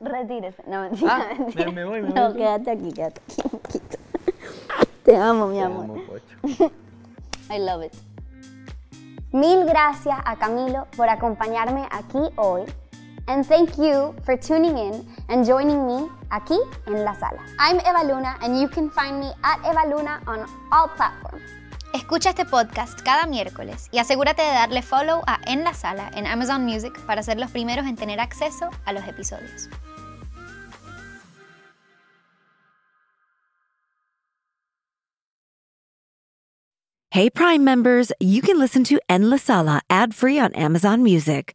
retírese. 0.00 0.62
No, 0.68 0.82
mentira, 0.82 1.16
Ah, 1.20 1.34
mentira. 1.36 1.66
me- 1.66 1.72
me 1.72 1.84
voy, 1.84 2.02
No, 2.02 2.32
quédate 2.32 2.70
aquí, 2.70 2.92
quédate 2.92 3.20
aquí 3.26 3.42
un 3.52 3.58
poquito. 3.60 3.98
Te 5.04 5.16
amo, 5.16 5.48
mi 5.48 5.60
amor. 5.60 5.86
Te 5.86 5.92
amo, 5.92 6.02
Pocho. 6.06 6.72
I 7.52 7.58
love 7.58 7.84
it. 7.84 7.92
Mil 9.32 9.64
gracias 9.66 10.16
a 10.24 10.36
Camilo 10.36 10.86
por 10.96 11.08
acompañarme 11.08 11.86
aquí 11.90 12.18
hoy. 12.36 12.62
And 13.26 13.46
thank 13.46 13.78
you 13.78 14.14
for 14.24 14.36
tuning 14.36 14.76
in 14.76 15.06
and 15.28 15.46
joining 15.46 15.86
me 15.86 16.08
aquí 16.30 16.58
en 16.86 17.04
la 17.04 17.14
sala. 17.14 17.40
I'm 17.58 17.80
Eva 17.80 18.04
Luna 18.04 18.36
and 18.42 18.60
you 18.60 18.68
can 18.68 18.90
find 18.90 19.18
me 19.20 19.30
at 19.42 19.58
Eva 19.64 19.88
Luna 19.88 20.20
on 20.26 20.46
all 20.70 20.88
platforms. 20.88 21.50
Escucha 21.94 22.30
este 22.30 22.44
podcast 22.44 23.00
cada 23.02 23.26
miércoles 23.26 23.88
y 23.92 23.98
asegúrate 23.98 24.42
de 24.42 24.48
darle 24.48 24.82
follow 24.82 25.22
a 25.26 25.40
En 25.46 25.62
la 25.62 25.72
Sala 25.72 26.10
en 26.14 26.26
Amazon 26.26 26.64
Music 26.64 26.92
para 27.06 27.22
ser 27.22 27.38
los 27.38 27.50
primeros 27.50 27.86
en 27.86 27.96
tener 27.96 28.20
acceso 28.20 28.68
a 28.84 28.92
los 28.92 29.06
episodios. 29.06 29.68
Hey, 37.10 37.30
Prime 37.30 37.64
members, 37.64 38.10
you 38.18 38.42
can 38.42 38.58
listen 38.58 38.82
to 38.84 38.98
Endless 39.08 39.44
Sala 39.44 39.80
ad 39.88 40.14
free 40.16 40.36
on 40.36 40.52
Amazon 40.54 41.04
Music. 41.04 41.54